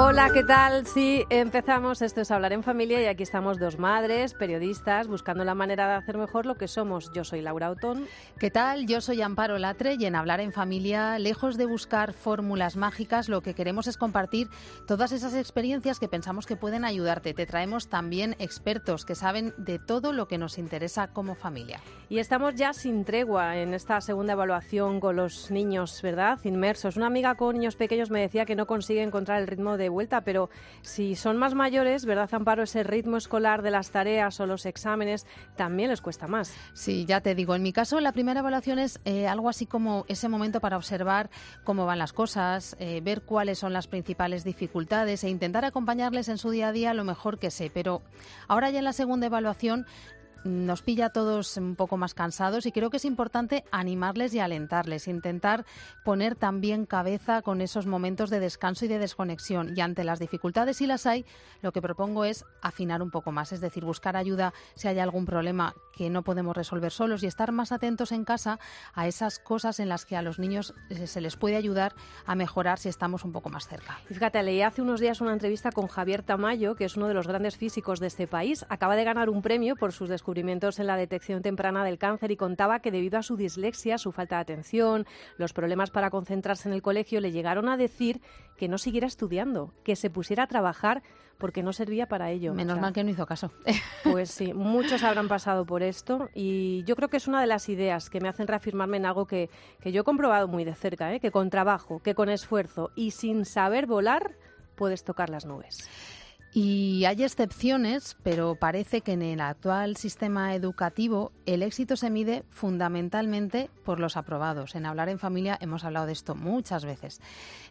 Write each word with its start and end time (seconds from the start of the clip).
Hola, 0.00 0.30
¿qué 0.32 0.44
tal? 0.44 0.86
Sí, 0.86 1.24
empezamos. 1.28 2.02
Esto 2.02 2.20
es 2.20 2.30
Hablar 2.30 2.52
en 2.52 2.62
Familia 2.62 3.02
y 3.02 3.06
aquí 3.06 3.24
estamos 3.24 3.58
dos 3.58 3.80
madres, 3.80 4.32
periodistas, 4.32 5.08
buscando 5.08 5.42
la 5.42 5.56
manera 5.56 5.88
de 5.88 5.94
hacer 5.94 6.16
mejor 6.16 6.46
lo 6.46 6.54
que 6.54 6.68
somos. 6.68 7.10
Yo 7.12 7.24
soy 7.24 7.40
Laura 7.40 7.68
Otón. 7.68 8.06
¿Qué 8.38 8.48
tal? 8.52 8.86
Yo 8.86 9.00
soy 9.00 9.22
Amparo 9.22 9.58
Latre 9.58 9.96
y 9.98 10.04
en 10.04 10.14
Hablar 10.14 10.38
en 10.38 10.52
Familia, 10.52 11.18
lejos 11.18 11.56
de 11.56 11.66
buscar 11.66 12.12
fórmulas 12.12 12.76
mágicas, 12.76 13.28
lo 13.28 13.40
que 13.40 13.54
queremos 13.54 13.88
es 13.88 13.96
compartir 13.96 14.48
todas 14.86 15.10
esas 15.10 15.34
experiencias 15.34 15.98
que 15.98 16.06
pensamos 16.06 16.46
que 16.46 16.54
pueden 16.54 16.84
ayudarte. 16.84 17.34
Te 17.34 17.46
traemos 17.46 17.88
también 17.88 18.36
expertos 18.38 19.04
que 19.04 19.16
saben 19.16 19.52
de 19.56 19.80
todo 19.80 20.12
lo 20.12 20.28
que 20.28 20.38
nos 20.38 20.58
interesa 20.58 21.08
como 21.08 21.34
familia. 21.34 21.80
Y 22.08 22.20
estamos 22.20 22.54
ya 22.54 22.72
sin 22.72 23.04
tregua 23.04 23.56
en 23.56 23.74
esta 23.74 24.00
segunda 24.00 24.34
evaluación 24.34 25.00
con 25.00 25.16
los 25.16 25.50
niños, 25.50 26.00
¿verdad? 26.02 26.38
Inmersos. 26.44 26.96
Una 26.96 27.08
amiga 27.08 27.34
con 27.34 27.56
niños 27.56 27.74
pequeños 27.74 28.12
me 28.12 28.20
decía 28.20 28.46
que 28.46 28.54
no 28.54 28.68
consigue 28.68 29.02
encontrar 29.02 29.40
el 29.40 29.48
ritmo 29.48 29.76
de 29.76 29.87
vuelta, 29.88 30.22
pero 30.22 30.50
si 30.82 31.14
son 31.14 31.36
más 31.36 31.54
mayores, 31.54 32.04
¿verdad, 32.04 32.28
Amparo? 32.32 32.62
Ese 32.62 32.82
ritmo 32.82 33.16
escolar 33.16 33.62
de 33.62 33.70
las 33.70 33.90
tareas 33.90 34.40
o 34.40 34.46
los 34.46 34.66
exámenes 34.66 35.26
también 35.56 35.90
les 35.90 36.00
cuesta 36.00 36.26
más. 36.26 36.54
Sí, 36.72 37.04
ya 37.06 37.20
te 37.20 37.34
digo, 37.34 37.54
en 37.54 37.62
mi 37.62 37.72
caso 37.72 38.00
la 38.00 38.12
primera 38.12 38.40
evaluación 38.40 38.78
es 38.78 39.00
eh, 39.04 39.26
algo 39.26 39.48
así 39.48 39.66
como 39.66 40.04
ese 40.08 40.28
momento 40.28 40.60
para 40.60 40.76
observar 40.76 41.30
cómo 41.64 41.86
van 41.86 41.98
las 41.98 42.12
cosas, 42.12 42.76
eh, 42.78 43.00
ver 43.02 43.22
cuáles 43.22 43.58
son 43.58 43.72
las 43.72 43.86
principales 43.86 44.44
dificultades 44.44 45.24
e 45.24 45.28
intentar 45.28 45.64
acompañarles 45.64 46.28
en 46.28 46.38
su 46.38 46.50
día 46.50 46.68
a 46.68 46.72
día 46.72 46.94
lo 46.94 47.04
mejor 47.04 47.38
que 47.38 47.50
sé. 47.50 47.70
Pero 47.72 48.02
ahora 48.46 48.70
ya 48.70 48.78
en 48.78 48.84
la 48.84 48.92
segunda 48.92 49.26
evaluación 49.26 49.86
nos 50.48 50.82
pilla 50.82 51.06
a 51.06 51.10
todos 51.10 51.56
un 51.56 51.76
poco 51.76 51.96
más 51.96 52.14
cansados 52.14 52.66
y 52.66 52.72
creo 52.72 52.90
que 52.90 52.96
es 52.96 53.04
importante 53.04 53.64
animarles 53.70 54.34
y 54.34 54.40
alentarles, 54.40 55.08
intentar 55.08 55.64
poner 56.04 56.34
también 56.34 56.86
cabeza 56.86 57.42
con 57.42 57.60
esos 57.60 57.86
momentos 57.86 58.30
de 58.30 58.40
descanso 58.40 58.84
y 58.84 58.88
de 58.88 58.98
desconexión. 58.98 59.74
Y 59.76 59.80
ante 59.80 60.04
las 60.04 60.18
dificultades, 60.18 60.78
si 60.78 60.86
las 60.86 61.06
hay, 61.06 61.24
lo 61.62 61.72
que 61.72 61.82
propongo 61.82 62.24
es 62.24 62.44
afinar 62.62 63.02
un 63.02 63.10
poco 63.10 63.32
más, 63.32 63.52
es 63.52 63.60
decir, 63.60 63.84
buscar 63.84 64.16
ayuda 64.16 64.52
si 64.74 64.88
hay 64.88 64.98
algún 64.98 65.26
problema 65.26 65.74
que 65.92 66.10
no 66.10 66.22
podemos 66.22 66.56
resolver 66.56 66.92
solos 66.92 67.22
y 67.22 67.26
estar 67.26 67.52
más 67.52 67.72
atentos 67.72 68.12
en 68.12 68.24
casa 68.24 68.58
a 68.94 69.06
esas 69.06 69.38
cosas 69.38 69.80
en 69.80 69.88
las 69.88 70.06
que 70.06 70.16
a 70.16 70.22
los 70.22 70.38
niños 70.38 70.74
se 71.06 71.20
les 71.20 71.36
puede 71.36 71.56
ayudar 71.56 71.94
a 72.24 72.34
mejorar 72.34 72.78
si 72.78 72.88
estamos 72.88 73.24
un 73.24 73.32
poco 73.32 73.50
más 73.50 73.66
cerca. 73.66 73.98
fíjate, 74.08 74.42
leí 74.42 74.62
hace 74.62 74.82
unos 74.82 75.00
días 75.00 75.20
una 75.20 75.32
entrevista 75.32 75.72
con 75.72 75.88
Javier 75.88 76.22
Tamayo, 76.22 76.74
que 76.74 76.84
es 76.84 76.96
uno 76.96 77.08
de 77.08 77.14
los 77.14 77.26
grandes 77.26 77.56
físicos 77.56 78.00
de 78.00 78.06
este 78.06 78.26
país. 78.26 78.64
Acaba 78.68 78.96
de 78.96 79.04
ganar 79.04 79.28
un 79.28 79.42
premio 79.42 79.76
por 79.76 79.92
sus 79.92 80.08
descubrimientos 80.08 80.37
descubrimientos 80.38 80.78
en 80.78 80.86
la 80.86 80.96
detección 80.96 81.42
temprana 81.42 81.84
del 81.84 81.98
cáncer 81.98 82.30
y 82.30 82.36
contaba 82.36 82.78
que 82.78 82.92
debido 82.92 83.18
a 83.18 83.24
su 83.24 83.36
dislexia, 83.36 83.98
su 83.98 84.12
falta 84.12 84.36
de 84.36 84.42
atención, 84.42 85.04
los 85.36 85.52
problemas 85.52 85.90
para 85.90 86.10
concentrarse 86.10 86.68
en 86.68 86.74
el 86.74 86.80
colegio, 86.82 87.20
le 87.20 87.32
llegaron 87.32 87.68
a 87.68 87.76
decir 87.76 88.20
que 88.56 88.68
no 88.68 88.78
siguiera 88.78 89.08
estudiando, 89.08 89.74
que 89.82 89.96
se 89.96 90.10
pusiera 90.10 90.44
a 90.44 90.46
trabajar 90.46 91.02
porque 91.38 91.64
no 91.64 91.72
servía 91.72 92.06
para 92.06 92.30
ello. 92.30 92.54
Menos 92.54 92.78
mal 92.78 92.92
que 92.92 93.02
no 93.02 93.10
hizo 93.10 93.26
caso. 93.26 93.50
Pues 94.04 94.30
sí, 94.30 94.54
muchos 94.54 95.02
habrán 95.02 95.26
pasado 95.26 95.66
por 95.66 95.82
esto 95.82 96.28
y 96.34 96.84
yo 96.84 96.94
creo 96.94 97.08
que 97.08 97.16
es 97.16 97.26
una 97.26 97.40
de 97.40 97.48
las 97.48 97.68
ideas 97.68 98.08
que 98.08 98.20
me 98.20 98.28
hacen 98.28 98.46
reafirmarme 98.46 98.96
en 98.96 99.06
algo 99.06 99.26
que, 99.26 99.50
que 99.80 99.90
yo 99.90 100.02
he 100.02 100.04
comprobado 100.04 100.46
muy 100.46 100.64
de 100.64 100.74
cerca, 100.74 101.12
¿eh? 101.12 101.20
que 101.20 101.32
con 101.32 101.50
trabajo, 101.50 102.00
que 102.00 102.14
con 102.14 102.28
esfuerzo 102.28 102.90
y 102.94 103.10
sin 103.10 103.44
saber 103.44 103.86
volar 103.86 104.36
puedes 104.76 105.02
tocar 105.02 105.30
las 105.30 105.44
nubes. 105.44 105.88
Y 106.52 107.04
hay 107.04 107.22
excepciones, 107.22 108.16
pero 108.22 108.54
parece 108.54 109.02
que 109.02 109.12
en 109.12 109.22
el 109.22 109.40
actual 109.40 109.96
sistema 109.96 110.54
educativo 110.54 111.32
el 111.44 111.62
éxito 111.62 111.96
se 111.96 112.10
mide 112.10 112.44
fundamentalmente 112.48 113.70
por 113.84 114.00
los 114.00 114.16
aprobados. 114.16 114.74
En 114.74 114.86
Hablar 114.86 115.08
en 115.10 115.18
Familia 115.18 115.58
hemos 115.60 115.84
hablado 115.84 116.06
de 116.06 116.12
esto 116.12 116.34
muchas 116.34 116.84
veces. 116.84 117.20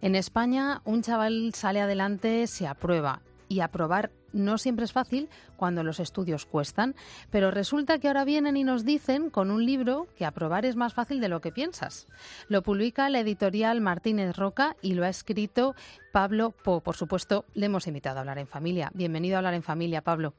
En 0.01 0.15
España 0.15 0.81
un 0.85 1.01
chaval 1.01 1.51
sale 1.55 1.81
adelante, 1.81 2.45
se 2.45 2.67
aprueba 2.67 3.21
y 3.49 3.61
aprobar 3.61 4.11
no 4.33 4.57
siempre 4.57 4.85
es 4.85 4.91
fácil 4.91 5.29
cuando 5.55 5.83
los 5.83 5.99
estudios 5.99 6.45
cuestan, 6.45 6.95
pero 7.31 7.51
resulta 7.51 7.99
que 7.99 8.07
ahora 8.07 8.25
vienen 8.25 8.57
y 8.57 8.63
nos 8.63 8.85
dicen 8.85 9.29
con 9.29 9.51
un 9.51 9.65
libro 9.65 10.07
que 10.15 10.25
aprobar 10.25 10.65
es 10.65 10.75
más 10.75 10.93
fácil 10.93 11.21
de 11.21 11.29
lo 11.29 11.41
que 11.41 11.51
piensas. 11.51 12.07
Lo 12.47 12.61
publica 12.61 13.09
la 13.09 13.19
editorial 13.19 13.81
Martínez 13.81 14.35
Roca 14.35 14.75
y 14.81 14.93
lo 14.93 15.05
ha 15.05 15.09
escrito 15.09 15.75
Pablo 16.11 16.51
Po. 16.51 16.81
Por 16.81 16.95
supuesto, 16.95 17.45
le 17.53 17.67
hemos 17.67 17.87
invitado 17.87 18.17
a 18.17 18.19
hablar 18.21 18.39
en 18.39 18.47
familia. 18.47 18.91
Bienvenido 18.93 19.35
a 19.35 19.39
hablar 19.39 19.53
en 19.53 19.63
familia, 19.63 20.01
Pablo. 20.01 20.33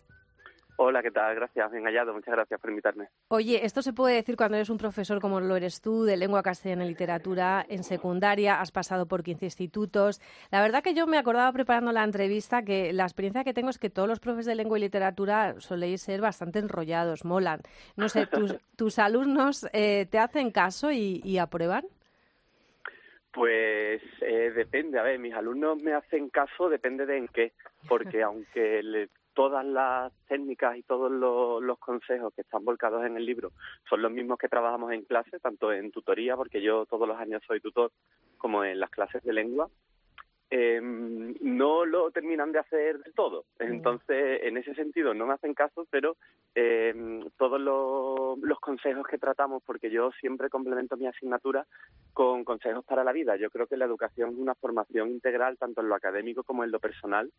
Hola, 0.81 1.03
¿qué 1.03 1.11
tal? 1.11 1.35
Gracias, 1.35 1.73
bien 1.73 1.83
hallado. 1.87 2.15
Muchas 2.15 2.33
gracias 2.33 2.61
por 2.61 2.71
invitarme. 2.71 3.09
Oye, 3.31 3.65
esto 3.65 3.83
se 3.83 3.93
puede 3.93 4.15
decir 4.15 4.37
cuando 4.37 4.59
eres 4.59 4.71
un 4.71 4.79
profesor 4.79 5.21
como 5.21 5.41
lo 5.41 5.57
eres 5.57 5.81
tú, 5.81 6.05
de 6.05 6.17
lengua 6.17 6.41
castellana 6.45 6.85
y 6.85 6.91
literatura 6.91 7.67
en 7.69 7.83
secundaria, 7.83 8.61
has 8.61 8.71
pasado 8.71 9.07
por 9.07 9.25
15 9.25 9.47
institutos. 9.47 10.21
La 10.53 10.63
verdad 10.63 10.85
que 10.85 10.95
yo 10.95 11.09
me 11.09 11.19
acordaba 11.19 11.51
preparando 11.51 11.91
la 11.91 12.05
entrevista 12.05 12.63
que 12.63 12.93
la 12.93 13.03
experiencia 13.03 13.43
que 13.43 13.53
tengo 13.53 13.71
es 13.71 13.79
que 13.79 13.91
todos 13.91 14.09
los 14.09 14.21
profes 14.21 14.47
de 14.47 14.55
lengua 14.55 14.79
y 14.79 14.83
literatura 14.83 15.57
soléis 15.59 16.03
ser 16.03 16.21
bastante 16.21 16.61
enrollados, 16.61 17.25
molan. 17.25 17.59
No 17.97 18.09
sé, 18.09 18.29
¿tus, 18.29 18.55
tus 18.77 19.01
alumnos 19.01 19.69
eh, 19.73 20.07
te 20.09 20.21
hacen 20.21 20.53
caso 20.53 20.93
y, 20.93 21.39
aprueban? 21.39 21.87
Pues 23.33 24.01
eh, 24.21 24.53
depende, 24.55 25.01
a 25.01 25.03
ver, 25.03 25.19
mis 25.19 25.35
alumnos 25.35 25.83
me 25.83 25.93
hacen 25.93 26.29
caso, 26.29 26.69
depende 26.69 27.05
de 27.05 27.17
en 27.19 27.27
qué, 27.27 27.53
porque 27.89 28.23
aunque 28.23 28.81
le 28.85 29.09
todas 29.39 29.65
las 29.65 30.13
técnicas 30.27 30.77
y 30.77 30.83
todos 30.83 31.13
los, 31.13 31.79
consejos 31.79 32.35
que 32.35 32.41
están 32.41 32.65
volcados 32.65 33.07
en 33.07 33.17
el 33.17 33.25
libro 33.25 33.53
son 33.89 34.03
los 34.03 34.11
mismos 34.11 34.37
que 34.37 34.49
trabajamos 34.49 34.91
en 34.91 35.05
clase, 35.05 35.39
tanto 35.39 35.73
en 35.73 35.93
tutoría, 35.93 36.35
porque 36.35 36.61
yo 36.61 36.87
todos 36.87 37.07
los 37.07 37.17
años 37.17 37.41
soy 37.47 37.61
tutor, 37.61 37.93
como 38.37 38.65
en 38.65 38.81
las 38.81 38.91
clases 38.91 39.23
de 39.23 39.33
lengua, 39.33 39.69
em, 40.51 41.35
no 41.41 41.85
lo 41.85 42.11
terminan 42.11 42.53
de 42.53 42.59
hacer 42.59 42.99
del 42.99 43.15
todo. 43.15 43.45
Entonces, 43.59 44.41
en 44.43 44.57
ese 44.57 44.75
sentido, 44.75 45.15
no 45.15 45.27
me 45.27 45.35
hacen 45.35 45.55
caso, 45.55 45.87
pero 45.91 46.17
eh, 46.55 46.95
todos 47.37 47.61
los, 47.61 48.39
los, 48.41 48.61
consejos 48.61 49.07
que 49.07 49.19
tratamos, 49.19 49.63
porque 49.65 49.91
yo 49.91 50.11
siempre 50.21 50.49
complemento 50.51 50.97
mi 50.97 51.07
asignatura 51.07 51.67
con 52.13 52.45
consejos 52.45 52.85
para 52.85 53.05
la 53.05 53.13
vida. 53.13 53.37
Yo 53.37 53.51
creo 53.51 53.67
que 53.67 53.77
la 53.77 53.85
educación 53.85 54.31
es 54.31 54.37
una 54.37 54.55
formación 54.55 55.11
integral, 55.11 55.59
tanto 55.59 55.81
en 55.81 55.89
lo 55.89 55.95
académico 55.95 56.43
como 56.43 56.65
en 56.65 56.71
lo 56.71 56.81
personal, 56.81 57.31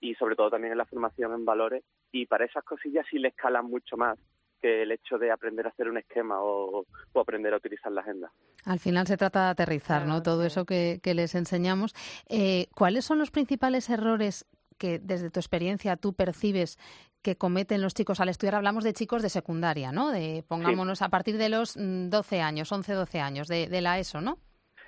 y 0.00 0.14
sobre 0.14 0.34
todo 0.34 0.50
también 0.50 0.72
en 0.72 0.78
la 0.78 0.86
formación 0.86 1.32
en 1.34 1.44
valores 1.44 1.84
y 2.10 2.26
para 2.26 2.46
esas 2.46 2.64
cosillas 2.64 3.06
sí 3.10 3.18
le 3.18 3.28
escalan 3.28 3.66
mucho 3.66 3.96
más 3.96 4.18
que 4.60 4.82
el 4.82 4.92
hecho 4.92 5.18
de 5.18 5.30
aprender 5.30 5.66
a 5.66 5.70
hacer 5.70 5.88
un 5.88 5.98
esquema 5.98 6.36
o, 6.40 6.84
aprender 7.14 7.52
a 7.52 7.56
utilizar 7.56 7.92
la 7.92 8.02
agenda. 8.02 8.30
Al 8.64 8.78
final 8.78 9.06
se 9.06 9.16
trata 9.16 9.44
de 9.44 9.50
aterrizar, 9.50 10.06
¿no? 10.06 10.22
Todo 10.22 10.44
eso 10.44 10.64
que, 10.64 11.00
les 11.04 11.34
enseñamos. 11.34 11.94
Eh, 12.28 12.66
¿Cuáles 12.74 13.04
son 13.04 13.18
los 13.18 13.30
principales 13.30 13.90
errores 13.90 14.46
que 14.78 14.98
desde 14.98 15.30
tu 15.30 15.40
experiencia 15.40 15.96
tú 15.96 16.14
percibes 16.14 16.78
que 17.22 17.36
cometen 17.36 17.82
los 17.82 17.94
chicos 17.94 18.20
al 18.20 18.28
estudiar? 18.28 18.54
Hablamos 18.54 18.84
de 18.84 18.92
chicos 18.92 19.22
de 19.22 19.28
secundaria, 19.28 19.92
¿no? 19.92 20.10
De, 20.10 20.44
pongámonos 20.48 21.02
a 21.02 21.08
partir 21.08 21.36
de 21.36 21.48
los 21.48 21.74
12 21.76 22.38
mm, 22.38 22.42
años, 22.42 22.72
11, 22.72 22.92
12 22.92 23.20
años, 23.20 23.48
de, 23.48 23.68
de 23.68 23.80
la 23.80 23.98
ESO, 23.98 24.20
¿no? 24.20 24.38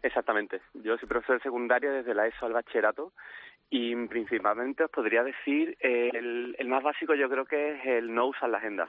Exactamente. 0.03 0.61
Yo 0.75 0.97
soy 0.99 1.09
profesor 1.09 1.37
de 1.37 1.43
secundaria 1.43 1.91
desde 1.91 2.15
la 2.15 2.27
ESO 2.27 2.47
al 2.47 2.53
bachillerato 2.53 3.13
y 3.73 3.97
principalmente 4.07 4.85
os 4.85 4.91
podría 4.91 5.25
decir, 5.25 5.79
el, 5.81 6.55
el, 6.59 6.69
más 6.69 6.83
básico 6.83 7.15
yo 7.15 7.27
creo 7.31 7.47
que 7.47 7.77
es 7.77 7.87
el 7.87 8.15
no 8.15 8.27
usar 8.27 8.51
la 8.51 8.59
agenda. 8.59 8.87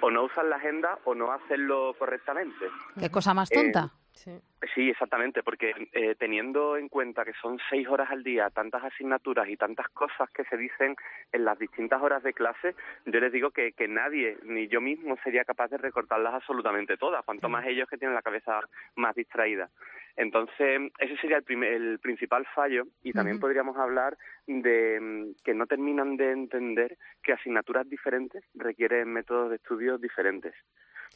O 0.00 0.10
no 0.10 0.24
usar 0.24 0.44
la 0.46 0.56
agenda 0.56 0.98
o 1.04 1.14
no 1.14 1.30
hacerlo 1.30 1.94
correctamente. 1.96 2.66
¿Qué 2.98 3.10
cosa 3.10 3.32
más 3.32 3.48
tonta? 3.48 3.92
Eh, 3.94 4.03
sí. 4.14 4.90
exactamente, 4.90 5.42
porque 5.42 5.74
eh, 5.92 6.14
teniendo 6.18 6.76
en 6.76 6.88
cuenta 6.88 7.24
que 7.24 7.32
son 7.40 7.58
seis 7.68 7.86
horas 7.88 8.10
al 8.10 8.22
día, 8.22 8.50
tantas 8.50 8.84
asignaturas 8.84 9.48
y 9.48 9.56
tantas 9.56 9.88
cosas 9.88 10.30
que 10.30 10.44
se 10.44 10.56
dicen 10.56 10.96
en 11.32 11.44
las 11.44 11.58
distintas 11.58 12.00
horas 12.00 12.22
de 12.22 12.32
clase, 12.32 12.74
yo 13.06 13.20
les 13.20 13.32
digo 13.32 13.50
que, 13.50 13.72
que 13.72 13.88
nadie, 13.88 14.38
ni 14.44 14.68
yo 14.68 14.80
mismo, 14.80 15.16
sería 15.22 15.44
capaz 15.44 15.68
de 15.68 15.78
recortarlas 15.78 16.34
absolutamente 16.34 16.96
todas, 16.96 17.24
cuanto 17.24 17.48
más 17.48 17.66
ellos 17.66 17.88
que 17.88 17.98
tienen 17.98 18.14
la 18.14 18.22
cabeza 18.22 18.60
más 18.96 19.14
distraída. 19.14 19.68
Entonces, 20.16 20.92
ese 20.98 21.16
sería 21.16 21.38
el, 21.38 21.64
el 21.64 21.98
principal 21.98 22.46
fallo 22.54 22.84
y 23.02 23.12
también 23.12 23.40
podríamos 23.40 23.76
hablar 23.76 24.16
de 24.46 25.00
mm, 25.00 25.42
que 25.44 25.54
no 25.54 25.66
terminan 25.66 26.16
de 26.16 26.30
entender 26.30 26.96
que 27.22 27.32
asignaturas 27.32 27.88
diferentes 27.88 28.44
requieren 28.54 29.12
métodos 29.12 29.50
de 29.50 29.56
estudio 29.56 29.98
diferentes. 29.98 30.54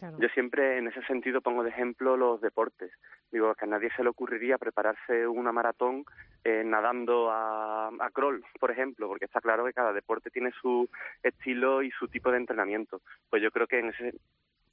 Yo 0.00 0.28
siempre 0.28 0.78
en 0.78 0.88
ese 0.88 1.02
sentido 1.02 1.40
pongo 1.40 1.62
de 1.62 1.70
ejemplo 1.70 2.16
los 2.16 2.40
deportes. 2.40 2.92
Digo 3.32 3.54
que 3.54 3.64
a 3.64 3.68
nadie 3.68 3.90
se 3.96 4.02
le 4.02 4.10
ocurriría 4.10 4.58
prepararse 4.58 5.26
una 5.26 5.52
maratón 5.52 6.04
eh, 6.44 6.62
nadando 6.64 7.30
a, 7.30 7.88
a 7.88 8.10
crawl, 8.10 8.44
por 8.60 8.70
ejemplo, 8.70 9.08
porque 9.08 9.24
está 9.24 9.40
claro 9.40 9.64
que 9.64 9.72
cada 9.72 9.92
deporte 9.92 10.30
tiene 10.30 10.52
su 10.60 10.88
estilo 11.22 11.82
y 11.82 11.90
su 11.90 12.08
tipo 12.08 12.30
de 12.30 12.38
entrenamiento. 12.38 13.00
Pues 13.28 13.42
yo 13.42 13.50
creo 13.50 13.66
que 13.66 13.80
en 13.80 13.88
ese, 13.88 14.14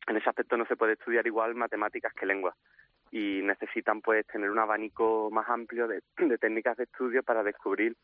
en 0.08 0.18
ese 0.18 0.30
aspecto 0.30 0.58
no 0.58 0.66
se 0.66 0.76
puede 0.76 0.94
estudiar 0.94 1.26
igual 1.26 1.56
matemáticas 1.56 2.14
que 2.14 2.26
lengua 2.26 2.56
y 3.12 3.42
necesitan 3.44 4.02
pues 4.02 4.26
tener 4.28 4.50
un 4.50 4.60
abanico 4.60 5.30
más 5.32 5.48
amplio 5.50 5.88
de, 5.88 6.02
de 6.18 6.38
técnicas 6.38 6.78
de 6.78 6.84
estudio 6.84 7.24
para 7.24 7.44
descubrir 7.44 7.96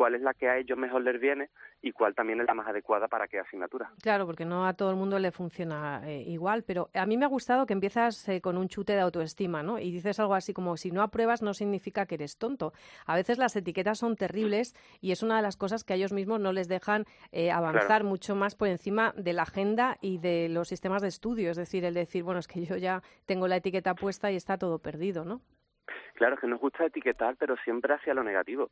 cuál 0.00 0.14
es 0.14 0.22
la 0.22 0.32
que 0.32 0.48
a 0.48 0.56
ellos 0.56 0.78
mejor 0.78 1.02
les 1.02 1.20
viene 1.20 1.50
y 1.82 1.92
cuál 1.92 2.14
también 2.14 2.40
es 2.40 2.46
la 2.46 2.54
más 2.54 2.66
adecuada 2.66 3.06
para 3.06 3.28
qué 3.28 3.38
asignatura. 3.38 3.90
Claro, 4.02 4.24
porque 4.24 4.46
no 4.46 4.66
a 4.66 4.72
todo 4.72 4.88
el 4.88 4.96
mundo 4.96 5.18
le 5.18 5.30
funciona 5.30 6.00
eh, 6.06 6.22
igual, 6.22 6.64
pero 6.66 6.88
a 6.94 7.04
mí 7.04 7.18
me 7.18 7.26
ha 7.26 7.28
gustado 7.28 7.66
que 7.66 7.74
empiezas 7.74 8.26
eh, 8.30 8.40
con 8.40 8.56
un 8.56 8.68
chute 8.68 8.94
de 8.94 9.00
autoestima, 9.00 9.62
¿no? 9.62 9.78
Y 9.78 9.92
dices 9.92 10.18
algo 10.18 10.34
así 10.34 10.54
como, 10.54 10.78
si 10.78 10.90
no 10.90 11.02
apruebas 11.02 11.42
no 11.42 11.52
significa 11.52 12.06
que 12.06 12.14
eres 12.14 12.38
tonto. 12.38 12.72
A 13.04 13.14
veces 13.14 13.36
las 13.36 13.54
etiquetas 13.56 13.98
son 13.98 14.16
terribles 14.16 14.74
y 15.02 15.12
es 15.12 15.22
una 15.22 15.36
de 15.36 15.42
las 15.42 15.58
cosas 15.58 15.84
que 15.84 15.92
a 15.92 15.96
ellos 15.96 16.14
mismos 16.14 16.40
no 16.40 16.54
les 16.54 16.66
dejan 16.66 17.04
eh, 17.30 17.50
avanzar 17.50 18.02
mucho 18.02 18.34
más 18.34 18.54
por 18.54 18.68
encima 18.68 19.12
de 19.18 19.34
la 19.34 19.42
agenda 19.42 19.98
y 20.00 20.16
de 20.16 20.48
los 20.48 20.68
sistemas 20.68 21.02
de 21.02 21.08
estudio. 21.08 21.50
Es 21.50 21.58
decir, 21.58 21.84
el 21.84 21.92
decir, 21.92 22.22
bueno, 22.22 22.40
es 22.40 22.48
que 22.48 22.64
yo 22.64 22.78
ya 22.78 23.02
tengo 23.26 23.48
la 23.48 23.56
etiqueta 23.56 23.94
puesta 23.94 24.32
y 24.32 24.36
está 24.36 24.56
todo 24.56 24.78
perdido, 24.78 25.26
¿no? 25.26 25.42
Claro, 26.14 26.36
es 26.36 26.40
que 26.40 26.46
nos 26.46 26.60
gusta 26.60 26.86
etiquetar, 26.86 27.36
pero 27.36 27.56
siempre 27.64 27.94
hacia 27.94 28.14
lo 28.14 28.24
negativo 28.24 28.70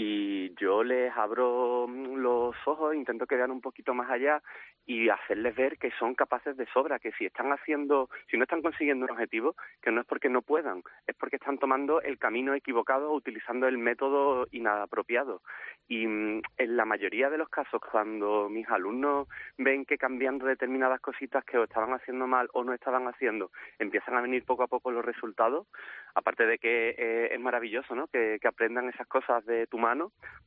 y 0.00 0.54
yo 0.54 0.84
les 0.84 1.12
abro 1.16 1.88
los 1.88 2.54
ojos, 2.66 2.94
intento 2.94 3.26
que 3.26 3.34
vean 3.34 3.50
un 3.50 3.60
poquito 3.60 3.94
más 3.94 4.08
allá 4.08 4.40
y 4.88 5.10
hacerles 5.10 5.54
ver 5.54 5.76
que 5.76 5.90
son 5.98 6.14
capaces 6.14 6.56
de 6.56 6.66
sobra, 6.72 6.98
que 6.98 7.12
si 7.12 7.26
están 7.26 7.52
haciendo, 7.52 8.08
si 8.30 8.38
no 8.38 8.44
están 8.44 8.62
consiguiendo 8.62 9.04
un 9.04 9.10
objetivo, 9.10 9.54
que 9.82 9.90
no 9.90 10.00
es 10.00 10.06
porque 10.06 10.30
no 10.30 10.40
puedan, 10.40 10.82
es 11.06 11.14
porque 11.14 11.36
están 11.36 11.58
tomando 11.58 12.00
el 12.00 12.18
camino 12.18 12.54
equivocado 12.54 13.10
o 13.10 13.16
utilizando 13.16 13.68
el 13.68 13.76
método 13.76 14.46
inapropiado. 14.50 15.42
Y 15.88 16.06
mm, 16.06 16.42
en 16.56 16.76
la 16.76 16.86
mayoría 16.86 17.28
de 17.28 17.36
los 17.36 17.50
casos, 17.50 17.82
cuando 17.92 18.48
mis 18.48 18.66
alumnos 18.68 19.28
ven 19.58 19.84
que 19.84 19.98
cambiando 19.98 20.46
determinadas 20.46 21.00
cositas 21.00 21.44
que 21.44 21.58
o 21.58 21.64
estaban 21.64 21.92
haciendo 21.92 22.26
mal 22.26 22.48
o 22.54 22.64
no 22.64 22.72
estaban 22.72 23.06
haciendo, 23.08 23.50
empiezan 23.78 24.16
a 24.16 24.22
venir 24.22 24.44
poco 24.44 24.62
a 24.62 24.68
poco 24.68 24.90
los 24.90 25.04
resultados, 25.04 25.66
aparte 26.14 26.46
de 26.46 26.58
que 26.58 26.94
eh, 26.96 27.28
es 27.34 27.40
maravilloso, 27.40 27.94
¿no? 27.94 28.06
Que, 28.06 28.38
que 28.40 28.48
aprendan 28.48 28.88
esas 28.88 29.06
cosas 29.06 29.44
de 29.44 29.66
tu 29.66 29.78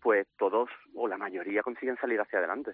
pues 0.01 0.27
todos 0.37 0.69
o 0.95 1.07
la 1.07 1.17
mayoría 1.17 1.63
consiguen 1.63 1.97
salir 1.97 2.19
hacia 2.19 2.39
adelante. 2.39 2.71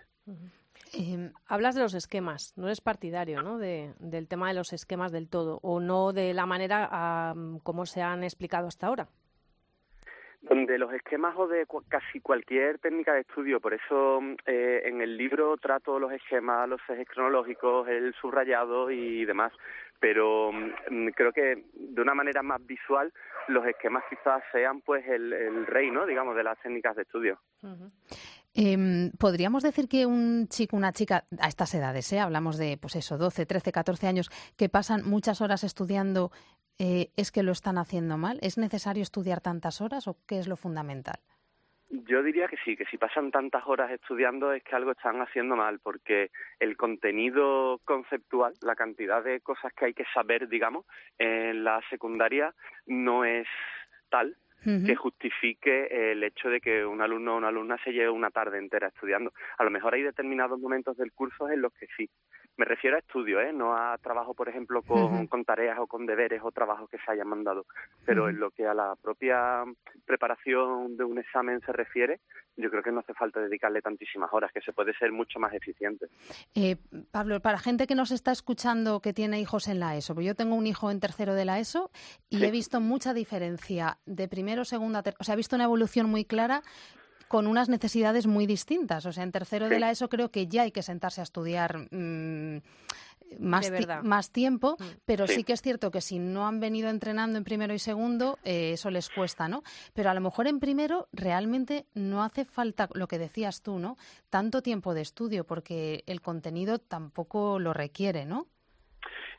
Hablas 1.57 1.75
de 1.75 1.81
los 1.81 1.95
esquemas, 1.95 2.53
no 2.55 2.67
eres 2.67 2.81
partidario 2.81 3.41
¿no? 3.41 3.57
De, 3.57 3.93
del 3.99 4.27
tema 4.27 4.47
de 4.47 4.53
los 4.53 4.73
esquemas 4.73 5.11
del 5.11 5.27
todo, 5.27 5.59
o 5.63 5.79
no 5.79 6.13
de 6.13 6.33
la 6.33 6.45
manera 6.45 7.33
como 7.63 7.85
se 7.85 8.01
han 8.01 8.23
explicado 8.23 8.67
hasta 8.67 8.87
ahora. 8.87 9.07
De 10.41 10.77
los 10.77 10.93
esquemas 10.93 11.35
o 11.35 11.47
de 11.47 11.65
casi 11.89 12.21
cualquier 12.21 12.77
técnica 12.77 13.13
de 13.13 13.21
estudio, 13.21 13.59
por 13.59 13.73
eso 13.73 14.21
eh, 14.45 14.83
en 14.85 15.01
el 15.01 15.17
libro 15.17 15.57
trato 15.57 15.99
los 15.99 16.11
esquemas, 16.11 16.69
los 16.69 16.79
ejes 16.87 17.07
cronológicos, 17.07 17.87
el 17.87 18.13
subrayado 18.13 18.91
y 18.91 19.25
demás, 19.25 19.51
pero 19.99 20.51
mm, 20.51 21.07
creo 21.15 21.33
que 21.33 21.63
de 21.73 22.01
una 22.01 22.13
manera 22.13 22.43
más 22.43 22.63
visual 22.65 23.11
los 23.47 23.65
esquemas 23.65 24.03
quizás 24.09 24.43
sean 24.51 24.81
pues 24.81 25.05
el, 25.07 25.33
el 25.33 25.65
rey, 25.65 25.89
¿no? 25.89 26.05
digamos, 26.05 26.35
de 26.35 26.43
las 26.43 26.59
técnicas 26.59 26.95
de 26.95 27.01
estudio. 27.01 27.39
Em, 28.59 29.11
Podríamos 29.19 29.61
decir 29.61 29.87
que 29.87 30.07
un 30.07 30.47
chico, 30.47 30.75
una 30.75 30.91
chica 30.91 31.25
a 31.39 31.47
estas 31.47 31.75
edades, 31.75 32.11
¿eh? 32.11 32.19
hablamos 32.19 32.57
de 32.57 32.79
pues 32.81 32.95
eso, 32.95 33.19
12, 33.19 33.45
13, 33.45 33.71
14 33.71 34.07
años, 34.07 34.29
que 34.57 34.67
pasan 34.67 35.07
muchas 35.07 35.41
horas 35.41 35.63
estudiando, 35.63 36.31
eh, 36.79 37.11
¿es 37.15 37.31
que 37.31 37.43
lo 37.43 37.51
están 37.51 37.77
haciendo 37.77 38.17
mal? 38.17 38.39
¿Es 38.41 38.57
necesario 38.57 39.03
estudiar 39.03 39.41
tantas 39.41 39.79
horas 39.79 40.07
o 40.07 40.17
qué 40.27 40.39
es 40.39 40.47
lo 40.47 40.55
fundamental? 40.55 41.19
Yo 41.89 42.23
diría 42.23 42.47
que 42.47 42.57
sí, 42.65 42.75
que 42.75 42.85
si 42.85 42.97
pasan 42.97 43.29
tantas 43.29 43.63
horas 43.67 43.91
estudiando 43.91 44.51
es 44.51 44.63
que 44.63 44.75
algo 44.75 44.91
están 44.91 45.21
haciendo 45.21 45.55
mal, 45.55 45.79
porque 45.79 46.31
el 46.59 46.75
contenido 46.75 47.79
conceptual, 47.85 48.55
la 48.61 48.75
cantidad 48.75 49.23
de 49.23 49.39
cosas 49.41 49.71
que 49.73 49.85
hay 49.85 49.93
que 49.93 50.05
saber, 50.15 50.49
digamos, 50.49 50.85
en 51.19 51.63
la 51.63 51.79
secundaria 51.91 52.55
no 52.87 53.23
es 53.23 53.47
tal 54.09 54.35
que 54.63 54.95
justifique 54.95 56.11
el 56.11 56.23
hecho 56.23 56.49
de 56.49 56.59
que 56.59 56.85
un 56.85 57.01
alumno 57.01 57.33
o 57.33 57.37
una 57.37 57.47
alumna 57.47 57.77
se 57.83 57.91
lleve 57.91 58.09
una 58.09 58.31
tarde 58.31 58.57
entera 58.57 58.87
estudiando. 58.87 59.33
A 59.57 59.63
lo 59.63 59.71
mejor 59.71 59.93
hay 59.93 60.03
determinados 60.03 60.59
momentos 60.59 60.97
del 60.97 61.13
curso 61.13 61.49
en 61.49 61.61
los 61.61 61.73
que 61.73 61.87
sí, 61.95 62.09
me 62.57 62.65
refiero 62.65 62.95
a 62.95 62.99
estudio, 62.99 63.39
¿eh? 63.39 63.53
no 63.53 63.75
a 63.75 63.97
trabajo, 63.99 64.33
por 64.33 64.49
ejemplo, 64.49 64.81
con, 64.81 65.27
con 65.27 65.45
tareas 65.45 65.77
o 65.79 65.87
con 65.87 66.05
deberes 66.05 66.41
o 66.43 66.51
trabajos 66.51 66.89
que 66.89 66.97
se 66.97 67.11
hayan 67.11 67.27
mandado. 67.27 67.65
Pero 68.05 68.29
en 68.29 68.39
lo 68.39 68.49
que 68.51 68.65
a 68.65 68.73
la 68.73 68.95
propia 68.95 69.63
preparación 70.05 70.97
de 70.97 71.03
un 71.03 71.19
examen 71.19 71.61
se 71.61 71.71
refiere, 71.71 72.19
yo 72.55 72.71
creo 72.71 72.81
que 72.81 72.91
no 72.91 73.01
hace 73.01 73.13
falta 73.13 73.39
dedicarle 73.39 73.81
tantísimas 73.81 74.33
horas, 74.33 74.51
que 74.51 74.61
se 74.61 74.73
puede 74.73 74.93
ser 74.95 75.11
mucho 75.11 75.39
más 75.39 75.53
eficiente. 75.53 76.07
Eh, 76.55 76.77
Pablo, 77.11 77.39
para 77.39 77.59
gente 77.59 77.85
que 77.85 77.95
nos 77.95 78.11
está 78.11 78.31
escuchando 78.31 79.01
que 79.01 79.13
tiene 79.13 79.39
hijos 79.39 79.67
en 79.67 79.79
la 79.79 79.95
ESO, 79.95 80.19
yo 80.19 80.33
tengo 80.33 80.55
un 80.55 80.65
hijo 80.65 80.89
en 80.89 80.99
tercero 80.99 81.35
de 81.35 81.45
la 81.45 81.59
ESO 81.59 81.91
y 82.29 82.43
he 82.43 82.51
visto 82.51 82.81
mucha 82.81 83.13
diferencia 83.13 83.99
de 84.05 84.27
primero, 84.27 84.65
segunda, 84.65 85.03
o 85.19 85.23
sea, 85.23 85.33
he 85.33 85.37
visto 85.37 85.55
una 85.55 85.65
evolución 85.65 86.09
muy 86.09 86.25
clara 86.25 86.63
con 87.27 87.47
unas 87.47 87.69
necesidades 87.69 88.27
muy 88.27 88.45
distintas. 88.45 89.05
O 89.05 89.11
sea, 89.11 89.23
en 89.23 89.31
tercero 89.31 89.69
de 89.69 89.79
la 89.79 89.91
ESO 89.91 90.09
creo 90.09 90.29
que 90.29 90.47
ya 90.47 90.63
hay 90.63 90.71
que 90.71 90.83
sentarse 90.83 91.21
a 91.21 91.23
estudiar 91.23 91.87
mm, 91.91 92.61
más, 93.39 93.71
más 94.03 94.31
tiempo, 94.31 94.77
mm. 94.79 94.83
pero 95.05 95.27
sí. 95.27 95.43
que 95.43 95.53
es 95.53 95.61
cierto 95.61 95.91
que 95.91 96.01
si 96.01 96.19
no 96.19 96.47
han 96.47 96.59
venido 96.59 96.89
entrenando 96.89 97.37
en 97.37 97.43
primero 97.43 97.73
y 97.73 97.79
segundo, 97.79 98.39
eh, 98.43 98.73
eso 98.73 98.89
les 98.89 99.09
cuesta, 99.09 99.47
¿no? 99.47 99.63
Pero 99.93 100.09
a 100.09 100.13
lo 100.13 100.21
mejor 100.21 100.47
en 100.47 100.59
primero 100.59 101.07
realmente 101.11 101.85
no 101.93 102.23
hace 102.23 102.45
falta, 102.45 102.89
lo 102.93 103.07
que 103.07 103.19
decías 103.19 103.61
tú, 103.61 103.79
¿no? 103.79 103.97
Tanto 104.29 104.61
tiempo 104.61 104.93
de 104.93 105.01
estudio, 105.01 105.45
porque 105.45 106.03
el 106.07 106.21
contenido 106.21 106.79
tampoco 106.79 107.59
lo 107.59 107.73
requiere, 107.73 108.25
¿no? 108.25 108.47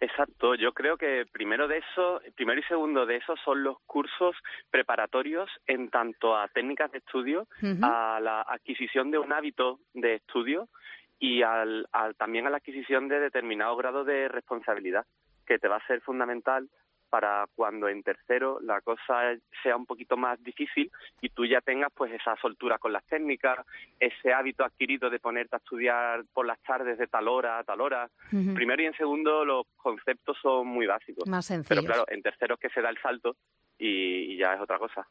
Exacto, 0.00 0.54
yo 0.54 0.72
creo 0.72 0.96
que 0.96 1.26
primero 1.32 1.66
de 1.66 1.78
eso, 1.78 2.20
primero 2.36 2.60
y 2.60 2.64
segundo 2.64 3.04
de 3.04 3.16
eso 3.16 3.34
son 3.44 3.64
los 3.64 3.78
cursos 3.80 4.36
preparatorios 4.70 5.50
en 5.66 5.90
tanto 5.90 6.36
a 6.36 6.46
técnicas 6.48 6.92
de 6.92 6.98
estudio, 6.98 7.48
a 7.82 8.20
la 8.22 8.42
adquisición 8.42 9.10
de 9.10 9.18
un 9.18 9.32
hábito 9.32 9.80
de 9.94 10.14
estudio 10.14 10.68
y 11.18 11.42
al, 11.42 11.88
también 12.16 12.46
a 12.46 12.50
la 12.50 12.58
adquisición 12.58 13.08
de 13.08 13.18
determinado 13.18 13.74
grado 13.76 14.04
de 14.04 14.28
responsabilidad, 14.28 15.04
que 15.44 15.58
te 15.58 15.66
va 15.66 15.76
a 15.76 15.86
ser 15.86 16.00
fundamental 16.00 16.68
para 17.08 17.46
cuando 17.54 17.88
en 17.88 18.02
tercero 18.02 18.58
la 18.62 18.80
cosa 18.80 19.34
sea 19.62 19.76
un 19.76 19.86
poquito 19.86 20.16
más 20.16 20.42
difícil 20.42 20.90
y 21.20 21.30
tú 21.30 21.46
ya 21.46 21.60
tengas 21.60 21.90
pues 21.94 22.12
esa 22.12 22.36
soltura 22.36 22.78
con 22.78 22.92
las 22.92 23.04
técnicas, 23.04 23.58
ese 23.98 24.32
hábito 24.32 24.64
adquirido 24.64 25.10
de 25.10 25.18
ponerte 25.18 25.56
a 25.56 25.58
estudiar 25.58 26.24
por 26.32 26.46
las 26.46 26.60
tardes 26.60 26.98
de 26.98 27.06
tal 27.06 27.28
hora 27.28 27.58
a 27.58 27.64
tal 27.64 27.80
hora. 27.80 28.08
Primero 28.30 28.82
y 28.82 28.86
en 28.86 28.94
segundo 28.94 29.44
los 29.44 29.66
conceptos 29.76 30.36
son 30.40 30.66
muy 30.66 30.86
básicos. 30.86 31.26
Más 31.28 31.46
sencillos. 31.46 31.68
Pero 31.68 31.82
claro, 31.82 32.04
en 32.08 32.22
tercero 32.22 32.54
es 32.54 32.60
que 32.60 32.70
se 32.70 32.80
da 32.80 32.90
el 32.90 32.98
salto 32.98 33.36
y 33.78 34.36
ya 34.36 34.54
es 34.54 34.60
otra 34.60 34.78
cosa. 34.78 35.06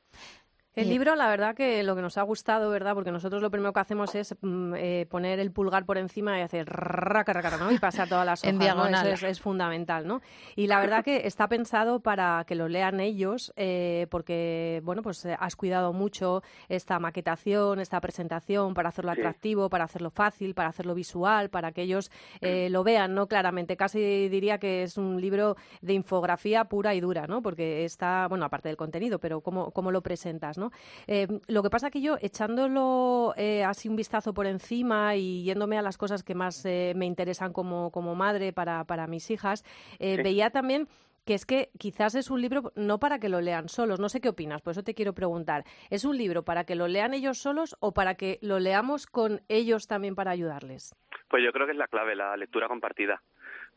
El 0.78 0.90
libro, 0.90 1.16
la 1.16 1.28
verdad 1.28 1.56
que 1.56 1.82
lo 1.82 1.96
que 1.96 2.04
nos 2.04 2.20
ha 2.20 2.22
gustado, 2.22 2.70
¿verdad? 2.70 2.94
Porque 2.94 3.12
nosotros 3.12 3.42
lo 3.42 3.50
primero 3.50 3.74
que 3.74 3.80
hacemos 3.80 4.14
es 4.14 4.36
mm, 4.40 4.76
eh, 4.76 5.07
poner 5.10 5.40
el 5.40 5.52
pulgar 5.52 5.86
por 5.86 5.98
encima 5.98 6.38
y 6.38 6.44
hacer 6.44 6.68
raca, 6.68 7.34
raca, 7.34 7.57
¿no? 7.57 7.72
Y 7.72 7.80
pasar 7.80 8.07
todas 8.07 8.28
las 8.28 8.40
hojas. 8.44 8.54
en 8.54 8.60
diagonal. 8.60 9.07
Eso 9.07 9.26
es, 9.26 9.42
fundamental, 9.42 10.06
¿no? 10.06 10.22
Y 10.56 10.68
la 10.68 10.80
verdad 10.80 11.04
que 11.04 11.26
está 11.26 11.48
pensado 11.48 12.00
para 12.00 12.44
que 12.46 12.54
lo 12.54 12.68
lean 12.68 13.00
ellos, 13.00 13.52
eh, 13.56 14.06
porque, 14.12 14.81
bueno, 14.84 15.02
pues 15.02 15.26
eh, 15.26 15.36
has 15.40 15.56
cuidado 15.56 15.94
mucho 15.94 16.44
esta 16.69 17.00
maquetación, 17.00 17.80
esta 17.80 18.00
presentación, 18.00 18.76
para 18.76 18.90
hacerlo 18.90 19.12
atractivo, 19.12 19.69
para 19.69 19.86
hacerlo 19.86 20.12
fácil, 20.12 20.54
para 20.54 20.69
hacerlo 20.69 20.94
visual, 20.94 21.50
para 21.50 21.72
que 21.72 21.81
ellos 21.81 22.12
lo 22.42 22.84
vean, 22.84 23.16
¿no? 23.16 23.28
Claramente. 23.28 23.78
Casi 23.78 24.30
diría 24.30 24.60
que 24.60 24.84
es 24.84 24.98
un 24.98 25.19
libro 25.19 25.56
de 25.81 25.94
infografía 25.94 26.66
pura 26.66 26.94
y 26.94 27.00
dura, 27.00 27.26
¿no? 27.26 27.42
Porque 27.42 27.84
está, 27.84 28.28
bueno, 28.28 28.46
aparte 28.46 28.69
del 28.69 28.78
contenido, 28.78 29.18
pero 29.18 29.42
cómo, 29.42 29.72
cómo 29.72 29.92
lo 29.92 30.02
presentas, 30.02 30.57
¿no? 30.57 30.67
Eh, 31.07 31.28
lo 31.47 31.64
que 31.64 31.69
pasa 31.69 31.90
que 31.90 32.02
yo, 32.02 32.18
echándolo 32.21 33.33
eh, 33.38 33.64
así 33.64 33.90
un 33.90 33.95
vistazo 33.95 34.33
por 34.33 34.47
encima 34.47 35.16
y 35.16 35.44
yéndome 35.44 35.78
a 35.78 35.81
las 35.81 35.97
cosas 35.97 36.24
que 36.24 36.36
más 36.36 36.66
eh, 36.66 36.94
me 36.95 37.06
interesan 37.06 37.54
como, 37.54 37.92
como 37.92 38.16
madre 38.16 38.54
para, 38.54 38.83
para 38.86 39.07
mis 39.07 39.30
hijas, 39.31 39.64
veía 40.00 40.50
también 40.50 40.88
que 41.26 41.33
es 41.33 41.45
que 41.45 41.69
quizás 41.78 42.16
es 42.16 42.31
un 42.31 42.42
libro 42.42 42.71
no 42.76 43.00
para 43.00 43.19
que 43.19 43.28
lo 43.28 43.42
lean 43.42 43.68
solos, 43.68 44.00
no 44.00 44.07
sé 44.07 44.21
qué 44.21 44.30
opinas, 44.30 44.62
por 44.62 44.71
eso 44.71 44.83
te 44.83 44.95
quiero 44.95 45.14
preguntar, 45.14 45.66
¿es 45.90 46.06
un 46.06 46.18
libro 46.18 46.44
para 46.44 46.64
que 46.64 46.76
lo 46.76 46.88
lean 46.88 47.14
ellos 47.14 47.38
solos 47.38 47.76
o 47.81 47.94
para 47.94 48.16
que 48.16 48.40
lo 48.42 48.59
leamos 48.59 49.06
con 49.07 49.42
ellos 49.50 49.88
también 49.88 50.16
para 50.16 50.31
ayudarles? 50.31 50.95
Pues 51.28 51.44
yo 51.44 51.52
creo 51.52 51.66
que 51.66 51.74
es 51.74 51.78
la 51.78 51.88
clave, 51.88 52.16
la 52.16 52.38
lectura 52.38 52.69
compartida 52.69 53.21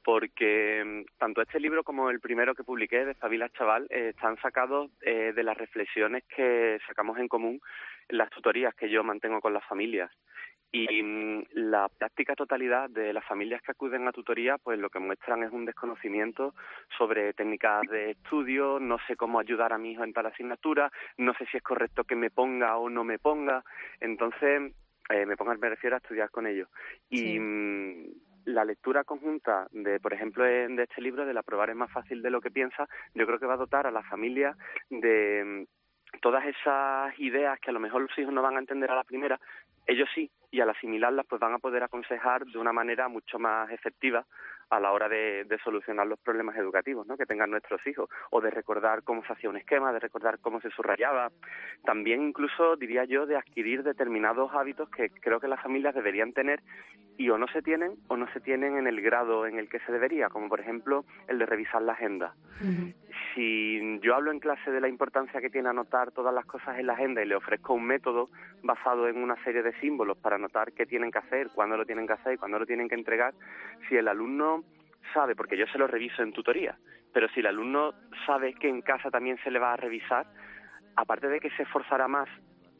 porque 0.04 0.82
mm, 0.84 1.18
tanto 1.18 1.42
este 1.42 1.60
libro 1.60 1.84
como 1.84 2.10
el 2.10 2.20
primero 2.20 2.54
que 2.54 2.64
publiqué 2.64 3.04
de 3.04 3.14
Fabila 3.14 3.48
Chaval 3.50 3.86
eh, 3.90 4.10
están 4.10 4.36
sacados 4.40 4.90
eh, 5.02 5.32
de 5.34 5.42
las 5.42 5.56
reflexiones 5.56 6.24
que 6.24 6.78
sacamos 6.86 7.18
en 7.18 7.28
común 7.28 7.60
en 8.08 8.18
las 8.18 8.30
tutorías 8.30 8.74
que 8.74 8.90
yo 8.90 9.04
mantengo 9.04 9.40
con 9.40 9.52
las 9.52 9.64
familias. 9.64 10.10
Y 10.72 11.02
mm, 11.02 11.46
la 11.52 11.88
práctica 11.88 12.36
totalidad 12.36 12.88
de 12.88 13.12
las 13.12 13.24
familias 13.24 13.60
que 13.62 13.72
acuden 13.72 14.06
a 14.06 14.12
tutoría, 14.12 14.56
pues 14.58 14.78
lo 14.78 14.88
que 14.88 15.00
muestran 15.00 15.42
es 15.42 15.50
un 15.50 15.64
desconocimiento 15.64 16.54
sobre 16.96 17.32
técnicas 17.32 17.82
de 17.88 18.12
estudio, 18.12 18.78
no 18.78 18.98
sé 19.06 19.16
cómo 19.16 19.40
ayudar 19.40 19.72
a 19.72 19.78
mi 19.78 19.92
hijo 19.92 20.04
en 20.04 20.12
tal 20.12 20.26
asignatura, 20.26 20.92
no 21.18 21.34
sé 21.34 21.46
si 21.46 21.56
es 21.56 21.62
correcto 21.62 22.04
que 22.04 22.14
me 22.14 22.30
ponga 22.30 22.76
o 22.76 22.88
no 22.88 23.02
me 23.02 23.18
ponga. 23.18 23.64
Entonces, 23.98 24.72
eh, 25.08 25.26
me 25.26 25.36
ponga, 25.36 25.54
me 25.56 25.70
refiero 25.70 25.96
a 25.96 25.98
estudiar 25.98 26.30
con 26.30 26.46
ellos. 26.46 26.68
Y, 27.08 27.38
mm, 27.38 28.29
la 28.44 28.64
lectura 28.64 29.04
conjunta 29.04 29.68
de, 29.70 30.00
por 30.00 30.12
ejemplo, 30.12 30.44
de 30.44 30.82
este 30.82 31.00
libro, 31.00 31.26
de 31.26 31.34
la 31.34 31.42
probar 31.42 31.70
es 31.70 31.76
más 31.76 31.92
fácil 31.92 32.22
de 32.22 32.30
lo 32.30 32.40
que 32.40 32.50
piensa, 32.50 32.88
yo 33.14 33.26
creo 33.26 33.38
que 33.38 33.46
va 33.46 33.54
a 33.54 33.58
dotar 33.58 33.86
a 33.86 33.90
la 33.90 34.02
familia 34.02 34.56
de 34.88 35.66
mm, 35.66 36.20
todas 36.20 36.44
esas 36.46 37.18
ideas 37.18 37.58
que 37.60 37.70
a 37.70 37.72
lo 37.72 37.80
mejor 37.80 38.02
los 38.02 38.18
hijos 38.18 38.32
no 38.32 38.42
van 38.42 38.56
a 38.56 38.60
entender 38.60 38.90
a 38.90 38.96
la 38.96 39.04
primera, 39.04 39.38
ellos 39.86 40.08
sí, 40.14 40.30
y 40.50 40.60
al 40.60 40.70
asimilarlas 40.70 41.26
pues 41.26 41.40
van 41.40 41.54
a 41.54 41.58
poder 41.58 41.82
aconsejar 41.82 42.44
de 42.44 42.58
una 42.58 42.72
manera 42.72 43.08
mucho 43.08 43.38
más 43.38 43.70
efectiva 43.70 44.24
a 44.70 44.80
la 44.80 44.92
hora 44.92 45.08
de, 45.08 45.46
solucionar 45.64 46.06
los 46.06 46.18
problemas 46.20 46.56
educativos 46.56 47.06
¿no? 47.06 47.16
que 47.16 47.26
tengan 47.26 47.50
nuestros 47.50 47.84
hijos, 47.86 48.08
o 48.30 48.40
de 48.40 48.50
recordar 48.50 49.02
cómo 49.02 49.22
se 49.24 49.32
hacía 49.32 49.50
un 49.50 49.56
esquema, 49.56 49.92
de 49.92 49.98
recordar 49.98 50.38
cómo 50.38 50.60
se 50.60 50.70
subrayaba, 50.70 51.30
también 51.84 52.22
incluso 52.22 52.76
diría 52.76 53.04
yo 53.04 53.26
de 53.26 53.36
adquirir 53.36 53.82
determinados 53.82 54.52
hábitos 54.54 54.88
que 54.88 55.10
creo 55.10 55.40
que 55.40 55.48
las 55.48 55.60
familias 55.60 55.94
deberían 55.94 56.32
tener 56.32 56.62
y 57.18 57.28
o 57.28 57.36
no 57.36 57.46
se 57.48 57.60
tienen 57.60 57.96
o 58.08 58.16
no 58.16 58.32
se 58.32 58.40
tienen 58.40 58.78
en 58.78 58.86
el 58.86 59.02
grado 59.02 59.46
en 59.46 59.58
el 59.58 59.68
que 59.68 59.80
se 59.80 59.92
debería, 59.92 60.30
como 60.30 60.48
por 60.48 60.60
ejemplo 60.60 61.04
el 61.28 61.38
de 61.38 61.46
revisar 61.46 61.82
la 61.82 61.92
agenda. 61.92 62.34
Si 63.34 63.98
yo 64.00 64.14
hablo 64.14 64.32
en 64.32 64.40
clase 64.40 64.70
de 64.70 64.80
la 64.80 64.88
importancia 64.88 65.40
que 65.40 65.50
tiene 65.50 65.68
anotar 65.68 66.12
todas 66.12 66.32
las 66.34 66.46
cosas 66.46 66.78
en 66.78 66.86
la 66.86 66.94
agenda 66.94 67.22
y 67.22 67.26
le 67.26 67.36
ofrezco 67.36 67.74
un 67.74 67.84
método 67.84 68.30
basado 68.62 69.08
en 69.08 69.18
una 69.22 69.42
serie 69.44 69.62
de 69.62 69.78
símbolos 69.80 70.16
para 70.18 70.36
anotar 70.36 70.72
qué 70.72 70.86
tienen 70.86 71.10
que 71.10 71.18
hacer, 71.18 71.48
cuándo 71.54 71.76
lo 71.76 71.84
tienen 71.84 72.06
que 72.06 72.14
hacer 72.14 72.34
y 72.34 72.36
cuándo 72.38 72.58
lo 72.58 72.66
tienen 72.66 72.88
que 72.88 72.94
entregar, 72.94 73.34
si 73.88 73.96
el 73.96 74.08
alumno 74.08 74.59
sabe, 75.12 75.34
porque 75.34 75.56
yo 75.56 75.66
se 75.66 75.78
lo 75.78 75.86
reviso 75.86 76.22
en 76.22 76.32
tutoría, 76.32 76.76
pero 77.12 77.28
si 77.28 77.40
el 77.40 77.46
alumno 77.46 77.94
sabe 78.26 78.54
que 78.54 78.68
en 78.68 78.82
casa 78.82 79.10
también 79.10 79.38
se 79.42 79.50
le 79.50 79.58
va 79.58 79.72
a 79.72 79.76
revisar, 79.76 80.26
aparte 80.96 81.28
de 81.28 81.40
que 81.40 81.50
se 81.50 81.62
esforzará 81.62 82.08
más 82.08 82.28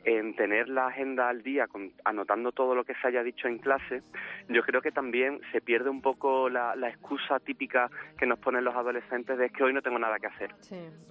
en 0.05 0.35
tener 0.35 0.69
la 0.69 0.87
agenda 0.87 1.29
al 1.29 1.43
día, 1.43 1.67
anotando 2.05 2.53
todo 2.53 2.75
lo 2.75 2.85
que 2.85 2.95
se 2.95 3.09
haya 3.09 3.23
dicho 3.23 3.49
en 3.49 3.59
clase, 3.59 4.03
yo 4.49 4.63
creo 4.63 4.81
que 4.81 4.93
también 4.93 5.41
se 5.53 5.61
pierde 5.61 5.91
un 5.91 6.01
poco 6.01 6.49
la, 6.49 6.75
excusa 6.91 7.39
típica 7.39 7.89
que 8.19 8.27
nos 8.27 8.39
ponen 8.39 8.65
los 8.65 8.75
adolescentes 8.75 9.39
de 9.39 9.51
que 9.51 9.63
hoy 9.63 9.73
no 9.73 9.83
tengo 9.83 9.99
nada 9.99 10.19
que 10.19 10.27
hacer, 10.27 10.55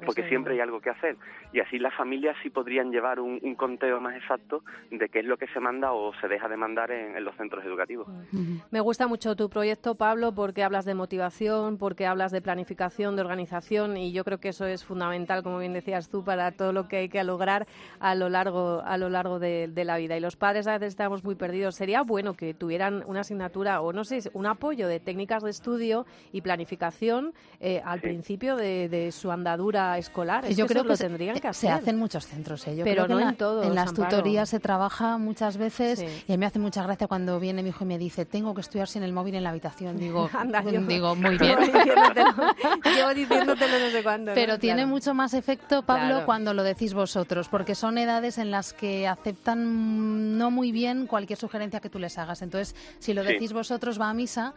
porque 0.06 0.28
siempre 0.28 0.56
hay 0.56 0.60
algo 0.60 0.82
que 0.82 0.90
hacer. 0.90 1.16
Y 1.54 1.60
así 1.60 1.80
las 1.80 1.94
familias 1.96 2.36
sí 2.44 2.50
podrían 2.50 2.92
llevar 2.92 3.20
un, 3.20 3.40
conteo 3.56 4.00
más 4.00 4.16
exacto 4.16 4.64
de 4.90 5.10
qué 5.10 5.20
es 5.20 5.26
lo 5.26 5.38
que 5.38 5.48
se 5.48 5.60
manda 5.60 5.92
o 5.92 6.14
se 6.22 6.28
deja 6.28 6.48
de 6.48 6.58
mandar 6.58 6.92
en, 6.92 7.24
los 7.24 7.36
centros 7.36 7.64
educativos. 7.66 8.08
Me 8.72 8.80
gusta 8.80 9.08
mucho 9.08 9.36
tu 9.36 9.50
proyecto, 9.50 9.96
Pablo, 9.96 10.34
porque 10.34 10.64
hablas 10.64 10.86
de 10.86 10.96
motivación, 10.96 11.78
porque 11.78 12.06
hablas 12.06 12.32
de 12.32 12.42
planificación, 12.42 13.16
de 13.16 13.22
organización, 13.22 13.98
y 13.98 14.12
yo 14.14 14.24
creo 14.24 14.40
que 14.40 14.50
eso 14.50 14.66
es 14.66 14.86
fundamental, 14.86 15.44
como 15.44 15.60
bien 15.60 15.74
decías 15.74 16.10
tú, 16.10 16.24
para 16.24 16.52
todo 16.52 16.74
lo 16.74 16.88
que 16.88 16.98
hay 16.98 17.10
que 17.10 17.24
lograr 17.24 17.68
a 18.00 18.16
lo 18.16 18.30
largo 18.30 18.79
a 18.82 18.98
lo 18.98 19.10
largo 19.10 19.40
de, 19.40 19.72
la 19.76 19.98
vida. 19.98 20.18
Y 20.18 20.20
los 20.20 20.36
padres 20.36 20.68
a 20.68 20.74
veces 20.74 20.90
estamos 20.90 21.24
muy 21.24 21.36
perdidos. 21.36 21.76
Sería 21.76 22.02
bueno 22.02 22.34
que 22.34 22.54
tuvieran 22.54 23.04
una 23.08 23.22
asignatura 23.22 23.82
o, 23.82 23.94
no 23.94 24.04
sé, 24.04 24.20
un 24.34 24.46
apoyo 24.46 24.88
de 24.88 25.00
técnicas 25.00 25.44
de 25.44 25.50
estudio 25.50 26.06
y 26.32 26.42
planificación 26.42 27.34
eh, 27.60 27.82
al 27.84 28.02
principio 28.02 28.56
de, 28.56 29.10
su 29.12 29.32
andadura 29.32 29.98
escolar. 29.98 30.48
yo 30.50 30.68
creo 30.68 30.84
que, 30.84 30.90
lo 30.90 30.98
tendrían 30.98 31.40
que 31.40 31.48
hacer. 31.48 31.70
Se 31.70 31.74
hacen 31.74 31.98
muchos 31.98 32.26
centros, 32.26 32.68
¿eh? 32.68 32.82
pero 32.84 33.08
no 33.08 33.20
en, 33.20 33.30
en 33.30 33.36
todos. 33.36 33.66
En 33.66 33.76
las 33.76 33.94
tutorías 33.94 34.50
se 34.50 34.60
trabaja 34.60 35.18
muchas 35.18 35.58
veces 35.58 36.02
y 36.28 36.32
a 36.32 36.36
mí 36.36 36.38
me 36.38 36.46
hace 36.46 36.60
mucha 36.60 36.84
gracia 36.84 37.08
cuando 37.08 37.40
viene 37.40 37.64
mi 37.64 37.70
hijo 37.70 37.84
y 37.84 37.88
me 37.88 37.98
dice, 37.98 38.26
tengo 38.26 38.54
que 38.54 38.62
estudiar 38.62 38.88
sin 38.88 39.04
el 39.04 39.14
móvil 39.14 39.36
en 39.36 39.44
la 39.44 39.50
habitación. 39.50 39.98
Digo, 39.98 40.30
digo 40.88 41.16
muy 41.16 41.38
bien. 41.38 41.58
Llevo 42.96 43.14
diciéndotelo, 43.14 43.80
no 43.80 43.92
sé 43.92 44.04
cuándo. 44.04 44.32
Pero 44.34 44.60
tiene 44.60 44.86
mucho 44.86 45.14
más 45.14 45.34
efecto, 45.34 45.84
Pablo, 45.84 46.26
cuando 46.26 46.54
lo 46.54 46.64
decís 46.64 46.94
vosotros, 46.94 47.50
porque 47.50 47.76
son 47.76 47.98
edades 47.98 48.38
en 48.38 48.52
las 48.52 48.69
que 48.74 49.08
aceptan 49.08 50.38
no 50.38 50.52
muy 50.52 50.72
bien 50.72 51.08
cualquier 51.08 51.38
sugerencia 51.38 51.80
que 51.80 51.90
tú 51.90 52.00
les 52.00 52.18
hagas. 52.18 52.42
Entonces, 52.42 52.76
si 53.00 53.14
lo 53.14 53.24
decís 53.24 53.54
vosotros 53.54 54.00
va 54.00 54.10
a 54.10 54.14
misa 54.14 54.54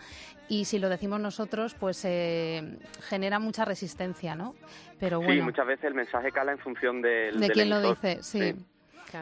y 0.49 0.65
si 0.65 0.79
lo 0.79 0.89
decimos 0.89 1.21
nosotros, 1.21 1.75
pues 1.75 2.05
eh, 2.05 2.79
genera 3.09 3.39
mucha 3.39 3.65
resistencia, 3.65 4.35
¿no? 4.35 4.55
Pero 4.99 5.19
bueno. 5.19 5.35
Sí, 5.35 5.41
muchas 5.43 5.67
veces 5.67 5.85
el 5.85 5.95
mensaje 5.95 6.31
cala 6.31 6.53
en 6.53 6.59
función 6.59 7.03
del, 7.03 7.39
de 7.41 7.51
quién 7.51 7.71
lo 7.71 7.81
dice, 7.81 8.23
sí. 8.23 8.55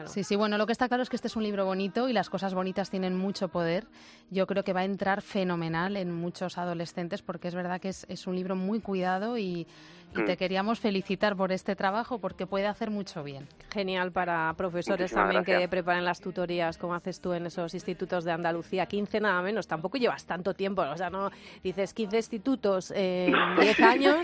Sí, 0.05 0.23
sí, 0.23 0.35
bueno, 0.35 0.57
lo 0.57 0.65
que 0.65 0.71
está 0.71 0.87
claro 0.87 1.03
es 1.03 1.09
que 1.09 1.15
este 1.15 1.27
es 1.27 1.35
un 1.35 1.43
libro 1.43 1.65
bonito 1.65 2.07
y 2.07 2.13
las 2.13 2.29
cosas 2.29 2.53
bonitas 2.53 2.89
tienen 2.89 3.17
mucho 3.17 3.49
poder. 3.49 3.85
Yo 4.29 4.47
creo 4.47 4.63
que 4.63 4.73
va 4.73 4.81
a 4.81 4.85
entrar 4.85 5.21
fenomenal 5.21 5.97
en 5.97 6.13
muchos 6.13 6.57
adolescentes 6.57 7.21
porque 7.21 7.49
es 7.49 7.55
verdad 7.55 7.81
que 7.81 7.89
es, 7.89 8.05
es 8.07 8.25
un 8.25 8.35
libro 8.35 8.55
muy 8.55 8.79
cuidado 8.79 9.37
y, 9.37 9.67
y 10.15 10.25
te 10.25 10.33
mm. 10.33 10.37
queríamos 10.37 10.79
felicitar 10.79 11.35
por 11.35 11.51
este 11.51 11.75
trabajo 11.75 12.19
porque 12.19 12.45
puede 12.45 12.67
hacer 12.67 12.89
mucho 12.89 13.23
bien. 13.23 13.47
Genial 13.71 14.11
para 14.11 14.53
profesores 14.55 15.13
también 15.13 15.43
que 15.43 15.67
preparen 15.67 16.03
las 16.03 16.19
tutorías 16.19 16.77
como 16.77 16.95
haces 16.95 17.21
tú 17.21 17.33
en 17.33 17.45
esos 17.45 17.73
institutos 17.73 18.23
de 18.23 18.31
Andalucía. 18.31 18.85
15 18.85 19.21
nada 19.21 19.41
menos, 19.41 19.67
tampoco 19.67 19.97
llevas 19.97 20.25
tanto 20.25 20.53
tiempo, 20.53 20.81
o 20.81 20.97
sea, 20.97 21.09
no 21.09 21.29
dices 21.63 21.93
15 21.93 22.17
institutos 22.17 22.91
en 22.95 23.33
10 23.59 23.79
años, 23.81 24.17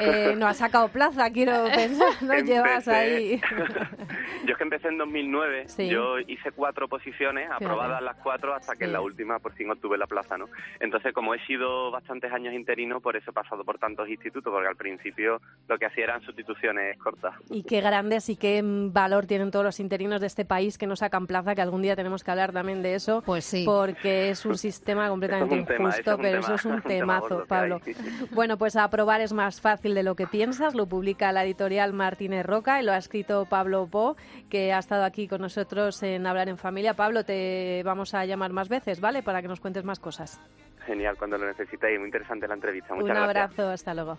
eh, 0.00 0.34
no 0.36 0.46
has 0.46 0.58
sacado 0.58 0.88
plaza, 0.88 1.30
quiero 1.30 1.64
pensar, 1.74 2.22
no 2.22 2.38
llevas 2.38 2.86
ahí. 2.88 3.40
yo 4.46 4.52
es 4.52 4.56
que 4.56 4.64
empecé 4.64 4.88
en 4.88 4.98
2009, 4.98 5.66
yo 5.90 6.18
hice 6.20 6.52
cuatro 6.52 6.88
posiciones, 6.88 7.50
aprobadas 7.50 8.02
las 8.02 8.16
cuatro 8.16 8.54
hasta 8.54 8.76
que 8.76 8.84
en 8.84 8.92
la 8.92 9.00
última 9.00 9.38
por 9.38 9.52
fin 9.54 9.70
obtuve 9.70 9.98
la 9.98 10.06
plaza, 10.06 10.38
¿no? 10.38 10.48
Entonces, 10.80 11.12
como 11.12 11.34
he 11.34 11.44
sido 11.46 11.90
bastantes 11.90 12.32
años 12.32 12.54
interino, 12.54 13.00
por 13.00 13.16
eso 13.16 13.30
he 13.30 13.34
pasado 13.34 13.64
por 13.64 13.78
tantos 13.78 14.08
institutos, 14.08 14.52
porque 14.52 14.68
al 14.68 14.76
principio 14.76 15.23
lo 15.68 15.78
que 15.78 15.86
hacía 15.86 16.04
eran 16.04 16.22
sustituciones 16.22 16.98
cortas. 16.98 17.34
Y 17.50 17.62
qué 17.62 17.80
grandes 17.80 18.28
y 18.28 18.36
qué 18.36 18.60
valor 18.64 19.26
tienen 19.26 19.50
todos 19.50 19.64
los 19.64 19.80
interinos 19.80 20.20
de 20.20 20.26
este 20.26 20.44
país 20.44 20.76
que 20.76 20.86
no 20.86 20.96
sacan 20.96 21.26
plaza, 21.26 21.54
que 21.54 21.62
algún 21.62 21.82
día 21.82 21.96
tenemos 21.96 22.22
que 22.22 22.30
hablar 22.30 22.52
también 22.52 22.82
de 22.82 22.94
eso. 22.94 23.22
Pues 23.24 23.44
sí. 23.44 23.64
Porque 23.64 24.30
es 24.30 24.44
un 24.44 24.58
sistema 24.58 25.08
completamente 25.08 25.76
injusto, 25.76 26.18
pero 26.18 26.40
eso 26.40 26.54
es 26.54 26.64
un 26.64 26.82
temazo, 26.82 27.44
Pablo. 27.48 27.80
Bueno, 28.32 28.58
pues 28.58 28.76
aprobar 28.76 29.20
es 29.20 29.32
más 29.32 29.60
fácil 29.60 29.94
de 29.94 30.02
lo 30.02 30.14
que 30.16 30.26
piensas. 30.26 30.74
Lo 30.74 30.86
publica 30.86 31.32
la 31.32 31.44
editorial 31.44 31.92
Martínez 31.92 32.44
Roca 32.44 32.80
y 32.80 32.84
lo 32.84 32.92
ha 32.92 32.98
escrito 32.98 33.46
Pablo 33.46 33.86
Po, 33.86 34.16
que 34.48 34.72
ha 34.72 34.78
estado 34.78 35.04
aquí 35.04 35.28
con 35.28 35.40
nosotros 35.40 36.02
en 36.02 36.26
Hablar 36.26 36.48
en 36.48 36.58
Familia. 36.58 36.94
Pablo, 36.94 37.24
te 37.24 37.82
vamos 37.84 38.14
a 38.14 38.24
llamar 38.24 38.52
más 38.52 38.68
veces, 38.68 39.00
¿vale? 39.00 39.22
Para 39.22 39.42
que 39.42 39.48
nos 39.48 39.60
cuentes 39.60 39.84
más 39.84 40.00
cosas. 40.00 40.40
Genial, 40.86 41.16
cuando 41.16 41.38
lo 41.38 41.46
necesitéis. 41.46 41.98
Muy 41.98 42.08
interesante 42.08 42.46
la 42.46 42.54
entrevista. 42.54 42.94
Muchas 42.94 43.16
un 43.16 43.22
abrazo, 43.22 43.70
hasta 43.70 43.94
luego. 43.94 44.18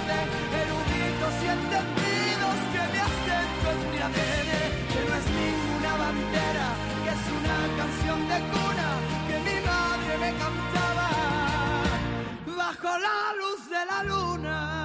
La 12.99 13.33
luz 13.37 13.69
de 13.69 13.85
la 13.85 14.03
luna. 14.03 14.81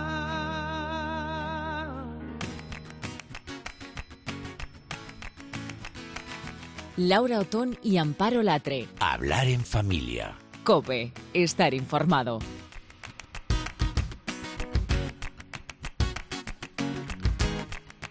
Laura 6.96 7.40
Otón 7.40 7.78
y 7.82 7.98
Amparo 7.98 8.42
Latre. 8.42 8.88
Hablar 9.00 9.48
en 9.48 9.64
familia. 9.64 10.34
Cope, 10.64 11.12
estar 11.34 11.75
informado. 11.75 12.38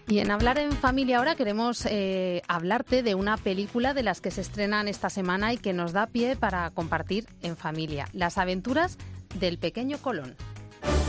Y 0.08 0.20
en 0.20 0.30
Hablar 0.30 0.58
en 0.60 0.70
Familia 0.70 1.18
ahora 1.18 1.34
queremos 1.34 1.84
eh, 1.84 2.42
hablarte 2.46 3.02
de 3.02 3.16
una 3.16 3.36
película 3.36 3.92
de 3.92 4.04
las 4.04 4.20
que 4.20 4.30
se 4.30 4.40
estrenan 4.40 4.86
esta 4.86 5.10
semana 5.10 5.52
y 5.52 5.56
que 5.58 5.72
nos 5.72 5.92
da 5.92 6.06
pie 6.06 6.36
para 6.36 6.70
compartir 6.70 7.26
en 7.42 7.56
familia. 7.56 8.08
Las 8.12 8.38
aventuras 8.38 8.98
del 9.38 9.58
pequeño 9.58 9.98
Colón. 9.98 10.36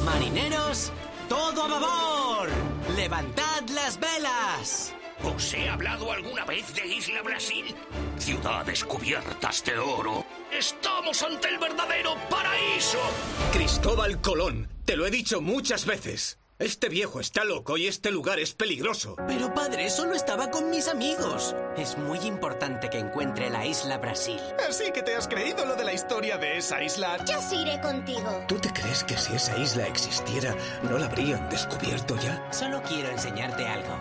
Marineros, 0.05 0.91
todo 1.27 1.63
a 1.63 1.67
babor. 1.67 2.49
Levantad 2.95 3.67
las 3.73 3.99
velas. 3.99 4.93
¿Os 5.23 5.53
he 5.53 5.67
hablado 5.67 6.11
alguna 6.11 6.45
vez 6.45 6.73
de 6.75 6.85
Isla 6.85 7.21
Brasil? 7.23 7.75
Ciudades 8.17 8.83
cubiertas 8.83 9.63
de 9.65 9.77
oro. 9.77 10.25
Estamos 10.51 11.21
ante 11.23 11.49
el 11.49 11.57
verdadero 11.57 12.15
paraíso. 12.29 12.99
Cristóbal 13.51 14.21
Colón, 14.21 14.67
te 14.85 14.95
lo 14.95 15.05
he 15.05 15.11
dicho 15.11 15.41
muchas 15.41 15.85
veces. 15.85 16.37
Este 16.59 16.89
viejo 16.89 17.19
está 17.19 17.43
loco 17.43 17.77
y 17.77 17.85
este 17.85 18.09
lugar 18.09 18.39
es 18.39 18.55
peligroso. 18.55 19.15
Pero 19.27 19.53
padre, 19.53 19.91
solo 19.91 20.15
estaba 20.15 20.49
con 20.49 20.71
mis 20.71 20.87
amigos. 20.87 21.55
Es 21.77 21.99
muy 21.99 22.17
importante 22.21 22.89
que 22.89 22.97
encuentre 22.97 23.51
la 23.51 23.63
isla 23.63 23.99
Brasil. 23.99 24.39
Así 24.67 24.91
que 24.91 25.03
te 25.03 25.15
has 25.15 25.27
creído 25.27 25.67
lo 25.67 25.75
de 25.75 25.83
la 25.83 25.93
historia 25.93 26.39
de 26.39 26.57
esa 26.57 26.83
isla. 26.83 27.23
Yo 27.25 27.39
sí 27.47 27.57
iré 27.57 27.79
contigo. 27.79 28.43
¿Tú 28.47 28.55
te 28.55 28.73
crees 28.73 29.03
que 29.03 29.15
si 29.15 29.35
esa 29.35 29.55
isla 29.59 29.85
existiera, 29.85 30.55
no 30.81 30.97
la 30.97 31.05
habrían 31.05 31.47
descubierto 31.47 32.17
ya? 32.17 32.51
Solo 32.51 32.81
quiero 32.81 33.09
enseñarte 33.09 33.63
algo. 33.67 33.95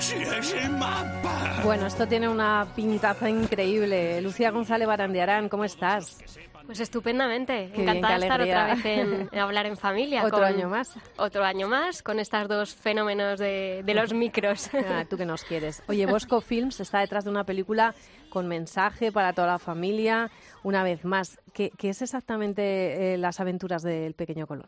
¡Si 0.00 0.16
es 0.16 0.52
el 0.54 0.70
mapa! 0.70 1.60
Bueno, 1.62 1.86
esto 1.86 2.08
tiene 2.08 2.28
una 2.28 2.66
pintaza 2.74 3.30
increíble. 3.30 4.20
Lucía 4.22 4.50
González 4.50 4.88
Barandiarán, 4.88 5.48
¿cómo 5.48 5.64
estás? 5.64 6.18
Pues 6.66 6.80
estupendamente. 6.80 7.70
Qué 7.74 7.82
Encantada 7.82 8.18
de 8.18 8.20
estar 8.24 8.40
otra 8.40 8.74
vez 8.74 8.84
en, 8.84 9.28
en 9.30 9.38
Hablar 9.38 9.66
en 9.66 9.76
Familia. 9.76 10.22
Otro 10.24 10.38
con- 10.38 10.44
año 10.46 10.68
más. 10.68 10.94
Otro 11.18 11.44
año 11.44 11.68
más 11.68 12.02
con 12.02 12.18
estos 12.18 12.48
dos 12.48 12.74
fenómenos 12.74 13.38
de, 13.38 13.82
de 13.84 13.94
los 13.94 14.12
micros. 14.14 14.70
Ah, 14.88 15.04
tú 15.08 15.16
que 15.16 15.24
nos 15.26 15.44
quieres. 15.44 15.82
Oye, 15.88 16.06
Bosco 16.06 16.40
Films 16.40 16.80
está 16.80 17.00
detrás 17.00 17.24
de 17.24 17.30
una 17.30 17.44
película 17.44 17.94
con 18.30 18.46
mensaje 18.48 19.10
para 19.12 19.32
toda 19.32 19.46
la 19.48 19.58
familia. 19.58 20.30
Una 20.62 20.82
vez 20.82 21.04
más, 21.04 21.38
¿qué, 21.52 21.70
qué 21.78 21.90
es 21.90 22.02
exactamente 22.02 23.14
eh, 23.14 23.18
las 23.18 23.40
aventuras 23.40 23.82
del 23.82 24.14
pequeño 24.14 24.46
Colón? 24.46 24.66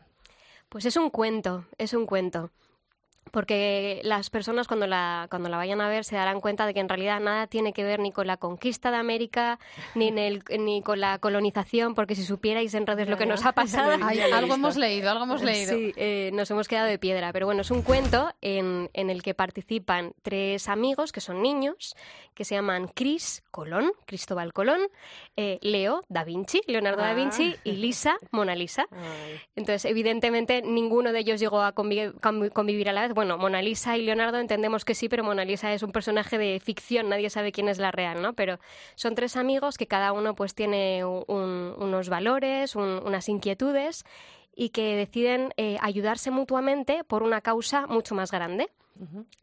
Pues 0.69 0.85
es 0.87 0.97
un 0.97 1.11
cuento, 1.11 1.67
es 1.79 1.95
un 1.95 2.07
cuento. 2.07 2.51
Porque 3.31 4.01
las 4.05 4.31
personas 4.31 4.69
cuando 4.69 4.87
la, 4.87 5.27
cuando 5.31 5.49
la 5.49 5.57
vayan 5.57 5.81
a 5.81 5.89
ver 5.89 6.05
se 6.05 6.15
darán 6.15 6.41
cuenta 6.41 6.67
de 6.67 6.75
que 6.75 6.81
en 6.81 6.89
realidad 6.89 7.21
nada 7.21 7.47
tiene 7.47 7.73
que 7.73 7.83
ver 7.83 7.99
ni 8.01 8.13
con 8.13 8.27
la 8.27 8.37
conquista 8.37 8.91
de 8.91 8.97
América, 8.99 9.59
ni, 9.95 10.09
en 10.09 10.19
el, 10.19 10.43
ni 10.61 10.83
con 10.83 11.01
la 11.01 11.19
colonización, 11.19 11.95
porque 11.95 12.15
si 12.15 12.25
supierais 12.25 12.75
en 12.75 12.87
redes 12.87 13.09
lo 13.09 13.17
que 13.17 13.27
nos 13.27 13.45
ha 13.45 13.53
pasado, 13.55 13.93
Ay, 14.03 14.21
algo 14.21 14.55
hemos 14.55 14.77
leído, 14.77 15.11
algo 15.11 15.25
hemos 15.25 15.43
leído. 15.43 15.75
Sí, 15.75 15.93
eh, 15.97 16.31
nos 16.33 16.51
hemos 16.51 16.69
quedado 16.69 16.87
de 16.87 16.99
piedra. 16.99 17.33
Pero 17.33 17.47
bueno, 17.47 17.63
es 17.63 17.71
un 17.71 17.83
cuento 17.83 18.33
en, 18.41 18.91
en 18.93 19.11
el 19.11 19.23
que 19.23 19.35
participan 19.35 20.13
tres 20.23 20.69
amigos 20.69 21.11
que 21.11 21.21
son 21.21 21.43
niños, 21.43 21.97
que 22.35 22.45
se 22.45 22.55
llaman 22.55 22.89
Cris 22.89 23.43
Colón, 23.51 23.93
Cristóbal 24.07 24.53
Colón, 24.53 24.81
eh, 25.37 25.59
Leo 25.63 26.03
da 26.09 26.25
Vinci, 26.25 26.61
Leonardo 26.67 27.01
da 27.03 27.11
Ah. 27.11 27.15
Vinci 27.15 27.57
y 27.65 27.73
Lisa 27.73 28.17
Mona 28.33 28.55
Lisa. 28.55 28.87
Entonces, 29.57 29.85
evidentemente, 29.87 30.63
ninguno 30.63 31.13
de 31.13 31.21
ellos 31.21 31.41
llegó 31.41 31.63
a 31.63 31.75
convi- 31.75 32.13
convi- 32.21 32.51
convivir 32.53 32.89
a 32.89 32.93
la 32.93 33.03
vez. 33.03 33.14
Bueno, 33.15 33.39
Mona 33.39 33.63
Lisa 33.63 33.97
y 33.97 34.03
Leonardo 34.03 34.39
entendemos 34.39 34.85
que 34.85 34.95
sí, 34.95 35.09
pero 35.09 35.25
Mona 35.25 35.45
Lisa 35.45 35.73
es 35.73 35.83
un 35.83 35.93
personaje 35.93 36.37
de 36.39 36.61
ficción, 36.61 37.09
nadie 37.09 37.31
sabe 37.31 37.53
quién 37.53 37.69
es 37.69 37.79
la 37.79 37.91
real, 37.91 38.21
¿no? 38.21 38.35
Pero 38.35 38.59
son 38.97 39.15
tres 39.15 39.37
amigos 39.37 39.79
que 39.79 39.87
cada 39.87 40.13
uno 40.13 40.35
pues 40.35 40.55
tiene 40.55 41.05
un- 41.05 41.25
un- 41.29 41.75
unos 41.79 42.09
valores, 42.09 42.77
un- 42.77 43.01
unas 43.05 43.29
inquietudes 43.29 44.05
y 44.57 44.69
que 44.71 44.95
deciden 44.97 45.53
eh, 45.57 45.79
ayudarse 45.81 46.31
mutuamente 46.31 47.05
por 47.05 47.23
una 47.23 47.41
causa 47.41 47.87
mucho 47.87 48.15
más 48.15 48.31
grande, 48.31 48.71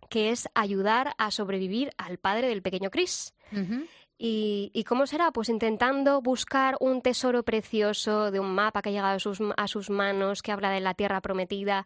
que 0.09 0.29
es 0.29 0.47
ayudar 0.55 1.13
a 1.17 1.31
sobrevivir 1.31 1.91
al 1.97 2.17
padre 2.17 2.47
del 2.47 2.61
pequeño 2.61 2.89
Chris. 2.89 3.33
Ujú. 3.51 3.85
¿Y, 4.17 4.69
y 4.73 4.83
cómo 4.83 5.07
será? 5.07 5.31
Pues 5.31 5.49
intentando 5.49 6.21
buscar 6.21 6.77
un 6.79 7.01
tesoro 7.01 7.41
precioso 7.43 8.29
de 8.29 8.39
un 8.39 8.53
mapa 8.53 8.81
que 8.81 8.89
ha 8.89 8.91
llegado 8.91 9.15
a 9.15 9.19
sus, 9.19 9.39
a 9.57 9.67
sus 9.67 9.89
manos, 9.89 10.41
que 10.43 10.51
habla 10.51 10.69
de 10.69 10.79
la 10.79 10.93
tierra 10.93 11.21
prometida. 11.21 11.85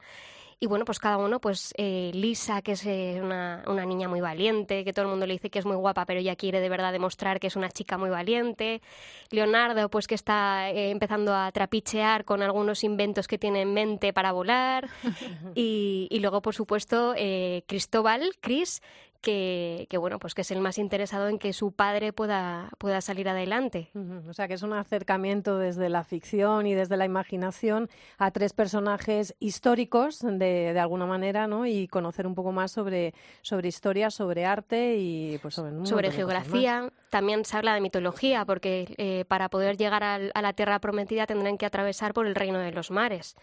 Y 0.59 0.67
bueno, 0.67 0.85
pues 0.85 0.99
cada 0.99 1.17
uno, 1.17 1.39
pues 1.39 1.73
eh, 1.77 2.11
Lisa, 2.13 2.61
que 2.61 2.73
es 2.73 2.85
eh, 2.85 3.19
una, 3.21 3.63
una 3.67 3.85
niña 3.85 4.07
muy 4.07 4.21
valiente, 4.21 4.85
que 4.85 4.93
todo 4.93 5.03
el 5.03 5.11
mundo 5.11 5.25
le 5.25 5.33
dice 5.33 5.49
que 5.49 5.59
es 5.59 5.65
muy 5.65 5.75
guapa, 5.75 6.05
pero 6.05 6.21
ella 6.21 6.35
quiere 6.37 6.61
de 6.61 6.69
verdad 6.69 6.93
demostrar 6.93 7.39
que 7.39 7.47
es 7.47 7.55
una 7.57 7.69
chica 7.69 7.97
muy 7.97 8.09
valiente. 8.09 8.81
Leonardo, 9.31 9.89
pues 9.89 10.07
que 10.07 10.15
está 10.15 10.69
eh, 10.71 10.91
empezando 10.91 11.35
a 11.35 11.51
trapichear 11.51 12.23
con 12.23 12.41
algunos 12.41 12.83
inventos 12.85 13.27
que 13.27 13.37
tiene 13.37 13.61
en 13.61 13.73
mente 13.73 14.13
para 14.13 14.31
volar. 14.31 14.87
y, 15.55 16.07
y 16.09 16.19
luego, 16.19 16.41
por 16.41 16.55
supuesto, 16.55 17.13
eh, 17.17 17.63
Cristóbal, 17.67 18.31
Chris, 18.39 18.81
que, 19.25 19.87
que, 19.89 19.97
bueno, 19.97 20.19
pues 20.19 20.35
que 20.35 20.41
es 20.41 20.51
el 20.51 20.61
más 20.61 20.77
interesado 20.77 21.29
en 21.29 21.39
que 21.39 21.51
su 21.51 21.71
padre 21.71 22.13
pueda, 22.13 22.69
pueda 22.77 23.01
salir 23.01 23.27
adelante. 23.27 23.89
Ujú, 23.95 24.29
O 24.29 24.33
sea, 24.33 24.47
que 24.47 24.53
es 24.53 24.61
un 24.61 24.71
acercamiento 24.71 25.57
desde 25.57 25.89
la 25.89 26.03
ficción 26.03 26.67
y 26.67 26.75
desde 26.75 26.95
la 26.95 27.05
imaginación 27.05 27.89
a 28.19 28.29
tres 28.29 28.53
personajes 28.53 29.35
históricos, 29.39 30.19
de, 30.19 30.73
de 30.73 30.79
alguna 30.79 31.07
manera, 31.07 31.47
¿no? 31.47 31.65
Y 31.65 31.87
conocer 31.87 32.27
un 32.27 32.35
poco 32.35 32.51
más 32.51 32.71
sobre, 32.71 33.15
sobre 33.41 33.67
historia, 33.67 34.11
sobre 34.11 34.45
arte 34.45 34.97
y 34.97 35.39
pues 35.39 35.55
sobre, 35.55 35.71
un 35.71 35.85
geografía. 36.11 36.91
También 37.09 37.45
se 37.45 37.57
habla 37.57 37.73
de 37.73 37.81
mitología, 37.81 38.45
porque 38.45 38.93
eh, 38.97 39.25
para 39.27 39.49
poder 39.49 39.77
llegar 39.77 40.03
a 40.03 40.41
la 40.41 40.53
tierra 40.53 40.79
prometida 40.79 41.25
tendrán 41.25 41.57
que 41.57 41.65
atravesar 41.65 42.13
por 42.13 42.27
el 42.27 42.35
reino 42.35 42.59
de 42.59 42.71
los 42.73 42.91
mares, 42.91 43.35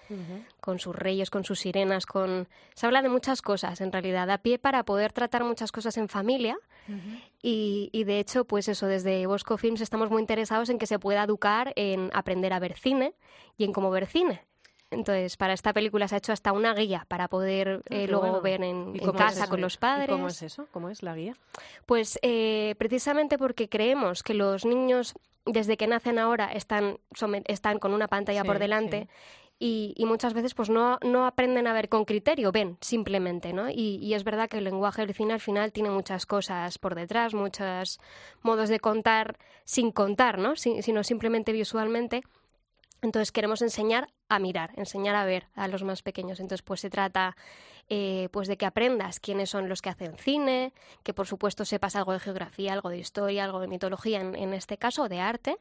con 0.61 0.79
sus 0.79 0.95
reyes, 0.95 1.31
con 1.31 1.43
sus 1.43 1.59
sirenas, 1.61 2.07
con... 2.07 2.49
Se 2.75 2.87
habla 2.87 3.03
de 3.03 3.09
muchas 3.09 3.41
cosas, 3.41 3.81
en 3.81 3.91
realidad, 3.91 4.31
a 4.31 4.39
pie 4.39 4.59
para 4.59 4.85
poder 4.85 5.13
tratar 5.13 5.43
muchas 5.43 5.72
cosas 5.73 5.97
en 5.97 6.09
familia. 6.09 6.57
y, 7.43 7.89
y, 7.93 8.05
de 8.05 8.19
hecho, 8.21 8.45
pues 8.45 8.69
eso, 8.69 8.87
desde 8.87 9.27
Bosco 9.27 9.57
Films 9.57 9.81
estamos 9.81 10.11
muy 10.11 10.21
interesados 10.21 10.69
en 10.69 10.79
que 10.79 10.87
se 10.87 10.99
pueda 10.99 11.23
educar 11.25 11.73
en 11.77 12.11
aprender 12.13 12.53
a 12.53 12.59
ver 12.61 12.77
cine 12.77 13.15
y 13.57 13.65
en 13.65 13.73
cómo 13.73 13.91
ver 13.91 14.07
cine. 14.07 14.45
Entonces, 14.91 15.37
para 15.39 15.55
esta 15.55 15.73
película 15.73 16.07
se 16.07 16.17
ha 16.17 16.19
hecho 16.19 16.33
hasta 16.35 16.53
una 16.53 16.75
guía 16.75 17.07
para 17.09 17.27
poder 17.29 17.81
Ah, 17.91 17.95
eh, 17.95 18.07
luego 18.09 18.27
bueno. 18.27 18.41
ver 18.43 18.63
en, 18.63 18.93
¿Y 18.95 18.99
en 18.99 19.07
cómo 19.07 19.19
es 19.19 19.25
casa 19.25 19.49
con 19.49 19.61
los 19.63 19.75
¿Y 19.75 19.79
padres. 19.79 20.09
¿Cómo 20.11 20.29
es 20.29 20.43
eso? 20.43 20.67
¿Cómo 20.71 20.91
es 20.91 21.03
la 21.03 21.15
guía? 21.17 21.35
Pues 21.87 22.19
eh, 22.23 22.75
precisamente 22.79 23.39
porque 23.39 23.69
creemos 23.71 24.23
que 24.23 24.35
los 24.35 24.65
niños 24.67 25.15
desde 25.47 25.77
que 25.77 25.87
nacen 25.87 26.19
ahora 26.19 26.53
están, 26.53 26.99
están 27.47 27.79
con 27.79 27.95
una 27.95 28.07
pantalla 28.07 28.43
Sí, 28.43 28.47
por 28.47 28.59
delante 28.59 29.09
y, 29.65 30.05
muchas 30.07 30.35
veces 30.35 30.55
pues 30.55 30.71
no, 30.71 30.99
no 31.03 31.25
aprenden 31.25 31.69
a 31.69 31.73
ver 31.73 31.89
con 31.89 32.05
criterio, 32.05 32.51
ven 32.51 32.79
simplemente, 32.81 33.53
¿no? 33.53 33.71
Y, 33.71 34.13
es 34.13 34.25
verdad 34.25 34.49
que 34.49 34.59
el 34.59 34.65
lenguaje 34.65 35.07
del 35.07 35.15
cine 35.15 35.35
al 35.35 35.41
final 35.41 35.71
tiene 35.71 35.89
muchas 35.89 36.27
cosas 36.27 36.79
por 36.79 36.97
detrás, 36.97 37.33
muchos 37.33 38.01
modos 38.43 38.69
de 38.69 38.81
contar 38.81 39.39
sin 39.65 39.93
contar, 39.93 40.39
¿no? 40.39 40.57
Si- 40.57 40.83
sino 40.83 41.05
simplemente 41.05 41.53
visualmente. 41.53 42.23
Entonces 43.03 43.31
queremos 43.31 43.63
enseñar 43.63 44.09
a 44.29 44.41
mirar, 44.41 44.73
enseñar 44.77 45.15
a 45.15 45.25
ver 45.25 45.47
a 45.55 45.69
los 45.69 45.85
más 45.85 46.03
pequeños. 46.03 46.41
Entonces 46.41 46.63
pues 46.63 46.81
se 46.81 46.91
trata 46.91 47.37
eh, 47.89 48.29
pues 48.33 48.49
de 48.49 48.57
que 48.57 48.67
aprendas 48.67 49.21
quiénes 49.21 49.51
son 49.51 49.69
los 49.69 49.83
que 49.83 49.91
hacen 49.91 50.17
cine, 50.17 50.73
que 51.03 51.15
por 51.15 51.27
supuesto 51.27 51.65
sepas 51.65 51.97
algo 51.97 52.13
de 52.13 52.21
geografía, 52.21 52.73
algo 52.73 52.89
de 52.89 52.99
historia, 52.99 53.45
algo 53.45 53.61
de 53.61 53.69
mitología 53.69 54.21
en, 54.21 54.35
en 54.35 54.55
este 54.55 54.79
caso, 54.79 55.09
de 55.09 55.21
arte, 55.21 55.59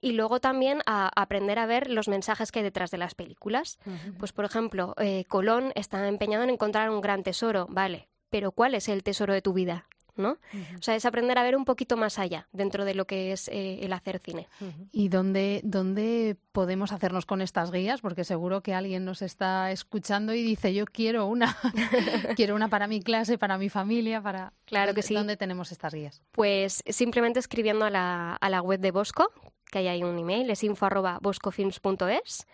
y 0.00 0.12
luego 0.12 0.38
también 0.38 0.82
a 0.86 1.10
aprender 1.20 1.58
a 1.58 1.66
ver 1.66 1.90
los 1.90 2.08
mensajes 2.08 2.52
que 2.52 2.58
hay 2.58 2.62
detrás 2.62 2.90
de 2.90 2.98
las 2.98 3.14
películas. 3.14 3.78
Pues 4.18 4.32
por 4.32 4.44
ejemplo, 4.44 4.94
eh, 4.98 5.24
Colón 5.28 5.72
está 5.74 6.06
empeñado 6.08 6.44
en 6.44 6.50
encontrar 6.50 6.90
un 6.90 7.00
gran 7.00 7.22
tesoro, 7.22 7.66
vale, 7.70 8.08
pero 8.28 8.52
¿cuál 8.52 8.74
es 8.74 8.88
el 8.88 9.02
tesoro 9.02 9.32
de 9.32 9.42
tu 9.42 9.52
vida? 9.54 9.88
¿No? 10.16 10.38
O 10.78 10.82
sea, 10.82 10.94
es 10.94 11.04
aprender 11.06 11.36
a 11.38 11.42
ver 11.42 11.56
un 11.56 11.64
poquito 11.64 11.96
más 11.96 12.20
allá 12.20 12.46
dentro 12.52 12.84
de 12.84 12.94
lo 12.94 13.04
que 13.06 13.32
es 13.32 13.48
eh, 13.48 13.80
el 13.82 13.92
hacer 13.92 14.20
cine. 14.24 14.46
¿Y 14.92 15.08
dónde, 15.08 15.60
dónde 15.64 16.36
podemos 16.52 16.92
hacernos 16.92 17.26
con 17.26 17.42
estas 17.42 17.72
guías? 17.72 18.00
Porque 18.00 18.22
seguro 18.22 18.60
que 18.62 18.74
alguien 18.74 19.04
nos 19.04 19.22
está 19.22 19.72
escuchando 19.72 20.32
y 20.32 20.42
dice, 20.44 20.72
yo 20.72 20.84
quiero 20.86 21.26
una, 21.26 21.56
quiero 22.36 22.54
una 22.54 22.68
para 22.68 22.86
mi 22.86 23.00
clase, 23.02 23.38
para 23.38 23.58
mi 23.58 23.68
familia, 23.68 24.22
para... 24.22 24.52
Claro 24.66 24.92
que 24.94 25.00
¿Dónde- 25.00 25.08
sí. 25.08 25.14
¿Dónde 25.14 25.36
tenemos 25.36 25.72
estas 25.72 25.92
guías? 25.92 26.22
Pues 26.32 26.82
simplemente 26.88 27.40
escribiendo 27.40 27.84
a 27.84 27.90
la, 27.90 28.34
a 28.36 28.48
la 28.50 28.62
web 28.62 28.78
de 28.80 28.92
Bosco, 28.92 29.32
que 29.70 29.78
ahí 29.78 29.88
hay 29.88 30.02
un 30.04 30.18
email, 30.18 30.50
es 30.50 30.62
info 30.64 30.86
arroba 30.86 31.18
boscofilms.es 31.20 32.46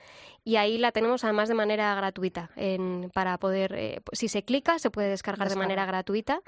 y 0.45 0.57
ahí 0.57 0.79
la 0.79 0.93
tenemos 0.93 1.25
además 1.25 1.49
de 1.49 1.55
manera 1.55 1.95
gratuita 1.95 2.51
en- 2.57 3.11
para 3.13 3.37
poder, 3.39 3.75
eh, 3.77 4.01
pues, 4.05 4.19
si 4.19 4.29
se 4.29 4.43
clica, 4.43 4.79
se 4.79 4.91
puede 4.91 5.09
descargar 5.09 5.49
de 5.49 5.57
manera 5.57 5.85
gratuita 5.87 6.41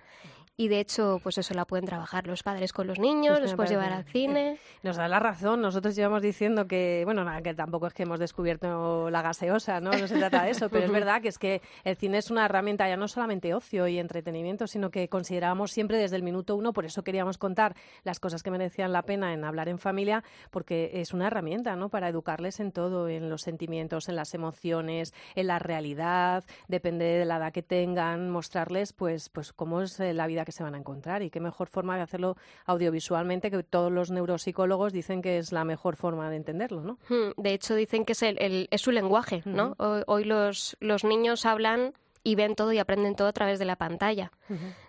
y 0.55 0.69
de 0.69 0.81
hecho, 0.81 1.19
pues 1.23 1.39
eso 1.39 1.55
la 1.55 1.65
pueden 1.65 1.87
trabajar 1.87 2.27
los 2.27 2.43
padres 2.43 2.75
con 2.75 2.87
los 2.87 2.99
niños, 2.99 3.37
me 3.37 3.47
los 3.47 3.55
puedes 3.55 3.71
llevar 3.71 3.91
al 3.91 4.05
cine. 4.05 4.59
Nos 4.83 4.97
da 4.97 5.09
la 5.09 5.19
razón. 5.19 5.63
Nosotros 5.63 5.97
llevamos 5.97 6.21
diciendo 6.21 6.67
que, 6.69 7.03
bueno, 7.07 7.25
nada, 7.25 7.41
que 7.41 7.55
tampoco 7.55 7.87
es 7.87 7.95
que 7.95 8.03
hemos 8.03 8.19
descubierto 8.21 9.09
la 9.09 9.23
gaseosa, 9.23 9.81
¿no? 9.81 9.93
No 9.93 10.07
se 10.07 10.19
trata 10.19 10.43
de 10.45 10.51
eso, 10.51 10.69
pero 10.69 10.85
es 10.85 10.91
verdad 11.09 11.23
que 11.23 11.29
es 11.29 11.39
que 11.39 11.63
el 11.85 11.97
cine 11.97 12.19
es 12.19 12.31
una 12.31 12.45
herramienta 12.45 12.87
ya 12.87 12.99
no 12.99 13.09
solamente 13.09 13.55
ocio 13.55 13.89
y 13.89 13.99
entretenimiento, 13.99 14.67
sino 14.67 14.91
que 14.91 15.09
considerábamos 15.09 15.71
siempre 15.73 15.97
desde 15.97 16.17
el 16.17 16.23
minuto 16.23 16.55
uno, 16.55 16.75
por 16.75 16.85
eso 16.85 17.03
queríamos 17.03 17.39
contar 17.39 17.75
las 18.05 18.21
cosas 18.21 18.43
que 18.43 18.51
merecían 18.51 18.93
la 18.93 19.03
pena 19.03 19.33
en 19.33 19.45
hablar 19.45 19.71
en 19.71 19.79
familia, 19.79 20.23
porque 20.51 20.62
es 20.71 21.13
una 21.13 21.27
herramienta, 21.29 21.77
¿no? 21.77 21.89
Para 21.89 22.09
educarles 22.09 22.61
en 22.61 22.73
todo, 22.73 23.09
en 23.09 23.29
los 23.31 23.43
sentimientos, 23.43 24.09
en 24.09 24.17
las 24.17 24.35
emociones, 24.35 25.13
en 25.35 25.47
la 25.47 25.59
realidad, 25.59 26.45
depende 26.69 27.05
de 27.05 27.25
la 27.25 27.37
edad 27.37 27.53
que 27.53 27.63
tengan, 27.63 28.31
mostrarles, 28.31 28.93
pues, 28.93 29.29
pues 29.29 29.53
cómo 29.53 29.83
es 29.83 29.99
eh, 30.01 30.13
la 30.13 30.27
vida 30.27 30.45
que 30.45 30.53
se 30.53 30.63
van 30.63 30.75
a 30.75 30.79
encontrar 30.79 31.23
y 31.23 31.31
qué 31.31 31.41
mejor 31.41 31.69
forma 31.69 31.97
de 31.97 32.03
hacerlo 32.03 32.37
audiovisualmente 32.67 33.51
que 33.51 33.63
todos 33.63 33.93
los 33.93 34.11
neuropsicólogos 34.11 34.93
dicen 34.93 35.23
que 35.23 35.39
es 35.39 35.53
la 35.53 35.65
mejor 35.65 35.97
forma 35.97 36.31
de 36.31 36.37
entenderlo, 36.37 36.83
¿no? 36.83 36.99
Hmm, 37.09 37.33
De 37.37 37.53
hecho, 37.53 37.75
dicen 37.75 38.05
que 38.05 38.13
es, 38.13 38.23
el, 38.23 38.37
el- 38.41 38.69
es 38.71 38.81
su 38.81 38.91
lenguaje, 38.93 39.43
¿no? 39.45 39.75
Hoy, 39.79 40.03
hoy 40.07 40.25
los, 40.25 40.77
los 40.81 41.05
niños 41.05 41.47
hablan 41.47 41.93
y 42.25 42.35
ven 42.37 42.55
todo 42.55 42.73
y 42.73 42.79
aprenden 42.79 43.15
todo 43.17 43.29
a 43.29 43.33
través 43.33 43.59
de 43.59 43.65
la 43.65 43.77
pantalla. 43.77 44.31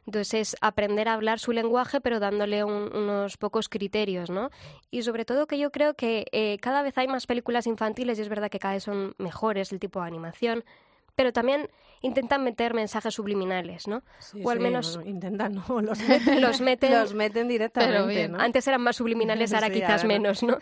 Entonces 0.06 0.34
es 0.34 0.56
aprender 0.62 1.08
a 1.08 1.14
hablar 1.14 1.40
su 1.40 1.52
lenguaje, 1.52 2.00
pero 2.02 2.20
dándole 2.20 2.64
un- 2.64 2.96
unos 2.96 3.38
pocos 3.38 3.70
criterios, 3.70 4.30
¿no? 4.30 4.50
Y 4.92 5.02
sobre 5.04 5.26
todo 5.26 5.48
que 5.48 5.58
yo 5.58 5.72
creo 5.72 5.96
que 5.96 6.26
eh, 6.32 6.58
cada 6.62 6.82
vez 6.82 6.98
hay 6.98 7.08
más 7.08 7.26
películas 7.26 7.66
infantiles 7.68 8.20
y 8.20 8.22
es 8.22 8.30
verdad 8.30 8.50
que 8.50 8.60
cada 8.60 8.76
vez 8.76 8.84
son 8.84 9.16
mejores 9.18 9.72
el 9.72 9.80
tipo 9.80 10.00
de 10.02 10.08
animación, 10.08 10.64
pero 11.16 11.32
también 11.32 11.70
intentan 12.02 12.44
meter 12.44 12.74
mensajes 12.74 13.14
subliminales, 13.14 13.88
¿no? 13.88 14.04
o 14.44 14.50
al 14.50 14.58
sí, 14.58 14.64
menos 14.64 15.00
intentan, 15.06 15.54
no, 15.56 15.64
los 15.82 16.00
meten, 16.08 16.42
los 16.42 16.60
meten, 16.62 16.92
los 16.92 17.14
meten 17.14 17.48
directamente, 17.48 18.28
¿no? 18.28 18.40
Antes 18.40 18.68
eran 18.68 18.82
más 18.82 18.98
subliminales, 18.98 19.54
ahora 19.54 19.68
Sí, 19.74 19.74
quizás 19.74 20.04
menos, 20.06 20.44
¿no? 20.44 20.58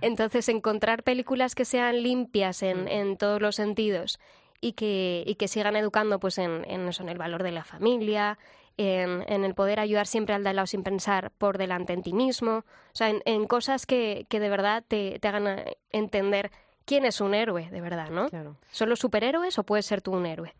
Entonces, 0.00 0.48
encontrar 0.48 1.02
películas 1.02 1.54
que 1.54 1.64
sean 1.64 2.02
limpias 2.02 2.62
en, 2.62 2.88
en 2.88 3.16
todos 3.16 3.40
los 3.40 3.56
sentidos 3.56 4.18
y 4.62 4.72
que, 4.72 5.24
y 5.26 5.34
que 5.34 5.48
sigan 5.48 5.76
educando 5.76 6.18
pues 6.18 6.38
en, 6.38 6.64
en 6.66 6.88
eso, 6.88 7.02
en 7.02 7.10
el 7.10 7.18
valor 7.18 7.42
de 7.42 7.50
la 7.50 7.64
familia, 7.64 8.38
en, 8.78 9.24
en 9.28 9.44
el 9.44 9.54
poder 9.54 9.80
ayudar 9.80 10.06
siempre 10.06 10.34
al 10.34 10.44
de 10.44 10.50
al 10.50 10.56
lado 10.56 10.66
sin 10.66 10.82
pensar 10.82 11.30
por 11.36 11.58
delante 11.58 11.92
en 11.92 12.02
ti 12.02 12.14
mismo, 12.14 12.58
o 12.58 12.94
sea, 12.94 13.10
en, 13.10 13.20
en 13.26 13.46
cosas 13.46 13.84
que, 13.84 14.24
que 14.30 14.40
de 14.40 14.48
verdad 14.48 14.84
te, 14.86 15.18
te 15.18 15.28
hagan 15.28 15.46
eh, 15.46 15.76
entender 15.90 16.50
quién 16.86 17.04
es 17.04 17.20
un 17.20 17.34
héroe, 17.34 17.68
de 17.70 17.80
verdad, 17.80 18.08
¿no? 18.10 18.28
Claro. 18.30 18.56
¿Son 18.70 18.88
los 18.88 19.00
superhéroes 19.00 19.58
o 19.58 19.64
puedes 19.64 19.84
ser 19.84 20.00
tú 20.00 20.12
un 20.12 20.26
héroe? 20.26 20.54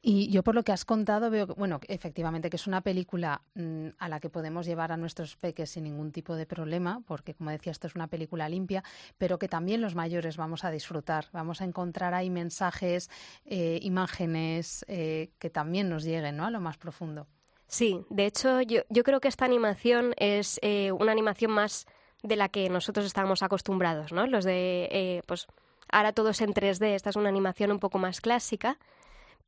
Y 0.00 0.30
yo 0.30 0.44
por 0.44 0.54
lo 0.54 0.62
que 0.62 0.72
has 0.72 0.84
contado 0.84 1.28
veo, 1.28 1.48
que, 1.48 1.54
bueno, 1.54 1.80
efectivamente 1.88 2.50
que 2.50 2.56
es 2.56 2.66
una 2.66 2.82
película 2.82 3.42
mm, 3.54 3.88
a 3.98 4.08
la 4.08 4.20
que 4.20 4.30
podemos 4.30 4.64
llevar 4.64 4.92
a 4.92 4.96
nuestros 4.96 5.36
peques 5.36 5.70
sin 5.70 5.84
ningún 5.84 6.12
tipo 6.12 6.36
de 6.36 6.46
problema, 6.46 7.02
porque 7.06 7.34
como 7.34 7.50
decía, 7.50 7.72
esto 7.72 7.88
es 7.88 7.94
una 7.96 8.06
película 8.06 8.48
limpia, 8.48 8.84
pero 9.18 9.38
que 9.38 9.48
también 9.48 9.80
los 9.80 9.94
mayores 9.94 10.36
vamos 10.36 10.64
a 10.64 10.70
disfrutar. 10.70 11.26
Vamos 11.32 11.60
a 11.60 11.64
encontrar 11.64 12.14
ahí 12.14 12.30
mensajes, 12.30 13.10
eh, 13.44 13.80
imágenes 13.82 14.84
eh, 14.88 15.30
que 15.38 15.50
también 15.50 15.88
nos 15.88 16.04
lleguen 16.04 16.36
¿no? 16.36 16.46
a 16.46 16.50
lo 16.50 16.60
más 16.60 16.78
profundo. 16.78 17.26
Sí, 17.68 18.00
de 18.08 18.24
hecho 18.24 18.62
yo, 18.62 18.80
yo 18.88 19.04
creo 19.04 19.20
que 19.20 19.28
esta 19.28 19.44
animación 19.44 20.14
es 20.16 20.58
eh, 20.62 20.90
una 20.92 21.12
animación 21.12 21.50
más 21.50 21.86
de 22.22 22.36
la 22.36 22.48
que 22.48 22.68
nosotros 22.70 23.06
estábamos 23.06 23.42
acostumbrados, 23.42 24.12
¿no? 24.12 24.26
Los 24.26 24.44
de, 24.44 24.88
eh, 24.90 25.22
pues 25.26 25.46
ahora 25.90 26.12
todo 26.12 26.30
es 26.30 26.40
en 26.40 26.52
3D, 26.52 26.94
esta 26.94 27.10
es 27.10 27.16
una 27.16 27.28
animación 27.28 27.70
un 27.70 27.78
poco 27.78 27.98
más 27.98 28.20
clásica, 28.20 28.78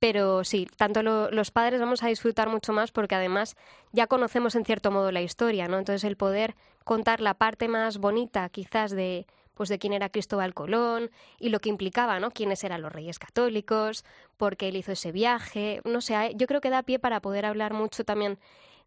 pero 0.01 0.43
sí, 0.45 0.67
tanto 0.77 1.03
lo- 1.03 1.31
los 1.31 1.51
padres 1.53 1.79
vamos 1.81 2.03
a 2.03 2.09
disfrutar 2.09 2.49
mucho 2.49 2.73
más 2.73 2.91
porque 2.91 3.15
además 3.15 3.57
ya 3.93 4.07
conocemos 4.09 4.55
en 4.57 4.65
cierto 4.65 4.91
modo 4.91 5.13
la 5.13 5.23
historia, 5.23 5.69
¿no? 5.69 5.79
Entonces 5.79 6.03
el 6.05 6.17
poder 6.17 6.57
contar 6.85 7.21
la 7.21 7.35
parte 7.35 7.69
más 7.69 7.99
bonita 7.99 8.49
quizás 8.49 8.91
de 8.91 9.27
pues 9.55 9.69
de 9.69 9.79
quién 9.79 9.93
era 9.93 10.09
Cristóbal 10.09 10.55
Colón 10.55 11.11
y 11.39 11.51
lo 11.51 11.61
que 11.61 11.69
implicaba, 11.69 12.19
¿no? 12.19 12.31
Quiénes 12.31 12.65
eran 12.65 12.81
los 12.81 12.91
reyes 12.91 13.19
católicos, 13.19 14.07
por 14.39 14.57
qué 14.57 14.69
él 14.69 14.77
hizo 14.77 14.93
ese 14.93 15.13
viaje, 15.13 15.83
no 15.85 16.01
sé, 16.01 16.33
yo 16.35 16.47
creo 16.47 16.63
que 16.63 16.71
da 16.71 16.83
pie 16.83 16.99
para 16.99 17.21
poder 17.21 17.45
hablar 17.45 17.75
mucho 17.75 18.03
también 18.05 18.39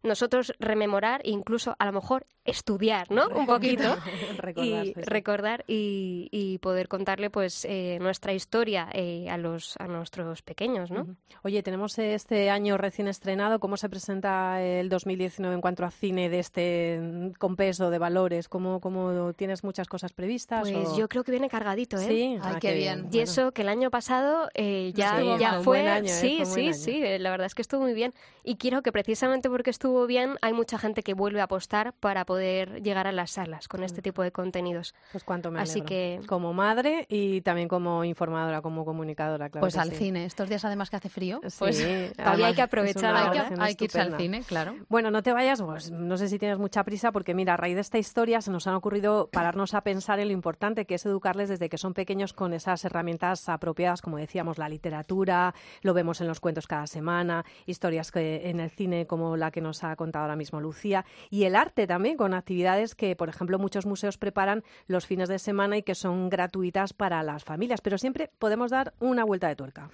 nosotros 0.04 0.52
rememorar 0.60 1.20
e 1.24 1.30
incluso 1.30 1.74
a 1.78 1.84
lo 1.86 1.92
mejor 1.92 2.26
estudiar, 2.44 3.10
¿no? 3.10 3.26
Un 3.34 3.46
poquito 3.46 3.96
Recordar, 4.36 4.84
y 4.84 4.88
sí, 4.88 4.94
sí. 4.94 5.00
recordar 5.06 5.64
y, 5.66 6.28
y 6.30 6.58
poder 6.58 6.88
contarle 6.88 7.30
pues 7.30 7.64
eh, 7.64 7.98
nuestra 8.00 8.32
historia 8.34 8.88
eh, 8.92 9.28
a 9.30 9.38
los 9.38 9.74
a 9.78 9.86
nuestros 9.88 10.42
pequeños, 10.42 10.90
¿no? 10.90 11.02
Ujú. 11.02 11.16
Oye, 11.42 11.62
tenemos 11.62 11.98
este 11.98 12.50
año 12.50 12.76
recién 12.76 13.08
estrenado. 13.08 13.58
¿Cómo 13.60 13.76
se 13.78 13.88
presenta 13.88 14.60
el 14.62 14.88
2019 14.90 15.54
en 15.54 15.60
cuanto 15.62 15.84
a 15.84 15.90
cine 15.90 16.28
de 16.28 16.38
este 16.38 17.00
mm, 17.00 17.30
compenso 17.38 17.88
de 17.90 17.98
valores? 17.98 18.48
¿Cómo, 18.50 18.80
cómo 18.80 19.32
tienes 19.32 19.64
muchas 19.64 19.88
cosas 19.88 20.12
previstas? 20.12 20.68
Pues 20.70 20.88
o- 20.90 20.98
yo 20.98 21.08
creo 21.08 21.24
que 21.24 21.30
viene 21.30 21.48
cargadito, 21.48 21.96
¿eh? 21.96 22.06
Sí, 22.06 22.38
Ay, 22.42 22.54
Ah, 22.56 22.58
qué 22.60 22.74
bien. 22.74 23.00
Y 23.10 23.16
Bueno. 23.16 23.22
eso 23.22 23.52
que 23.52 23.62
el 23.62 23.68
año 23.70 23.90
pasado 23.90 24.50
eh, 24.52 24.92
ya, 24.94 25.16
estuvo 25.16 25.38
ya 25.38 25.52
fue, 25.62 25.80
Buen 25.80 25.88
año, 25.88 26.08
¿eh? 26.12 26.20
sí, 26.20 26.42
Fue 26.44 26.62
buen 26.62 26.74
sí, 26.74 26.92
sí, 26.92 27.02
eh, 27.02 27.18
la 27.18 27.30
verdad 27.30 27.46
es 27.46 27.54
que 27.54 27.62
estuvo 27.62 27.80
muy 27.80 27.94
bien 27.94 28.12
y 28.42 28.56
quiero 28.56 28.82
que 28.82 28.92
precisamente 28.92 29.48
porque 29.48 29.70
estuvo 29.70 29.93
bien 30.06 30.36
hay 30.42 30.52
mucha 30.52 30.78
gente 30.78 31.02
que 31.02 31.14
vuelve 31.14 31.40
a 31.40 31.44
apostar 31.44 31.92
para 31.94 32.24
poder 32.24 32.82
llegar 32.82 33.06
a 33.06 33.12
las 33.12 33.32
salas 33.32 33.68
con 33.68 33.82
este 33.82 34.02
tipo 34.02 34.22
de 34.22 34.32
contenidos. 34.32 34.94
Pues 35.12 35.24
cuánto 35.24 35.50
me 35.50 35.60
Así 35.60 35.80
alegro. 35.80 35.86
que 35.86 36.20
Como 36.26 36.52
madre 36.52 37.06
y 37.08 37.40
también 37.42 37.68
como 37.68 38.04
informadora, 38.04 38.60
como 38.62 38.84
comunicadora, 38.84 39.48
claro 39.48 39.62
pues 39.62 39.74
que 39.74 39.80
al 39.80 39.90
sí. 39.90 39.96
cine. 39.96 40.24
Estos 40.24 40.48
días 40.48 40.64
además 40.64 40.90
que 40.90 40.96
hace 40.96 41.08
frío, 41.08 41.40
Sí, 41.46 41.56
Pues 41.58 41.80
además 41.84 42.12
todavía 42.16 42.46
hay 42.46 42.54
que 42.54 42.62
aprovechar 42.62 43.14
hay 43.16 43.30
que, 43.30 43.54
hay 43.60 43.74
que 43.76 43.84
irse 43.84 44.00
al 44.00 44.16
cine, 44.16 44.42
claro. 44.46 44.74
Bueno, 44.88 45.10
no 45.10 45.22
te 45.22 45.32
vayas, 45.32 45.62
pues 45.62 45.90
no 45.90 46.16
sé 46.16 46.28
si 46.28 46.38
tienes 46.38 46.58
mucha 46.58 46.82
prisa, 46.84 47.12
porque 47.12 47.34
mira, 47.34 47.54
a 47.54 47.56
raíz 47.56 47.76
de 47.76 47.80
esta 47.80 47.98
historia 47.98 48.40
se 48.40 48.50
nos 48.50 48.66
han 48.66 48.74
ocurrido 48.74 49.28
pararnos 49.32 49.74
a 49.74 49.82
pensar 49.82 50.18
en 50.18 50.28
lo 50.28 50.32
importante 50.34 50.84
que 50.86 50.96
es 50.96 51.06
educarles 51.06 51.48
desde 51.48 51.68
que 51.68 51.78
son 51.78 51.94
pequeños 51.94 52.32
con 52.32 52.52
esas 52.52 52.84
herramientas 52.84 53.48
apropiadas, 53.48 54.02
como 54.02 54.16
decíamos, 54.18 54.58
la 54.58 54.68
literatura, 54.68 55.54
lo 55.82 55.94
vemos 55.94 56.20
en 56.20 56.26
los 56.26 56.40
cuentos 56.40 56.66
cada 56.66 56.86
semana, 56.86 57.44
historias 57.66 58.10
que 58.10 58.48
en 58.50 58.60
el 58.60 58.70
cine 58.70 59.06
como 59.06 59.36
la 59.36 59.50
que 59.50 59.60
nos 59.60 59.83
ha 59.90 59.96
contado 59.96 60.24
ahora 60.24 60.36
mismo 60.36 60.60
Lucía, 60.60 61.04
y 61.30 61.44
el 61.44 61.56
arte 61.56 61.86
también, 61.86 62.16
con 62.16 62.34
actividades 62.34 62.94
que, 62.94 63.16
por 63.16 63.28
ejemplo, 63.28 63.58
muchos 63.58 63.86
museos 63.86 64.18
preparan 64.18 64.62
los 64.86 65.06
fines 65.06 65.28
de 65.28 65.38
semana 65.38 65.76
y 65.76 65.82
que 65.82 65.94
son 65.94 66.28
gratuitas 66.28 66.92
para 66.92 67.22
las 67.22 67.44
familias, 67.44 67.80
pero 67.80 67.98
siempre 67.98 68.30
podemos 68.38 68.70
dar 68.70 68.94
una 69.00 69.24
vuelta 69.24 69.48
de 69.48 69.56
tuerca. 69.56 69.90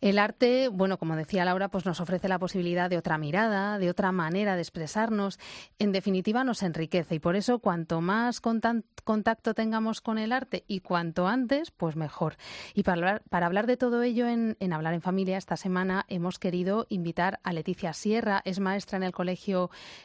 El 0.00 0.18
arte, 0.18 0.68
bueno, 0.68 0.98
como 0.98 1.16
decía 1.16 1.44
Laura, 1.44 1.68
pues 1.68 1.86
nos 1.86 2.00
ofrece 2.00 2.28
la 2.28 2.38
posibilidad 2.38 2.90
de 2.90 2.98
otra 2.98 3.16
mirada, 3.16 3.78
de 3.78 3.88
otra 3.88 4.12
manera 4.12 4.54
de 4.54 4.60
expresarnos. 4.60 5.38
En 5.78 5.92
definitiva, 5.92 6.44
nos 6.44 6.62
enriquece 6.62 7.14
y 7.14 7.18
por 7.20 7.36
eso 7.36 7.58
cuanto 7.58 8.02
más 8.02 8.42
contacto 8.42 9.54
tengamos 9.54 10.02
con 10.02 10.18
el 10.18 10.32
arte 10.32 10.64
y 10.68 10.80
cuanto 10.80 11.26
antes, 11.26 11.70
pues 11.70 11.96
mejor. 11.96 12.36
Y 12.74 12.82
para 12.82 12.96
hablar, 12.96 13.22
para 13.30 13.46
hablar 13.46 13.66
de 13.66 13.76
todo 13.78 14.02
ello 14.02 14.28
en, 14.28 14.56
en 14.60 14.72
Hablar 14.74 14.94
en 14.94 15.00
Familia, 15.00 15.38
esta 15.38 15.56
semana 15.56 16.04
hemos 16.08 16.38
querido 16.38 16.86
invitar 16.90 17.40
a 17.42 17.52
Leticia 17.52 17.92
Sierra, 17.94 18.42
es 18.44 18.60
maestra 18.60 18.98
en 18.98 19.04
el 19.04 19.12
Colegio 19.12 19.23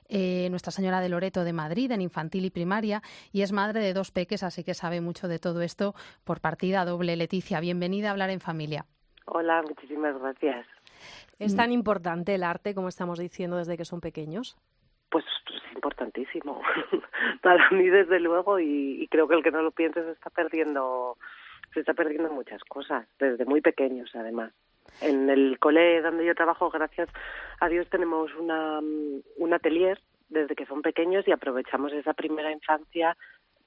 eh, 0.10 0.48
Nuestra 0.50 0.72
Señora 0.72 1.02
de 1.02 1.10
Loreto 1.10 1.44
de 1.44 1.54
Madrid, 1.54 1.92
en 1.92 2.02
infantil 2.02 2.46
y 2.46 2.50
primaria, 2.50 3.02
y 3.32 3.42
es 3.42 3.52
madre 3.52 3.80
de 3.80 3.94
dos 3.94 4.12
peques, 4.12 4.44
así 4.44 4.64
que 4.64 4.74
sabe 4.74 5.02
mucho 5.02 5.28
de 5.28 5.40
todo 5.40 5.62
esto 5.62 5.94
por 6.24 6.42
partida 6.42 6.86
doble. 6.86 7.16
Leticia, 7.16 7.60
bienvenida 7.60 8.10
a 8.10 8.12
Hablar 8.12 8.30
en 8.30 8.40
Familia. 8.40 8.86
Hola, 9.26 9.62
muchísimas 9.62 10.18
gracias. 10.20 10.66
¿Es 11.38 11.56
tan 11.56 11.72
importante 11.72 12.36
el 12.36 12.44
arte, 12.44 12.74
como 12.74 12.90
estamos 12.90 13.20
diciendo, 13.20 13.58
desde 13.58 13.78
que 13.78 13.86
son 13.86 14.02
pequeños? 14.02 14.58
Pues 15.10 15.24
es 15.48 15.76
importantísimo 15.76 16.62
para 17.42 17.70
mí 17.72 17.88
desde 17.88 18.20
luego 18.20 18.60
y, 18.60 19.02
y 19.02 19.08
creo 19.08 19.28
que 19.28 19.36
el 19.36 19.44
que 19.44 19.52
no 19.52 19.62
lo 19.62 19.72
piense 19.72 20.04
se 20.04 20.12
está 20.12 20.30
perdiendo 20.30 21.18
se 21.74 21.82
está 21.82 21.94
perdiendo 21.94 22.32
muchas 22.32 22.64
cosas 22.64 23.08
desde 23.20 23.46
muy 23.46 23.62
pequeños 23.62 24.10
además. 24.16 24.52
En 25.02 25.30
el 25.30 25.60
cole 25.60 26.02
donde 26.02 26.25
yo 26.25 26.36
trabajo, 26.36 26.69
gracias 26.69 27.10
a 27.60 27.67
Dios 27.69 27.88
tenemos 27.89 28.34
una 28.36 28.82
mm, 28.82 29.21
un 29.38 29.54
atelier 29.54 29.99
desde 30.30 30.56
que 30.56 30.65
son 30.65 30.82
pequeños 30.82 31.28
y 31.28 31.32
aprovechamos 31.32 31.91
esa 31.93 32.13
primera 32.13 32.52
infancia 32.52 33.17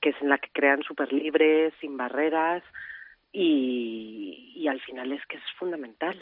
que 0.00 0.10
es 0.10 0.16
en 0.20 0.28
la 0.28 0.38
que 0.38 0.50
crean 0.52 0.82
súper 0.82 1.12
libres, 1.12 1.72
sin 1.80 1.96
barreras 1.96 2.62
y, 3.32 4.52
y 4.56 4.68
al 4.68 4.80
final 4.80 5.12
es 5.12 5.24
que 5.26 5.36
es 5.36 5.42
fundamental. 5.58 6.18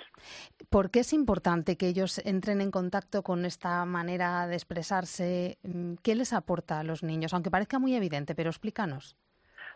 ¿Por 0.69 0.91
qué 0.91 1.01
es 1.01 1.13
importante 1.13 1.77
que 1.77 1.89
ellos 1.89 2.19
entren 2.25 2.61
en 2.61 2.71
contacto 2.71 3.23
con 3.23 3.45
esta 3.45 3.85
manera 3.85 4.47
de 4.47 4.55
expresarse? 4.55 5.59
Mm, 5.63 5.95
¿Qué 6.03 6.15
les 6.15 6.33
aporta 6.33 6.79
a 6.79 6.85
los 6.85 7.03
niños? 7.03 7.35
Aunque 7.35 7.51
parezca 7.51 7.79
muy 7.79 7.95
evidente, 7.95 8.35
pero 8.35 8.51
explícanos. 8.51 9.17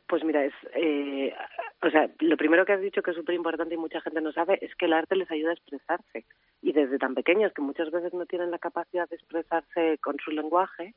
Pues 0.06 0.22
mira, 0.22 0.44
es, 0.44 0.52
eh, 0.74 1.34
o 1.82 1.90
sea, 1.90 2.10
lo 2.20 2.36
primero 2.36 2.66
que 2.66 2.72
has 2.72 2.80
dicho 2.80 3.02
que 3.02 3.12
es 3.12 3.16
súper 3.16 3.34
importante 3.34 3.74
y 3.74 3.78
mucha 3.78 4.00
gente 4.00 4.20
no 4.20 4.32
sabe 4.32 4.58
es 4.60 4.74
que 4.74 4.84
el 4.84 4.92
arte 4.92 5.16
les 5.16 5.30
ayuda 5.30 5.50
a 5.50 5.54
expresarse. 5.54 6.24
Y 6.60 6.72
desde 6.72 6.98
tan 6.98 7.14
pequeños 7.14 7.52
que 7.52 7.62
muchas 7.62 7.90
veces 7.90 8.12
no 8.12 8.26
tienen 8.26 8.50
la 8.50 8.58
capacidad 8.58 9.08
de 9.08 9.16
expresarse 9.16 9.98
con 9.98 10.16
su 10.18 10.30
lenguaje, 10.30 10.94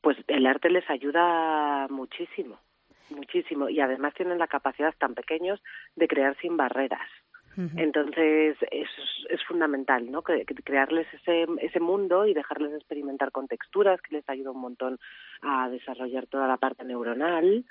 pues 0.00 0.16
el 0.28 0.46
arte 0.46 0.70
les 0.70 0.88
ayuda 0.88 1.88
muchísimo, 1.88 2.60
muchísimo. 3.10 3.68
Y 3.68 3.80
además 3.80 4.14
tienen 4.14 4.38
la 4.38 4.46
capacidad 4.46 4.94
tan 4.98 5.14
pequeños 5.14 5.60
de 5.96 6.08
crear 6.08 6.36
sin 6.38 6.56
barreras. 6.56 7.08
Entonces, 7.74 8.56
es, 8.70 8.88
es 9.30 9.42
fundamental, 9.42 10.08
¿no? 10.12 10.22
Crearles 10.22 11.08
ese, 11.12 11.44
ese 11.60 11.80
mundo 11.80 12.24
y 12.24 12.32
dejarles 12.32 12.72
experimentar 12.72 13.32
con 13.32 13.48
texturas, 13.48 14.00
que 14.00 14.14
les 14.14 14.28
ayuda 14.28 14.52
un 14.52 14.60
montón 14.60 15.00
a 15.42 15.68
desarrollar 15.68 16.28
toda 16.28 16.46
la 16.46 16.56
parte 16.56 16.84
neuronal. 16.84 17.64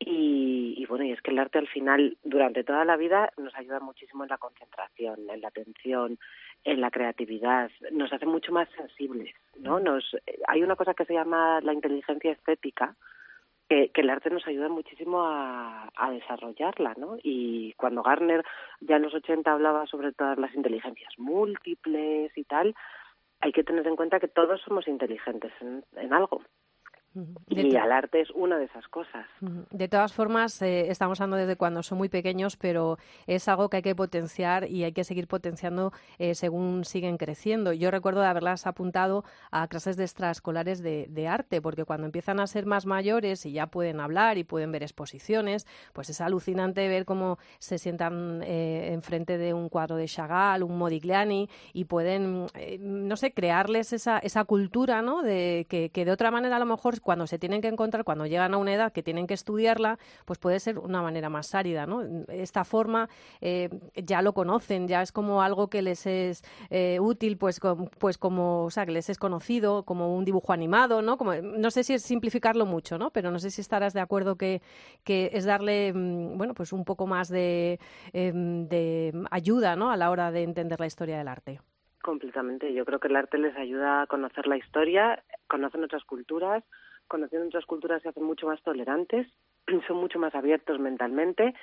Y, 0.00 0.74
y, 0.76 0.86
bueno, 0.86 1.04
y 1.04 1.12
es 1.12 1.20
que 1.20 1.32
el 1.32 1.38
arte 1.40 1.58
al 1.58 1.66
final, 1.66 2.16
durante 2.22 2.62
toda 2.62 2.84
la 2.84 2.96
vida, 2.96 3.32
nos 3.36 3.54
ayuda 3.56 3.80
muchísimo 3.80 4.22
en 4.22 4.30
la 4.30 4.38
concentración, 4.38 5.28
en 5.28 5.40
la 5.40 5.48
atención, 5.48 6.18
en 6.64 6.80
la 6.80 6.90
creatividad, 6.90 7.70
nos 7.92 8.12
hace 8.12 8.26
mucho 8.26 8.52
más 8.52 8.68
sensibles, 8.76 9.34
¿no? 9.58 9.80
Nos, 9.80 10.16
hay 10.46 10.62
una 10.62 10.76
cosa 10.76 10.94
que 10.94 11.04
se 11.04 11.14
llama 11.14 11.60
la 11.62 11.72
inteligencia 11.72 12.32
estética, 12.32 12.94
que, 13.68 13.90
el 13.94 14.10
arte 14.10 14.30
nos 14.30 14.46
ayuda 14.46 14.68
muchísimo 14.68 15.22
a, 15.24 15.90
a, 15.94 16.10
desarrollarla, 16.10 16.94
¿no? 16.96 17.16
Y 17.22 17.74
cuando 17.74 18.02
Garner 18.02 18.44
ya 18.80 18.96
en 18.96 19.02
los 19.02 19.14
80 19.14 19.52
hablaba 19.52 19.86
sobre 19.86 20.12
todas 20.12 20.38
las 20.38 20.54
inteligencias 20.54 21.12
múltiples 21.18 22.36
y 22.36 22.44
tal, 22.44 22.74
hay 23.40 23.52
que 23.52 23.64
tener 23.64 23.86
en 23.86 23.96
cuenta 23.96 24.20
que 24.20 24.28
todos 24.28 24.60
somos 24.62 24.88
inteligentes 24.88 25.52
en, 25.60 25.84
en 25.96 26.12
algo. 26.12 26.42
Y 27.48 27.60
el 27.60 27.92
arte 27.92 28.20
es 28.20 28.30
una 28.30 28.58
de 28.58 28.64
esas 28.64 28.86
cosas. 28.88 29.26
De 29.40 29.88
todas 29.88 30.12
formas, 30.12 30.60
eh, 30.62 30.90
estamos 30.90 31.20
hablando 31.20 31.36
desde 31.36 31.56
cuando 31.56 31.82
son 31.82 31.98
muy 31.98 32.08
pequeños, 32.08 32.56
pero 32.56 32.98
es 33.26 33.48
algo 33.48 33.68
que 33.68 33.78
hay 33.78 33.82
que 33.82 33.94
potenciar 33.94 34.68
y 34.68 34.84
hay 34.84 34.92
que 34.92 35.04
seguir 35.04 35.26
potenciando 35.26 35.92
eh, 36.18 36.34
según 36.34 36.84
siguen 36.84 37.16
creciendo. 37.16 37.72
Yo 37.72 37.90
recuerdo 37.90 38.20
de 38.20 38.26
haberlas 38.26 38.66
apuntado 38.66 39.24
a 39.50 39.68
clases 39.68 39.96
de 39.96 40.04
extraescolares 40.04 40.82
de, 40.82 41.28
arte, 41.28 41.60
porque 41.60 41.84
cuando 41.84 42.06
empiezan 42.06 42.40
a 42.40 42.46
ser 42.46 42.64
más 42.64 42.86
mayores 42.86 43.44
y 43.44 43.52
ya 43.52 43.66
pueden 43.66 44.00
hablar 44.00 44.38
y 44.38 44.44
pueden 44.44 44.72
ver 44.72 44.82
exposiciones, 44.82 45.66
pues 45.92 46.08
es 46.08 46.20
alucinante 46.20 46.88
ver 46.88 47.04
cómo 47.04 47.38
se 47.58 47.76
sientan 47.78 48.42
eh, 48.42 48.92
enfrente 48.92 49.36
de 49.36 49.52
un 49.52 49.68
cuadro 49.68 49.96
de 49.96 50.06
Chagall, 50.06 50.62
un 50.62 50.78
Modigliani 50.78 51.50
y 51.74 51.84
pueden, 51.84 52.46
no 52.80 53.16
sé, 53.16 53.32
crearles 53.32 53.92
esa, 53.92 54.18
esa 54.20 54.44
cultura, 54.44 55.02
¿no? 55.02 55.22
De 55.22 55.66
que, 55.68 55.90
que 55.90 56.04
de 56.04 56.12
otra 56.12 56.30
manera 56.30 56.56
a 56.56 56.58
lo 56.58 56.66
mejor 56.66 57.00
cuando 57.08 57.26
se 57.26 57.38
tienen 57.38 57.62
que 57.62 57.68
encontrar, 57.68 58.04
cuando 58.04 58.26
llegan 58.26 58.52
a 58.52 58.58
una 58.58 58.74
edad 58.74 58.92
que 58.92 59.02
tienen 59.02 59.26
que 59.26 59.32
estudiarla, 59.32 59.98
pues 60.26 60.38
puede 60.38 60.60
ser 60.60 60.78
una 60.78 61.00
manera 61.00 61.30
más 61.30 61.54
árida, 61.54 61.86
¿no? 61.86 62.02
Esta 62.28 62.64
forma 62.64 63.08
eh, 63.40 63.70
ya 63.94 64.20
lo 64.20 64.34
conocen, 64.34 64.86
ya 64.88 65.00
es 65.00 65.10
como 65.10 65.40
algo 65.40 65.70
que 65.70 65.80
les 65.80 66.06
es 66.06 66.42
eh, 66.68 66.98
útil, 67.00 67.38
pues, 67.38 67.62
pues 67.98 68.18
como, 68.18 68.64
o 68.64 68.70
sea, 68.70 68.84
que 68.84 68.92
les 68.92 69.08
es 69.08 69.16
conocido, 69.16 69.84
como 69.84 70.14
un 70.14 70.26
dibujo 70.26 70.52
animado, 70.52 71.00
¿no? 71.00 71.16
Como, 71.16 71.32
no 71.36 71.70
sé 71.70 71.82
si 71.82 71.94
es 71.94 72.02
simplificarlo 72.02 72.66
mucho, 72.66 72.98
¿no? 72.98 73.08
Pero 73.08 73.30
no 73.30 73.38
sé 73.38 73.50
si 73.50 73.62
estarás 73.62 73.94
de 73.94 74.00
acuerdo 74.00 74.36
que, 74.36 74.60
que 75.02 75.30
es 75.32 75.46
darle, 75.46 75.94
mm, 75.94 76.36
bueno, 76.36 76.52
pues 76.52 76.74
un 76.74 76.84
poco 76.84 77.06
más 77.06 77.30
de, 77.30 77.80
em, 78.12 78.68
de 78.68 79.14
ayuda, 79.30 79.76
¿no? 79.76 79.90
A 79.90 79.96
la 79.96 80.10
hora 80.10 80.30
de 80.30 80.42
entender 80.42 80.78
la 80.78 80.86
historia 80.86 81.16
del 81.16 81.28
arte. 81.28 81.60
Completamente. 82.02 82.74
Yo 82.74 82.84
creo 82.84 83.00
que 83.00 83.08
el 83.08 83.16
arte 83.16 83.38
les 83.38 83.56
ayuda 83.56 84.02
a 84.02 84.06
conocer 84.06 84.46
la 84.46 84.58
historia, 84.58 85.22
conocen 85.46 85.84
otras 85.84 86.04
culturas, 86.04 86.64
conociendo 87.08 87.48
otras 87.48 87.66
culturas 87.66 88.02
se 88.02 88.10
hacen 88.10 88.24
mucho 88.24 88.46
más 88.46 88.62
tolerantes, 88.62 89.26
son 89.88 89.96
mucho 89.96 90.18
más 90.18 90.34
abiertos 90.34 90.78
mentalmente 90.78 91.54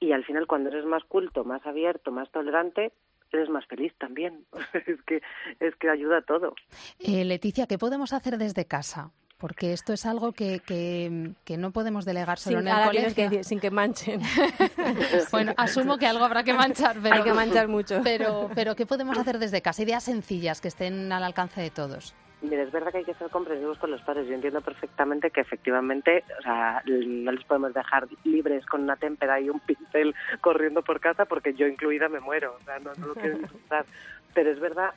y 0.00 0.12
al 0.12 0.24
final 0.24 0.46
cuando 0.46 0.70
eres 0.70 0.84
más 0.84 1.04
culto, 1.04 1.44
más 1.44 1.64
abierto, 1.66 2.10
más 2.10 2.30
tolerante, 2.30 2.92
eres 3.32 3.48
más 3.48 3.66
feliz 3.66 3.92
también. 3.98 4.44
es 4.86 5.02
que 5.02 5.22
es 5.60 5.74
que 5.76 5.90
ayuda 5.90 6.18
a 6.18 6.22
todo. 6.22 6.54
Eh, 6.98 7.24
Leticia, 7.24 7.66
¿qué 7.66 7.78
podemos 7.78 8.12
hacer 8.12 8.38
desde 8.38 8.66
casa? 8.66 9.10
Porque 9.38 9.72
esto 9.72 9.92
es 9.92 10.06
algo 10.06 10.30
que, 10.30 10.60
que, 10.64 11.56
no 11.56 11.72
podemos 11.72 12.04
delegar 12.04 12.38
solo 12.38 12.60
en 12.60 12.68
el 12.68 12.84
colegio. 12.86 13.42
sin 13.42 13.58
que 13.58 13.72
manchen. 13.72 14.20
bueno, 15.32 15.52
asumo 15.56 15.98
que 15.98 16.06
algo 16.06 16.24
habrá 16.24 16.44
que 16.44 16.54
manchar, 16.54 16.98
pero, 17.02 17.16
hay 17.16 17.22
que 17.24 17.32
manchar 17.32 17.66
mucho. 17.66 18.02
Pero, 18.04 18.48
pero 18.54 18.76
¿qué 18.76 18.86
podemos 18.86 19.18
hacer 19.18 19.40
desde 19.40 19.60
casa? 19.60 19.82
Ideas 19.82 20.04
sencillas 20.04 20.60
que 20.60 20.68
estén 20.68 21.10
al 21.10 21.24
alcance 21.24 21.60
de 21.60 21.70
todos. 21.70 22.14
Mira, 22.42 22.64
es 22.64 22.72
verdad 22.72 22.90
que 22.90 22.98
hay 22.98 23.04
que 23.04 23.14
ser 23.14 23.30
comprensivos 23.30 23.78
con 23.78 23.92
los 23.92 24.02
padres. 24.02 24.26
Yo 24.26 24.34
entiendo 24.34 24.60
perfectamente 24.60 25.30
que 25.30 25.40
efectivamente, 25.40 26.24
o 26.40 26.42
sea, 26.42 26.82
no 26.86 27.30
les 27.30 27.44
podemos 27.44 27.72
dejar 27.72 28.08
libres 28.24 28.66
con 28.66 28.82
una 28.82 28.96
témpera 28.96 29.40
y 29.40 29.48
un 29.48 29.60
pincel 29.60 30.14
corriendo 30.40 30.82
por 30.82 30.98
casa 30.98 31.24
porque 31.24 31.54
yo 31.54 31.68
incluida 31.68 32.08
me 32.08 32.18
muero. 32.18 32.56
O 32.60 32.64
sea, 32.64 32.80
no, 32.80 32.92
lo 33.06 33.14
quiero 33.14 33.38
disfrutar. 33.38 33.86
Pero 34.34 34.50
es 34.50 34.58
verdad 34.58 34.92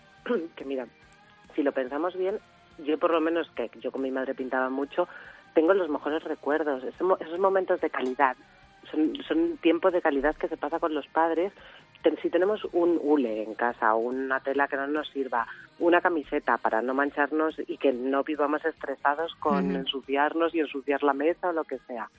que, 0.56 0.66
mira, 0.66 0.88
si 1.56 1.62
lo 1.62 1.72
pensamos 1.72 2.18
bien, 2.18 2.40
yo 2.80 2.98
por 2.98 3.12
lo 3.12 3.22
menos 3.22 3.48
que 3.52 3.70
yo 3.80 3.92
con 3.92 4.02
mi 4.02 4.10
madre 4.10 4.34
pintaba 4.34 4.70
mucho, 4.70 5.08
tengo 5.54 5.76
los 5.76 5.90
mejores 5.90 6.24
recuerdos, 6.24 6.84
esos 6.84 7.40
momentos 7.40 7.80
de 7.80 7.92
calidad. 7.92 8.36
Son, 8.90 9.16
son 9.28 9.58
tiempos 9.58 9.94
de 9.94 10.02
calidad 10.02 10.36
que 10.36 10.48
se 10.48 10.58
pasa 10.58 10.80
con 10.80 10.96
los 10.96 11.08
padres 11.08 11.54
si 12.22 12.30
tenemos 12.30 12.64
un 12.72 13.00
hule 13.02 13.44
en 13.44 13.56
casa, 13.56 13.96
una 13.96 14.40
tela 14.40 14.68
que 14.68 14.78
no 14.78 14.88
nos 14.88 15.10
sirva, 15.10 15.48
una 15.80 16.02
camiseta 16.02 16.58
para 16.58 16.82
no 16.82 16.94
mancharnos 16.94 17.56
y 17.68 17.78
que 17.78 17.92
no 17.94 18.24
vivamos 18.24 18.64
estresados 18.64 19.34
con 19.36 19.76
ensuciarnos 19.76 20.54
y 20.54 20.60
ensuciar 20.60 21.04
la 21.04 21.14
mesa 21.14 21.50
o 21.50 21.54
lo 21.54 21.64
que 21.64 21.80
sea. 21.88 22.10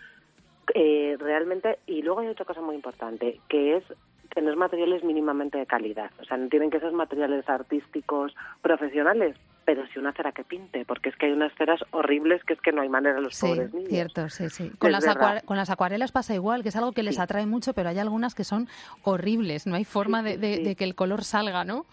Eh, 0.75 1.17
realmente, 1.19 1.79
y 1.87 2.03
luego 2.03 2.21
hay 2.21 2.29
otra 2.29 2.45
cosa 2.45 2.61
muy 2.61 2.75
importante, 2.75 3.41
que 3.49 3.77
es 3.77 3.85
tener 4.35 4.57
materiales 4.57 5.05
mínimamente 5.05 5.59
de 5.59 5.67
calidad. 5.67 6.11
O 6.21 6.25
sea, 6.25 6.37
no 6.37 6.49
tienen 6.49 6.71
que 6.71 6.81
ser 6.81 6.93
materiales 6.93 7.49
artísticos 7.49 8.35
profesionales, 8.63 9.37
pero 9.67 9.85
si 9.89 9.99
una 9.99 10.13
cera 10.13 10.33
que 10.33 10.45
pinte, 10.45 10.85
porque 10.85 11.09
es 11.09 11.17
que 11.17 11.27
hay 11.27 11.33
unas 11.33 11.53
ceras 11.57 11.81
horribles 11.91 12.43
que 12.45 12.55
es 12.55 12.61
que 12.61 12.73
no 12.73 12.83
hay 12.83 12.89
manera 12.89 13.17
de 13.17 13.23
los 13.23 13.39
pobres 13.39 13.75
niños. 13.75 13.91
cierto, 13.91 14.29
sí, 14.29 14.49
sí. 14.49 14.71
Con 14.79 14.93
las, 14.93 15.05
con 15.45 15.57
las 15.57 15.71
acuarelas 15.71 16.13
pasa 16.13 16.35
igual, 16.35 16.63
que 16.63 16.69
es 16.69 16.77
algo 16.77 16.93
que 16.93 17.03
les 17.03 17.19
atrae 17.19 17.47
mucho, 17.47 17.75
pero 17.75 17.89
hay 17.89 17.99
algunas 17.99 18.35
que 18.35 18.45
son 18.45 18.69
horribles, 19.03 19.67
no 19.67 19.75
hay 19.75 19.85
forma 19.85 20.23
de, 20.23 20.75
que 20.77 20.85
el 20.85 20.95
color 20.95 21.25
salga, 21.25 21.65
¿no? 21.65 21.85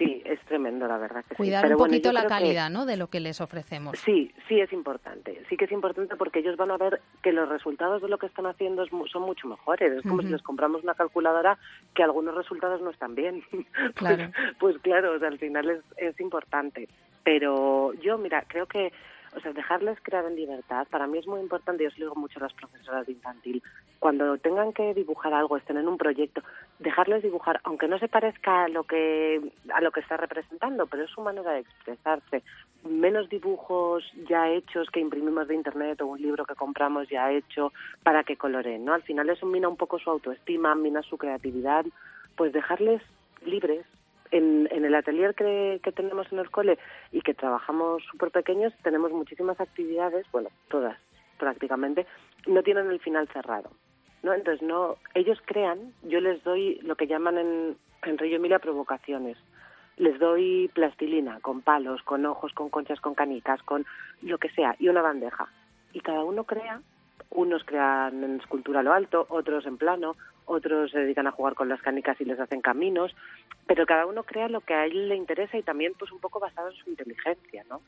Sí, 0.00 0.22
es 0.24 0.40
tremendo, 0.46 0.88
la 0.88 0.96
verdad. 0.96 1.22
Que 1.28 1.34
Cuidar 1.34 1.70
un 1.70 1.76
poquito 1.76 2.10
la 2.10 2.26
calidad, 2.26 2.70
¿no? 2.70 2.86
De 2.86 2.96
lo 2.96 3.08
que 3.08 3.20
les 3.20 3.38
ofrecemos. 3.42 3.98
Sí, 3.98 4.32
sí 4.48 4.58
es 4.58 4.72
importante. 4.72 5.42
Sí 5.50 5.58
que 5.58 5.66
es 5.66 5.72
importante 5.72 6.16
porque 6.16 6.38
ellos 6.38 6.56
van 6.56 6.70
a 6.70 6.78
ver 6.78 7.02
que 7.22 7.32
los 7.32 7.46
resultados 7.50 8.00
de 8.00 8.08
lo 8.08 8.16
que 8.16 8.24
están 8.24 8.46
haciendo 8.46 8.86
son 8.86 9.22
mucho 9.22 9.46
mejores. 9.46 9.92
Es 9.92 10.02
como 10.02 10.22
si 10.22 10.28
les 10.28 10.40
compramos 10.40 10.82
una 10.82 10.94
calculadora 10.94 11.58
que 11.94 12.02
algunos 12.02 12.34
resultados 12.34 12.80
no 12.80 12.88
están 12.90 13.14
bien. 13.14 13.44
Pues, 13.80 14.16
claro. 14.16 14.32
pues, 14.58 14.78
claro, 14.78 15.12
al 15.12 15.38
final 15.38 15.68
es, 15.68 15.80
es 15.96 16.18
importante. 16.20 16.88
Pero 17.22 17.92
yo, 17.94 18.16
mira, 18.16 18.44
creo 18.48 18.66
que 18.66 18.92
o 19.36 19.40
sea, 19.40 19.52
dejarles 19.52 19.98
crear 20.02 20.24
en 20.24 20.36
libertad, 20.36 20.86
para 20.90 21.06
mí 21.06 21.18
es 21.18 21.26
muy 21.26 21.40
importante, 21.40 21.82
yo 21.82 21.88
os 21.88 21.98
lo 21.98 22.06
digo 22.06 22.16
mucho 22.16 22.38
a 22.38 22.42
las 22.42 22.52
profesoras 22.54 23.06
de 23.06 23.12
infantil, 23.12 23.62
cuando 23.98 24.38
tengan 24.38 24.72
que 24.72 24.94
dibujar 24.94 25.34
algo, 25.34 25.56
estén 25.56 25.76
en 25.76 25.86
un 25.86 25.98
proyecto, 25.98 26.42
dejarles 26.78 27.22
dibujar, 27.22 27.60
aunque 27.64 27.86
no 27.86 27.98
se 27.98 28.08
parezca 28.08 28.64
a 28.64 28.68
lo 28.68 28.84
que, 28.84 29.52
a 29.72 29.80
lo 29.80 29.92
que 29.92 30.00
está 30.00 30.16
representando, 30.16 30.86
pero 30.86 31.04
es 31.04 31.10
su 31.10 31.20
manera 31.20 31.52
de 31.52 31.60
expresarse. 31.60 32.42
Menos 32.88 33.28
dibujos 33.28 34.02
ya 34.28 34.48
hechos 34.48 34.88
que 34.90 35.00
imprimimos 35.00 35.48
de 35.48 35.54
internet 35.54 36.00
o 36.00 36.06
un 36.06 36.20
libro 36.20 36.46
que 36.46 36.54
compramos 36.54 37.08
ya 37.08 37.30
hecho 37.30 37.72
para 38.02 38.24
que 38.24 38.36
coloreen, 38.36 38.84
¿no? 38.84 38.94
Al 38.94 39.02
final 39.02 39.28
eso 39.28 39.46
mina 39.46 39.68
un 39.68 39.76
poco 39.76 39.98
su 39.98 40.10
autoestima, 40.10 40.74
mina 40.74 41.02
su 41.02 41.18
creatividad, 41.18 41.84
pues 42.36 42.52
dejarles 42.52 43.02
libres, 43.44 43.84
en, 44.30 44.68
el 44.70 44.94
atelier 44.94 45.34
que, 45.34 45.80
tenemos 45.94 46.30
en 46.32 46.38
el 46.38 46.50
cole 46.50 46.78
y 47.12 47.20
que 47.20 47.34
trabajamos 47.34 48.02
súper 48.10 48.30
pequeños, 48.30 48.72
tenemos 48.82 49.12
muchísimas 49.12 49.60
actividades, 49.60 50.26
bueno, 50.32 50.48
todas 50.68 50.96
prácticamente, 51.38 52.06
no 52.46 52.62
tienen 52.62 52.90
el 52.90 53.00
final 53.00 53.28
cerrado. 53.28 53.70
¿no? 54.22 54.34
Entonces, 54.34 54.60
no, 54.66 54.96
ellos 55.14 55.40
crean, 55.46 55.94
yo 56.02 56.20
les 56.20 56.42
doy 56.44 56.78
lo 56.82 56.96
que 56.96 57.06
llaman 57.06 57.38
en, 57.38 57.76
en 58.02 58.18
Río 58.18 58.36
Emilia 58.36 58.58
provocaciones. 58.58 59.38
Les 59.96 60.18
doy 60.18 60.70
plastilina, 60.74 61.40
con 61.40 61.62
palos, 61.62 62.02
con 62.02 62.26
ojos, 62.26 62.52
con 62.52 62.68
conchas, 62.68 63.00
con 63.00 63.14
canicas, 63.14 63.62
con 63.62 63.86
lo 64.22 64.38
que 64.38 64.50
sea, 64.50 64.76
y 64.78 64.88
una 64.88 65.02
bandeja. 65.02 65.48
Y 65.92 66.00
cada 66.00 66.24
uno 66.24 66.44
crea 66.44 66.80
unos 67.30 67.62
crean 67.64 68.24
en 68.24 68.40
escultura 68.40 68.80
a 68.80 68.82
lo 68.82 68.92
alto, 68.92 69.26
otros 69.28 69.66
en 69.66 69.76
plano, 69.76 70.16
otros 70.50 70.90
se 70.90 70.98
dedican 70.98 71.26
a 71.26 71.32
jugar 71.32 71.54
con 71.54 71.68
las 71.68 71.80
canicas 71.80 72.20
y 72.20 72.24
les 72.24 72.40
hacen 72.40 72.60
caminos, 72.60 73.14
pero 73.66 73.86
cada 73.86 74.06
uno 74.06 74.24
crea 74.24 74.48
lo 74.48 74.60
que 74.60 74.74
a 74.74 74.84
él 74.84 75.08
le 75.08 75.16
interesa 75.16 75.56
y 75.56 75.62
también 75.62 75.92
pues 75.98 76.10
un 76.12 76.18
poco 76.18 76.40
basado 76.40 76.70
en 76.70 76.76
su 76.76 76.90
inteligencia, 76.90 77.64
¿no? 77.68 77.80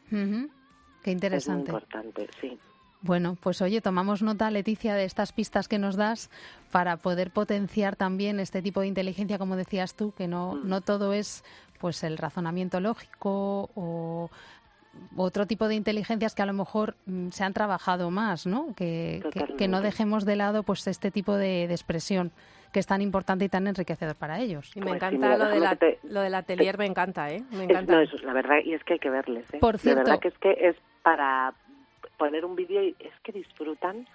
Qué 1.03 1.11
interesante. 1.11 1.71
Es 1.71 1.73
muy 1.73 1.81
importante, 1.81 2.29
sí. 2.41 2.59
Bueno, 3.01 3.37
pues 3.41 3.61
oye, 3.61 3.81
tomamos 3.81 4.23
nota, 4.23 4.49
Leticia, 4.51 4.95
de 4.95 5.05
estas 5.05 5.33
pistas 5.33 5.67
que 5.67 5.79
nos 5.79 5.97
das 5.97 6.31
para 6.71 6.99
poder 6.99 7.33
potenciar 7.33 7.97
también 7.97 8.39
este 8.39 8.63
tipo 8.63 8.81
de 8.81 8.87
inteligencia, 8.87 9.39
como 9.39 9.57
decías 9.57 9.97
tú, 9.97 10.13
que 10.13 10.29
no, 10.29 10.55
mm. 10.55 10.69
no 10.69 10.81
todo 10.83 11.13
es 11.13 11.43
pues 11.81 12.05
el 12.05 12.17
razonamiento 12.17 12.79
lógico 12.79 13.71
o 13.75 14.31
otro 15.17 15.47
tipo 15.47 15.69
de 15.69 15.75
inteligencias 15.75 16.35
que 16.35 16.43
a 16.43 16.47
lo 16.47 16.53
mejor 16.53 16.95
mm, 17.07 17.29
se 17.29 17.45
han 17.45 17.53
trabajado 17.53 18.11
más, 18.11 18.47
¿no? 18.47 18.75
Que, 18.75 19.23
que, 19.59 19.69
no 19.69 19.81
dejemos 19.81 20.25
de 20.25 20.37
lado 20.37 20.63
pues 20.63 20.87
este 20.87 21.11
tipo 21.11 21.37
de, 21.37 21.65
expresión 21.65 22.33
que 22.73 22.81
es 22.81 22.87
tan 22.87 23.03
importante 23.03 23.45
y 23.45 23.49
tan 23.49 23.67
enriquecedor 23.67 24.17
para 24.17 24.41
ellos. 24.41 24.75
Y 24.75 24.81
me 24.81 24.87
pues 24.87 24.97
encanta 24.97 25.37
lo, 25.37 25.47
de 25.47 25.61
la, 25.61 25.79
lo 26.05 26.21
del 26.21 26.35
atelier, 26.35 26.79
me 26.79 26.87
encanta, 26.87 27.31
¿eh? 27.31 27.43
Me 27.51 27.65
encanta. 27.65 27.93
no, 27.93 28.01
eso 28.01 28.17
es 28.17 28.23
la 28.23 28.33
verdad, 28.33 28.57
y 28.65 28.73
es 28.73 28.83
que 28.85 28.95
hay 28.95 28.99
que 28.99 29.11
verles, 29.11 29.45
¿eh? 29.53 29.59
Por 29.59 29.79
cierto. 29.79 30.01
La 30.01 30.05
verdad 30.05 30.21
que 30.21 30.29
es 30.29 30.39
que 30.39 30.69
es 30.69 30.77
para 31.03 31.53
poner 32.17 32.45
un 32.45 32.57
vídeo 32.57 32.83
y 32.83 32.97
es 33.01 33.13
que 33.23 33.33
disfrutan 33.33 34.07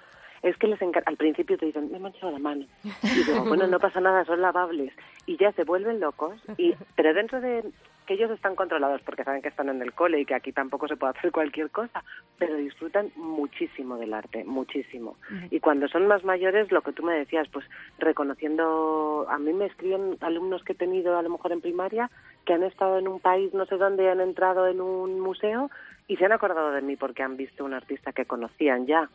es 0.44 0.56
que 0.58 0.68
les 0.68 0.80
al 0.82 1.18
principio 1.18 1.58
te 1.58 1.66
dicen, 1.66 1.92
me 1.92 1.98
he 1.98 2.00
manchado 2.00 2.32
la 2.32 2.40
mano. 2.40 2.66
Y 3.04 3.24
digo, 3.24 3.44
bueno, 3.46 3.68
no 3.68 3.80
pasa 3.80 4.00
nada, 4.00 4.24
son 4.26 4.42
lavables. 4.42 4.94
Y 5.26 5.38
ya 5.38 5.52
se 5.54 5.64
vuelven 5.64 6.00
locos. 6.00 6.40
Y, 6.58 6.76
pero 6.96 7.14
dentro 7.14 7.42
de 7.42 7.64
que 8.08 8.16
ellos 8.16 8.32
están 8.32 8.56
controlados 8.56 9.02
porque 9.02 9.24
saben 9.24 9.42
que 9.42 9.50
están 9.50 9.70
en 9.70 9.82
el 9.82 9.94
cole 9.94 10.22
y 10.22 10.26
que 10.26 10.34
aquí 10.34 10.52
tampoco 10.52 10.88
se 10.88 10.96
puede 10.96 11.14
hacer 11.16 11.32
cualquier 11.32 11.70
cosa, 11.70 12.04
pero 12.40 12.56
disfrutan 12.56 13.12
muchísimo 13.16 13.98
del 13.98 14.14
arte, 14.14 14.44
muchísimo. 14.46 15.18
Y 15.52 15.60
cuando 15.60 15.88
son 15.90 16.08
más 16.08 16.24
mayores, 16.24 16.72
lo 16.72 16.82
que 16.82 16.94
tú 16.94 17.04
me 17.04 17.14
decías, 17.14 17.48
pues 17.52 17.66
reconociendo, 18.00 19.28
a 19.30 19.38
mí 19.38 19.54
me 19.54 19.66
escriben 19.66 20.18
alumnos 20.22 20.64
que 20.64 20.74
he 20.74 20.76
tenido 20.76 21.18
a 21.18 21.22
lo 21.22 21.30
mejor 21.30 21.52
en 21.52 21.62
primaria 21.62 22.10
que 22.46 22.54
han 22.54 22.64
estado 22.64 22.98
en 22.98 23.10
un 23.10 23.20
país, 23.20 23.54
no 23.54 23.66
sé 23.66 23.76
dónde, 23.76 24.10
han 24.10 24.22
entrado 24.22 24.68
en 24.68 24.80
un 24.80 25.20
museo 25.20 25.70
y 26.08 26.16
se 26.16 26.26
han 26.26 26.32
acordado 26.32 26.72
de 26.72 26.82
mí 26.82 26.96
porque 26.96 27.24
han 27.24 27.36
visto 27.36 27.66
un 27.66 27.74
artista 27.74 28.14
que 28.14 28.26
conocían 28.26 28.88
ya. 28.88 29.10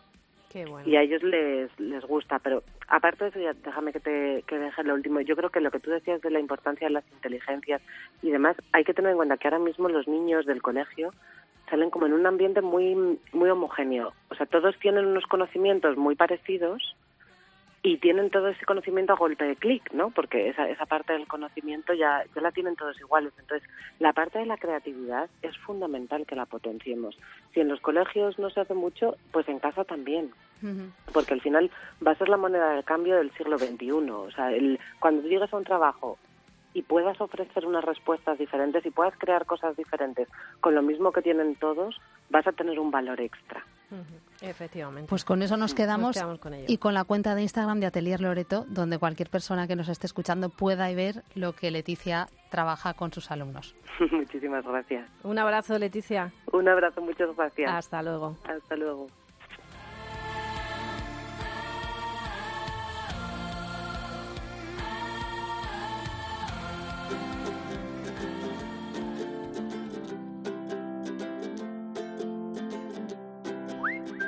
Y 0.84 0.96
a 0.96 1.02
ellos 1.02 1.22
les, 1.22 1.70
les 1.78 2.04
gusta, 2.04 2.38
pero 2.38 2.62
aparte 2.88 3.24
de 3.24 3.30
eso, 3.30 3.40
ya 3.40 3.52
déjame 3.52 3.92
que 3.92 4.00
te 4.00 4.44
que 4.46 4.58
deje 4.58 4.84
lo 4.84 4.94
último. 4.94 5.20
Yo 5.20 5.36
creo 5.36 5.50
que 5.50 5.60
lo 5.60 5.70
que 5.70 5.80
tú 5.80 5.90
decías 5.90 6.20
de 6.20 6.30
la 6.30 6.40
importancia 6.40 6.86
de 6.86 6.94
las 6.94 7.04
inteligencias 7.12 7.80
y 8.22 8.30
demás, 8.30 8.56
hay 8.72 8.84
que 8.84 8.94
tener 8.94 9.12
en 9.12 9.16
cuenta 9.16 9.36
que 9.36 9.48
ahora 9.48 9.58
mismo 9.58 9.88
los 9.88 10.06
niños 10.08 10.46
del 10.46 10.62
colegio 10.62 11.12
salen 11.70 11.90
como 11.90 12.06
en 12.06 12.12
un 12.12 12.26
ambiente 12.26 12.60
muy 12.60 13.18
muy 13.32 13.50
homogéneo. 13.50 14.12
O 14.30 14.34
sea, 14.34 14.46
todos 14.46 14.78
tienen 14.78 15.06
unos 15.06 15.24
conocimientos 15.26 15.96
muy 15.96 16.16
parecidos 16.16 16.96
y 17.84 17.96
tienen 17.98 18.30
todo 18.30 18.48
ese 18.48 18.64
conocimiento 18.64 19.12
a 19.12 19.16
golpe 19.16 19.44
de 19.44 19.56
clic, 19.56 19.92
¿no? 19.92 20.10
Porque 20.10 20.48
esa, 20.48 20.68
esa 20.68 20.86
parte 20.86 21.14
del 21.14 21.26
conocimiento 21.26 21.92
ya, 21.94 22.22
ya 22.32 22.40
la 22.40 22.52
tienen 22.52 22.76
todos 22.76 22.98
iguales. 23.00 23.32
Entonces, 23.38 23.68
la 23.98 24.12
parte 24.12 24.38
de 24.38 24.46
la 24.46 24.56
creatividad 24.56 25.28
es 25.42 25.56
fundamental 25.58 26.24
que 26.24 26.36
la 26.36 26.46
potenciemos. 26.46 27.18
Si 27.52 27.60
en 27.60 27.68
los 27.68 27.80
colegios 27.80 28.38
no 28.38 28.50
se 28.50 28.60
hace 28.60 28.74
mucho, 28.74 29.16
pues 29.32 29.48
en 29.48 29.58
casa 29.58 29.84
también. 29.84 30.30
Porque 31.12 31.34
al 31.34 31.40
final 31.40 31.72
va 32.06 32.12
a 32.12 32.16
ser 32.16 32.28
la 32.28 32.36
moneda 32.36 32.74
de 32.74 32.84
cambio 32.84 33.16
del 33.16 33.32
siglo 33.32 33.58
XXI. 33.58 33.90
O 34.10 34.30
sea, 34.30 34.52
el, 34.52 34.78
cuando 35.00 35.26
llegues 35.26 35.52
a 35.52 35.56
un 35.56 35.64
trabajo 35.64 36.18
y 36.74 36.82
puedas 36.82 37.20
ofrecer 37.20 37.66
unas 37.66 37.84
respuestas 37.84 38.38
diferentes 38.38 38.84
y 38.86 38.90
puedas 38.90 39.14
crear 39.18 39.46
cosas 39.46 39.76
diferentes 39.76 40.28
con 40.60 40.74
lo 40.74 40.82
mismo 40.82 41.12
que 41.12 41.22
tienen 41.22 41.56
todos, 41.56 42.00
vas 42.30 42.46
a 42.46 42.52
tener 42.52 42.78
un 42.78 42.90
valor 42.90 43.20
extra. 43.20 43.64
Efectivamente. 44.40 45.08
Pues 45.08 45.24
con 45.24 45.42
eso 45.42 45.56
nos 45.56 45.74
quedamos, 45.74 46.16
y 46.66 46.78
con 46.78 46.94
la 46.94 47.04
cuenta 47.04 47.34
de 47.34 47.42
Instagram 47.42 47.78
de 47.78 47.86
Atelier 47.86 48.20
Loreto, 48.20 48.64
donde 48.68 48.98
cualquier 48.98 49.28
persona 49.28 49.68
que 49.68 49.76
nos 49.76 49.88
esté 49.88 50.06
escuchando 50.06 50.48
pueda 50.48 50.92
ver 50.94 51.22
lo 51.34 51.52
que 51.52 51.70
Leticia 51.70 52.28
trabaja 52.50 52.94
con 52.94 53.12
sus 53.12 53.30
alumnos. 53.30 53.76
Muchísimas 54.10 54.64
gracias. 54.64 55.08
Un 55.22 55.38
abrazo, 55.38 55.78
Leticia. 55.78 56.32
Un 56.52 56.68
abrazo, 56.68 57.00
muchas 57.02 57.34
gracias. 57.36 57.70
Hasta 57.70 58.02
luego. 58.02 58.36
Hasta 58.44 58.76
luego. 58.76 59.06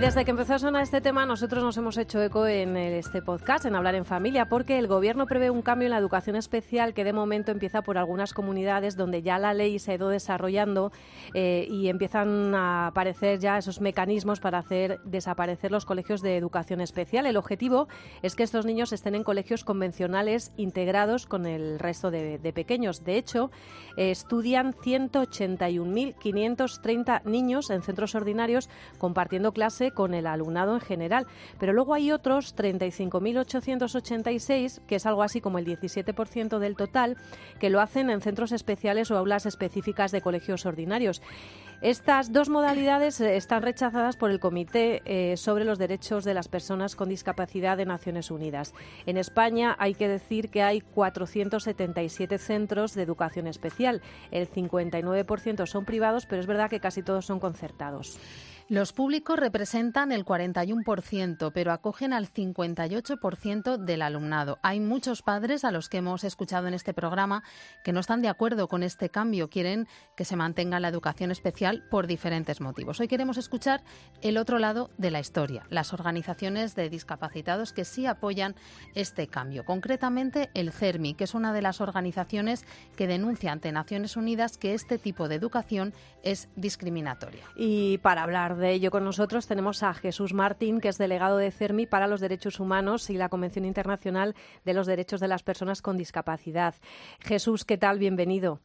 Desde 0.00 0.24
que 0.24 0.30
empezó 0.30 0.54
a 0.54 0.58
sonar 0.60 0.84
este 0.84 1.00
tema, 1.00 1.26
nosotros 1.26 1.64
nos 1.64 1.76
hemos 1.76 1.96
hecho 1.96 2.22
eco 2.22 2.46
en 2.46 2.76
este 2.76 3.20
podcast, 3.20 3.64
en 3.64 3.74
Hablar 3.74 3.96
en 3.96 4.04
Familia, 4.04 4.48
porque 4.48 4.78
el 4.78 4.86
Gobierno 4.86 5.26
prevé 5.26 5.50
un 5.50 5.60
cambio 5.60 5.86
en 5.86 5.90
la 5.90 5.98
educación 5.98 6.36
especial 6.36 6.94
que 6.94 7.02
de 7.02 7.12
momento 7.12 7.50
empieza 7.50 7.82
por 7.82 7.98
algunas 7.98 8.32
comunidades 8.32 8.96
donde 8.96 9.22
ya 9.22 9.40
la 9.40 9.54
ley 9.54 9.80
se 9.80 9.90
ha 9.90 9.96
ido 9.96 10.08
desarrollando 10.08 10.92
eh, 11.34 11.66
y 11.68 11.88
empiezan 11.88 12.54
a 12.54 12.86
aparecer 12.86 13.40
ya 13.40 13.58
esos 13.58 13.80
mecanismos 13.80 14.38
para 14.38 14.58
hacer 14.58 15.00
desaparecer 15.02 15.72
los 15.72 15.84
colegios 15.84 16.22
de 16.22 16.36
educación 16.36 16.80
especial. 16.80 17.26
El 17.26 17.36
objetivo 17.36 17.88
es 18.22 18.36
que 18.36 18.44
estos 18.44 18.66
niños 18.66 18.92
estén 18.92 19.16
en 19.16 19.24
colegios 19.24 19.64
convencionales 19.64 20.52
integrados 20.56 21.26
con 21.26 21.44
el 21.44 21.80
resto 21.80 22.12
de, 22.12 22.38
pequeños. 22.54 23.02
De 23.02 23.16
hecho, 23.16 23.50
eh, 23.96 24.12
estudian 24.12 24.74
181.530 24.74 27.24
niños 27.24 27.70
en 27.70 27.82
centros 27.82 28.14
ordinarios 28.14 28.70
compartiendo 28.98 29.50
clases 29.52 29.87
con 29.92 30.14
el 30.14 30.26
alumnado 30.26 30.74
en 30.74 30.80
general. 30.80 31.28
Pero 31.58 31.72
luego 31.72 31.94
hay 31.94 32.12
otros 32.12 32.54
35.886, 32.56 34.80
que 34.86 34.96
es 34.96 35.06
algo 35.06 35.22
así 35.22 35.40
como 35.40 35.58
el 35.58 35.64
17% 35.66 36.58
del 36.58 36.76
total, 36.76 37.16
que 37.58 37.70
lo 37.70 37.80
hacen 37.80 38.10
en 38.10 38.20
centros 38.20 38.52
especiales 38.52 39.10
o 39.10 39.16
aulas 39.16 39.46
específicas 39.46 40.12
de 40.12 40.20
colegios 40.20 40.66
ordinarios. 40.66 41.22
Estas 41.80 42.32
dos 42.32 42.48
modalidades 42.48 43.20
eh, 43.20 43.36
están 43.36 43.62
rechazadas 43.62 44.16
por 44.16 44.32
el 44.32 44.40
Comité 44.40 45.00
eh, 45.04 45.36
sobre 45.36 45.64
los 45.64 45.78
Derechos 45.78 46.24
de 46.24 46.34
las 46.34 46.48
Personas 46.48 46.96
con 46.96 47.08
Discapacidad 47.08 47.76
de 47.76 47.86
Naciones 47.86 48.32
Unidas. 48.32 48.74
En 49.06 49.16
España 49.16 49.76
hay 49.78 49.94
que 49.94 50.08
decir 50.08 50.50
que 50.50 50.64
hay 50.64 50.80
477 50.80 52.38
centros 52.38 52.94
de 52.94 53.02
educación 53.02 53.46
especial. 53.46 54.02
El 54.32 54.50
59% 54.50 55.66
son 55.66 55.84
privados, 55.84 56.26
pero 56.26 56.40
es 56.40 56.48
verdad 56.48 56.68
que 56.68 56.80
casi 56.80 57.04
todos 57.04 57.26
son 57.26 57.38
concertados. 57.38 58.18
Los 58.70 58.92
públicos 58.92 59.38
representan 59.38 60.12
el 60.12 60.26
41%, 60.26 61.52
pero 61.54 61.72
acogen 61.72 62.12
al 62.12 62.30
58% 62.30 63.78
del 63.78 64.02
alumnado. 64.02 64.58
Hay 64.62 64.78
muchos 64.78 65.22
padres 65.22 65.64
a 65.64 65.70
los 65.70 65.88
que 65.88 65.96
hemos 65.96 66.22
escuchado 66.22 66.68
en 66.68 66.74
este 66.74 66.92
programa 66.92 67.42
que 67.82 67.94
no 67.94 68.00
están 68.00 68.20
de 68.20 68.28
acuerdo 68.28 68.68
con 68.68 68.82
este 68.82 69.08
cambio, 69.08 69.48
quieren 69.48 69.88
que 70.18 70.26
se 70.26 70.36
mantenga 70.36 70.80
la 70.80 70.88
educación 70.88 71.30
especial 71.30 71.82
por 71.90 72.06
diferentes 72.06 72.60
motivos. 72.60 73.00
Hoy 73.00 73.08
queremos 73.08 73.38
escuchar 73.38 73.82
el 74.20 74.36
otro 74.36 74.58
lado 74.58 74.90
de 74.98 75.12
la 75.12 75.20
historia, 75.20 75.64
las 75.70 75.94
organizaciones 75.94 76.74
de 76.74 76.90
discapacitados 76.90 77.72
que 77.72 77.86
sí 77.86 78.04
apoyan 78.04 78.54
este 78.94 79.28
cambio. 79.28 79.64
Concretamente, 79.64 80.50
el 80.52 80.72
CERMI, 80.72 81.14
que 81.14 81.24
es 81.24 81.32
una 81.32 81.54
de 81.54 81.62
las 81.62 81.80
organizaciones 81.80 82.66
que 82.96 83.06
denuncia 83.06 83.50
ante 83.50 83.72
Naciones 83.72 84.14
Unidas 84.18 84.58
que 84.58 84.74
este 84.74 84.98
tipo 84.98 85.26
de 85.26 85.36
educación 85.36 85.94
es 86.22 86.50
discriminatoria. 86.54 87.44
Y 87.56 87.96
para 87.98 88.24
hablar 88.24 88.57
de 88.58 88.72
ello 88.72 88.90
con 88.90 89.04
nosotros 89.04 89.46
tenemos 89.46 89.82
a 89.82 89.94
Jesús 89.94 90.34
Martín, 90.34 90.80
que 90.80 90.88
es 90.88 90.98
delegado 90.98 91.38
de 91.38 91.50
CERMI 91.50 91.86
para 91.86 92.06
los 92.06 92.20
Derechos 92.20 92.60
Humanos 92.60 93.08
y 93.10 93.16
la 93.16 93.28
Convención 93.28 93.64
Internacional 93.64 94.34
de 94.64 94.74
los 94.74 94.86
Derechos 94.86 95.20
de 95.20 95.28
las 95.28 95.42
Personas 95.42 95.80
con 95.80 95.96
Discapacidad. 95.96 96.74
Jesús, 97.20 97.64
¿qué 97.64 97.78
tal? 97.78 97.98
Bienvenido. 97.98 98.60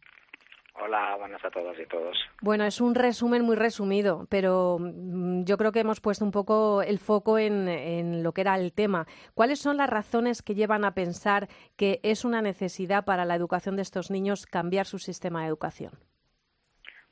Hola, 0.76 1.16
buenas 1.18 1.44
a 1.46 1.52
todos 1.52 1.80
y 1.80 1.86
todos. 1.86 2.18
Bueno, 2.42 2.66
es 2.66 2.82
un 2.82 2.96
resumen 2.96 3.44
muy 3.44 3.56
resumido, 3.56 4.26
pero 4.30 4.78
mm, 4.80 5.44
yo 5.44 5.58
creo 5.58 5.72
que 5.72 5.82
hemos 5.82 6.02
puesto 6.02 6.26
un 6.26 6.32
poco 6.32 6.82
el 6.82 6.98
foco 6.98 7.38
en, 7.38 7.68
en, 7.68 8.24
lo 8.24 8.34
que 8.34 8.42
era 8.42 8.56
el 8.56 8.74
tema. 8.74 9.06
¿Cuáles 9.36 9.60
son 9.60 9.78
las 9.78 9.90
razones 9.90 10.42
que 10.42 10.56
llevan 10.56 10.84
a 10.84 10.96
pensar 10.96 11.48
que 11.78 12.00
es 12.04 12.26
una 12.26 12.42
necesidad 12.42 13.06
para 13.06 13.24
la 13.24 13.36
educación 13.36 13.76
de 13.76 13.84
estos 13.84 14.10
niños 14.10 14.48
cambiar 14.48 14.88
su 14.88 14.98
sistema 14.98 15.42
de 15.42 15.48
educación? 15.48 15.94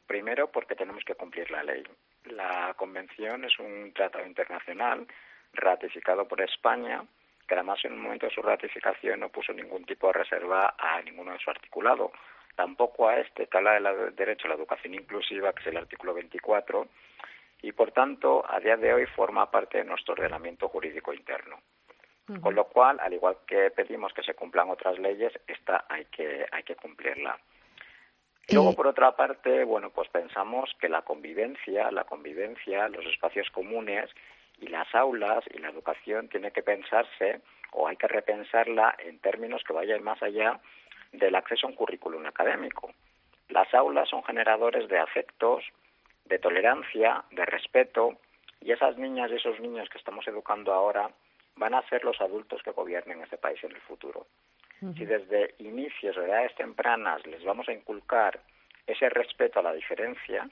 Primero, 0.07 0.51
porque 0.51 0.75
tenemos 0.75 1.03
que 1.05 1.15
cumplir 1.15 1.49
la 1.51 1.63
ley. 1.63 1.83
La 2.25 2.73
convención 2.75 3.45
es 3.45 3.57
un 3.59 3.91
tratado 3.93 4.25
internacional 4.25 5.07
ratificado 5.53 6.27
por 6.27 6.41
España, 6.41 7.03
que 7.47 7.55
además 7.55 7.83
en 7.83 7.93
un 7.93 8.01
momento 8.01 8.27
de 8.27 8.33
su 8.33 8.41
ratificación 8.41 9.19
no 9.19 9.29
puso 9.29 9.53
ningún 9.53 9.85
tipo 9.85 10.07
de 10.07 10.13
reserva 10.13 10.75
a 10.77 11.01
ninguno 11.01 11.33
de 11.33 11.39
su 11.39 11.49
articulado, 11.49 12.11
tampoco 12.55 13.09
a 13.09 13.19
este, 13.19 13.47
que 13.47 13.57
habla 13.57 13.93
del 13.93 14.15
derecho 14.15 14.47
a 14.47 14.49
la 14.49 14.55
educación 14.55 14.93
inclusiva, 14.93 15.53
que 15.53 15.61
es 15.61 15.67
el 15.67 15.77
artículo 15.77 16.13
24, 16.13 16.87
y 17.63 17.71
por 17.71 17.91
tanto 17.91 18.43
a 18.47 18.59
día 18.59 18.77
de 18.77 18.93
hoy 18.93 19.05
forma 19.07 19.49
parte 19.51 19.79
de 19.79 19.83
nuestro 19.83 20.13
ordenamiento 20.13 20.67
jurídico 20.69 21.13
interno. 21.13 21.59
Con 22.39 22.55
lo 22.55 22.63
cual, 22.65 22.97
al 23.01 23.11
igual 23.11 23.39
que 23.45 23.71
pedimos 23.71 24.13
que 24.13 24.23
se 24.23 24.35
cumplan 24.35 24.69
otras 24.69 24.97
leyes, 24.97 25.33
esta 25.47 25.83
hay 25.89 26.05
que, 26.05 26.45
hay 26.49 26.63
que 26.63 26.77
cumplirla. 26.77 27.37
Y 28.47 28.55
luego, 28.55 28.73
por 28.73 28.87
otra 28.87 29.15
parte, 29.15 29.63
bueno, 29.63 29.91
pues 29.91 30.09
pensamos 30.09 30.69
que 30.79 30.89
la 30.89 31.03
convivencia, 31.03 31.91
la 31.91 32.03
convivencia, 32.03 32.89
los 32.89 33.05
espacios 33.05 33.49
comunes 33.51 34.09
y 34.59 34.67
las 34.67 34.93
aulas 34.93 35.43
y 35.53 35.59
la 35.59 35.69
educación 35.69 36.27
tiene 36.27 36.51
que 36.51 36.63
pensarse 36.63 37.41
o 37.71 37.87
hay 37.87 37.95
que 37.95 38.07
repensarla 38.07 38.95
en 38.99 39.19
términos 39.19 39.63
que 39.65 39.73
vayan 39.73 40.03
más 40.03 40.21
allá 40.21 40.59
del 41.11 41.35
acceso 41.35 41.67
a 41.67 41.69
un 41.69 41.75
currículum 41.75 42.25
académico. 42.25 42.91
Las 43.49 43.73
aulas 43.73 44.09
son 44.09 44.23
generadores 44.23 44.87
de 44.87 44.99
afectos, 44.99 45.63
de 46.25 46.39
tolerancia, 46.39 47.23
de 47.31 47.45
respeto, 47.45 48.17
y 48.61 48.71
esas 48.71 48.97
niñas 48.97 49.31
y 49.31 49.35
esos 49.35 49.59
niños 49.59 49.89
que 49.89 49.97
estamos 49.97 50.27
educando 50.27 50.73
ahora 50.73 51.09
van 51.55 51.73
a 51.73 51.87
ser 51.89 52.03
los 52.03 52.19
adultos 52.21 52.61
que 52.63 52.71
gobiernen 52.71 53.21
este 53.21 53.37
país 53.37 53.61
en 53.63 53.71
el 53.71 53.81
futuro. 53.81 54.25
Si 54.81 55.05
desde 55.05 55.53
inicios 55.59 56.15
de 56.15 56.25
edades 56.25 56.55
tempranas 56.55 57.25
les 57.27 57.43
vamos 57.43 57.69
a 57.69 57.73
inculcar 57.73 58.41
ese 58.87 59.09
respeto 59.09 59.59
a 59.59 59.63
la 59.63 59.73
diferencia, 59.73 60.49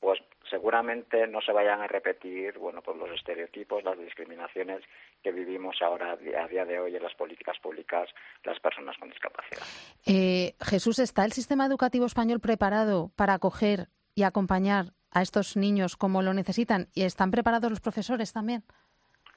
pues 0.00 0.20
seguramente 0.50 1.26
no 1.26 1.40
se 1.40 1.52
vayan 1.52 1.80
a 1.80 1.86
repetir 1.86 2.58
bueno 2.58 2.82
pues 2.82 2.96
los 2.98 3.10
estereotipos 3.10 3.82
las 3.84 3.98
discriminaciones 3.98 4.82
que 5.22 5.32
vivimos 5.32 5.76
ahora 5.80 6.12
a 6.12 6.46
día 6.48 6.64
de 6.66 6.78
hoy 6.78 6.94
en 6.94 7.02
las 7.02 7.14
políticas 7.14 7.58
públicas 7.58 8.08
las 8.44 8.60
personas 8.60 8.96
con 8.98 9.08
discapacidad. 9.08 9.62
Eh, 10.06 10.54
Jesús 10.60 10.98
está 10.98 11.24
el 11.24 11.32
sistema 11.32 11.64
educativo 11.64 12.04
español 12.04 12.40
preparado 12.40 13.10
para 13.16 13.34
acoger 13.34 13.88
y 14.14 14.24
acompañar 14.24 14.92
a 15.10 15.22
estos 15.22 15.56
niños 15.56 15.96
como 15.96 16.20
lo 16.20 16.34
necesitan 16.34 16.88
y 16.94 17.04
están 17.04 17.30
preparados 17.30 17.70
los 17.70 17.80
profesores 17.80 18.32
también 18.32 18.62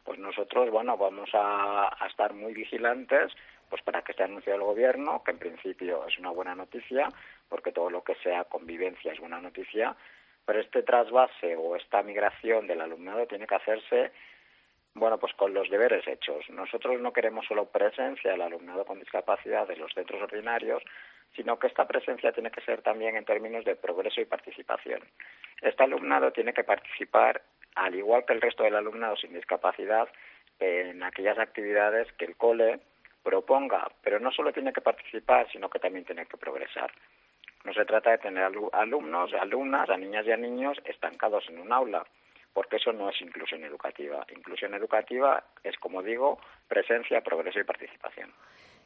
pues 0.04 0.20
nosotros 0.20 0.70
bueno 0.70 0.98
vamos 0.98 1.30
a, 1.34 1.96
a 1.98 2.08
estar 2.08 2.34
muy 2.34 2.54
vigilantes 2.54 3.32
pues 3.70 3.82
para 3.82 4.02
que 4.02 4.12
esté 4.12 4.24
anunciado 4.24 4.60
el 4.60 4.66
gobierno, 4.66 5.24
que 5.24 5.32
en 5.32 5.40
principio 5.40 6.06
es 6.08 6.18
una 6.20 6.32
buena 6.32 6.56
noticia, 6.56 7.10
porque 7.50 7.72
todo 7.72 7.90
lo 7.90 8.04
que 8.04 8.16
sea 8.16 8.46
convivencia 8.46 9.14
es 9.14 9.20
buena 9.20 9.42
noticia, 9.42 9.96
pero 10.46 10.60
este 10.60 10.84
trasvase 10.84 11.56
o 11.56 11.76
esta 11.76 12.02
migración 12.04 12.68
del 12.68 12.82
alumnado 12.82 13.28
tiene 13.28 13.48
que 13.48 13.56
hacerse 13.56 14.12
bueno, 14.98 15.20
pues 15.20 15.34
con 15.34 15.54
los 15.54 15.70
deberes 15.70 16.08
hechos. 16.08 16.50
Nosotros 16.50 17.00
no 17.00 17.14
queremos 17.14 17.46
solo 17.46 17.66
presencia 17.66 18.32
del 18.32 18.42
alumnado 18.42 18.84
con 18.86 19.00
discapacidad 19.00 19.70
en 19.70 19.80
los 19.80 19.94
centros 19.94 20.22
ordinarios, 20.22 20.82
sino 21.36 21.60
que 21.60 21.68
esta 21.68 21.88
presencia 21.88 22.32
tiene 22.32 22.50
que 22.52 22.62
ser 22.62 22.82
también 22.82 23.16
en 23.16 23.26
términos 23.26 23.64
de 23.64 23.76
progreso 23.76 24.22
y 24.22 24.26
participación. 24.26 25.02
Este 25.62 25.84
alumnado 25.84 26.32
tiene 26.32 26.54
que 26.54 26.64
participar, 26.64 27.42
al 27.76 27.96
igual 27.96 28.26
que 28.26 28.34
el 28.34 28.42
resto 28.42 28.64
del 28.64 28.76
alumnado 28.76 29.16
sin 29.18 29.34
discapacidad, 29.34 30.10
en 30.60 31.04
aquellas 31.04 31.38
actividades 31.38 32.12
que 32.14 32.26
el 32.26 32.36
cole 32.36 32.80
proponga, 33.28 33.92
pero 34.02 34.22
no 34.22 34.32
solo 34.32 34.54
tiene 34.54 34.72
que 34.72 34.80
participar, 34.80 35.52
sino 35.52 35.70
que 35.70 35.80
también 35.80 36.06
tiene 36.06 36.26
que 36.28 36.38
progresar. 36.38 36.90
No 37.66 37.74
se 37.74 37.84
trata 37.84 38.12
de 38.12 38.20
tener 38.20 38.50
alumnos, 38.72 39.34
alumnas, 39.34 39.90
a 39.90 39.98
niñas 39.98 40.26
y 40.26 40.32
a 40.32 40.38
niños 40.38 40.78
estancados 40.86 41.44
en 41.50 41.60
un 41.60 41.74
aula, 41.74 42.08
porque 42.54 42.78
eso 42.78 42.94
no 42.94 43.10
es 43.10 43.20
inclusión 43.20 43.66
educativa. 43.66 44.26
Inclusión 44.34 44.74
educativa 44.76 45.44
es, 45.62 45.78
como 45.78 46.02
digo, 46.02 46.40
presencia, 46.70 47.20
progreso 47.20 47.60
y 47.60 47.66
participación. 47.66 48.32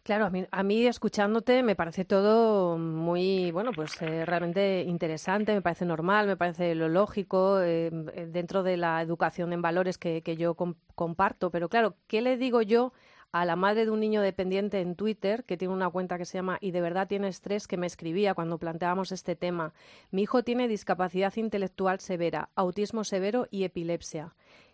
Claro, 0.04 0.32
a 0.50 0.64
mí, 0.64 0.88
escuchándote 0.88 1.62
me 1.62 1.76
parece 1.76 2.04
todo 2.06 2.80
muy, 2.80 3.52
bueno, 3.52 3.70
pues 3.76 4.02
eh, 4.02 4.26
realmente 4.26 4.82
interesante, 4.82 5.54
me 5.54 5.62
parece 5.62 5.86
normal, 5.86 6.26
me 6.26 6.38
parece 6.38 6.74
lo 6.74 6.90
lógico 6.90 7.62
eh, 7.62 7.92
dentro 7.92 8.64
de 8.64 8.78
la 8.78 9.04
educación 9.04 9.54
en 9.54 9.62
valores 9.62 10.00
que, 10.00 10.24
que 10.24 10.36
yo 10.36 10.56
comparto. 10.96 11.52
Pero 11.52 11.70
claro, 11.70 11.94
¿qué 12.08 12.22
le 12.22 12.38
digo 12.38 12.64
yo 12.64 12.94
a 13.32 13.46
la 13.46 13.56
madre 13.56 13.86
de 13.86 13.92
un 13.92 14.00
niño 14.00 14.22
dependiente 14.22 14.82
en 14.82 14.96
Twitter, 14.96 15.44
que 15.44 15.58
tiene 15.58 15.74
una 15.74 15.90
cuenta 15.90 16.18
que 16.18 16.26
se 16.26 16.38
llama 16.38 16.58
Y 16.62 16.72
de 16.72 16.82
verdad 16.82 17.08
tiene 17.08 17.28
estrés, 17.28 17.68
que 17.68 17.78
me 17.78 17.88
escribía 17.88 18.34
cuando 18.34 18.58
planteábamos 18.58 19.12
este 19.12 19.36
tema. 19.36 19.74
Mi 20.12 20.24
hijo 20.24 20.44
tiene 20.44 20.68
discapacidad 20.68 21.36
intelectual 21.36 22.00
severa, 22.00 22.50
autismo 22.56 23.04
severo 23.04 23.48
y 23.52 23.64
epilepsia 23.64 24.34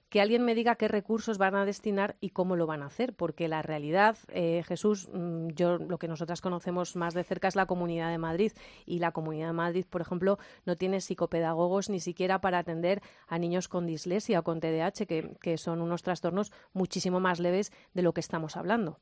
que 0.09 0.21
alguien 0.21 0.45
me 0.45 0.55
diga 0.55 0.75
qué 0.75 0.87
recursos 0.87 1.37
van 1.37 1.55
a 1.55 1.65
destinar 1.65 2.15
y 2.21 2.29
cómo 2.29 2.55
lo 2.55 2.65
van 2.65 2.81
a 2.81 2.85
hacer, 2.87 3.13
porque 3.13 3.47
la 3.47 3.61
realidad, 3.61 4.17
eh, 4.31 4.63
Jesús, 4.65 5.09
mm, 5.11 5.49
yo 5.49 5.77
lo 5.77 5.97
que 5.97 6.07
nosotras 6.07 6.41
conocemos 6.41 6.95
más 6.95 7.13
de 7.13 7.23
cerca 7.23 7.47
es 7.47 7.55
la 7.55 7.65
Comunidad 7.65 8.09
de 8.09 8.17
Madrid 8.17 8.51
y 8.85 8.99
la 8.99 9.11
Comunidad 9.11 9.47
de 9.47 9.53
Madrid, 9.53 9.85
por 9.89 10.01
ejemplo, 10.01 10.37
no 10.65 10.77
tiene 10.77 11.01
psicopedagogos 11.01 11.89
ni 11.89 11.99
siquiera 11.99 12.39
para 12.39 12.59
atender 12.59 13.01
a 13.27 13.37
niños 13.37 13.67
con 13.67 13.85
dislexia 13.85 14.39
o 14.39 14.43
con 14.43 14.59
TDAH, 14.59 15.05
que, 15.07 15.31
que 15.41 15.57
son 15.57 15.81
unos 15.81 16.03
trastornos 16.03 16.53
muchísimo 16.73 17.19
más 17.19 17.39
leves 17.39 17.71
de 17.93 18.01
lo 18.01 18.13
que 18.13 18.21
estamos 18.21 18.55
hablando. 18.55 18.99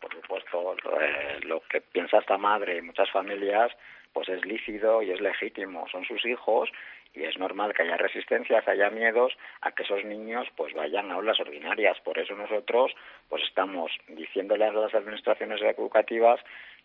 Por 0.00 0.12
supuesto, 0.14 0.74
eh, 1.00 1.40
lo 1.42 1.60
que 1.70 1.82
piensa 1.82 2.18
esta 2.18 2.38
madre 2.38 2.78
y 2.78 2.82
muchas 2.82 3.10
familias 3.10 3.70
pues 4.12 4.28
es 4.28 4.44
lícito 4.44 5.02
y 5.02 5.10
es 5.10 5.20
legítimo, 5.20 5.86
son 5.88 6.04
sus 6.04 6.24
hijos 6.26 6.68
y 7.14 7.24
es 7.24 7.38
normal 7.38 7.74
que 7.74 7.82
haya 7.82 7.96
resistencias, 7.96 8.66
haya 8.68 8.90
miedos 8.90 9.36
a 9.62 9.72
que 9.72 9.82
esos 9.82 10.04
niños 10.04 10.46
pues 10.56 10.72
vayan 10.74 11.10
a 11.10 11.14
aulas 11.14 11.40
ordinarias. 11.40 11.98
Por 12.00 12.18
eso 12.18 12.34
nosotros 12.34 12.92
pues 13.28 13.42
estamos 13.42 13.90
diciéndole 14.08 14.64
a 14.64 14.72
las 14.72 14.94
administraciones 14.94 15.60
educativas 15.62 16.40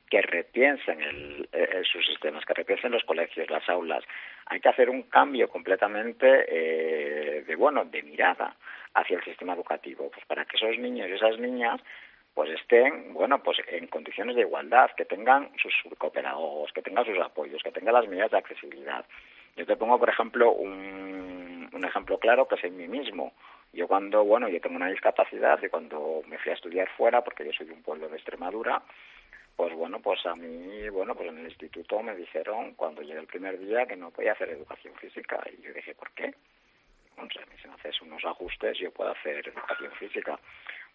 que 0.09 0.21
repiensen 0.21 1.01
el, 1.01 1.49
eh, 1.51 1.82
sus 1.91 2.05
sistemas, 2.05 2.45
que 2.45 2.53
repiensen 2.53 2.91
los 2.91 3.03
colegios, 3.03 3.49
las 3.49 3.67
aulas. 3.69 4.03
Hay 4.47 4.59
que 4.59 4.69
hacer 4.69 4.89
un 4.89 5.03
cambio 5.03 5.49
completamente 5.49 6.45
eh, 6.47 7.43
de 7.43 7.55
bueno, 7.55 7.86
de 7.86 8.03
mirada 8.03 8.55
hacia 8.93 9.17
el 9.17 9.23
sistema 9.23 9.53
educativo, 9.53 10.09
pues 10.11 10.26
para 10.26 10.45
que 10.45 10.57
esos 10.57 10.78
niños 10.78 11.09
y 11.09 11.13
esas 11.13 11.39
niñas 11.39 11.82
pues 12.34 12.49
estén, 12.49 13.13
bueno, 13.13 13.41
pues 13.41 13.57
en 13.69 13.88
condiciones 13.88 14.36
de 14.36 14.41
igualdad, 14.41 14.91
que 14.97 15.05
tengan 15.05 15.49
sus 15.57 15.73
cooperados, 15.97 16.69
que 16.73 16.82
tengan 16.82 17.05
sus 17.05 17.17
apoyos, 17.17 17.63
que 17.63 17.71
tengan 17.71 17.93
las 17.93 18.07
medidas 18.09 18.30
de 18.30 18.38
accesibilidad. 18.38 19.05
Yo 19.56 19.66
te 19.66 19.76
pongo, 19.78 19.97
por 19.97 20.10
ejemplo, 20.10 20.51
un, 20.51 21.70
un 21.72 21.86
ejemplo 21.86 22.18
claro 22.20 22.47
que 22.47 22.56
es 22.56 22.64
en 22.64 22.78
mí 22.78 22.88
mismo. 22.88 23.34
Yo 23.74 23.88
cuando, 23.88 24.24
bueno, 24.24 24.47
yo 24.49 24.60
tengo 24.62 24.76
una 24.76 24.89
discapacidad 24.89 25.62
y 25.62 25.70
cuando 25.70 26.22
me 26.28 26.38
fui 26.38 26.51
a 26.51 26.56
estudiar 26.56 26.89
fuera, 26.97 27.24
porque 27.24 27.45
yo 27.45 27.51
soy 27.53 27.68
de 27.68 27.74
un 27.74 27.84
pueblo 27.84 28.08
de 28.08 28.16
Extremadura, 28.16 28.82
pues 29.56 29.74
bueno, 29.74 29.99
pues 30.01 30.26
a 30.26 30.36
mí, 30.36 30.89
bueno, 30.89 31.16
pues 31.16 31.30
en 31.30 31.38
el 31.39 31.45
instituto 31.45 32.01
me 32.01 32.16
dijeron 32.16 32.74
cuando 32.76 33.01
llegué 33.01 33.20
el 33.20 33.28
primer 33.28 33.58
día 33.58 33.86
que 33.86 33.95
no 33.95 34.12
podía 34.12 34.34
hacer 34.34 34.49
educación 34.49 34.93
física. 34.95 35.41
Y 35.58 35.62
yo 35.62 35.74
dije, 35.74 35.95
¿por 35.95 36.12
qué? 36.12 36.34
Bueno, 37.16 37.30
si 37.32 37.68
me 37.68 37.74
haces 37.74 38.01
unos 38.01 38.24
ajustes, 38.26 38.78
yo 38.78 38.91
puedo 38.91 39.12
hacer 39.12 39.47
educación 39.47 39.91
física. 39.93 40.38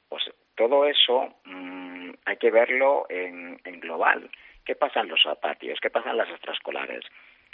Pues 0.09 0.31
todo 0.55 0.85
eso 0.85 1.35
mmm, 1.45 2.11
hay 2.27 2.37
que 2.37 2.51
verlo 2.51 3.07
en, 3.09 3.59
en 3.65 3.81
global. 3.81 4.31
¿Qué 4.65 4.75
pasa 4.75 5.01
en 5.01 5.09
los 5.09 5.27
patios? 5.41 5.79
¿Qué 5.81 5.89
pasa 5.89 6.11
en 6.11 6.19
las 6.19 6.29
extraescolares? 6.29 7.05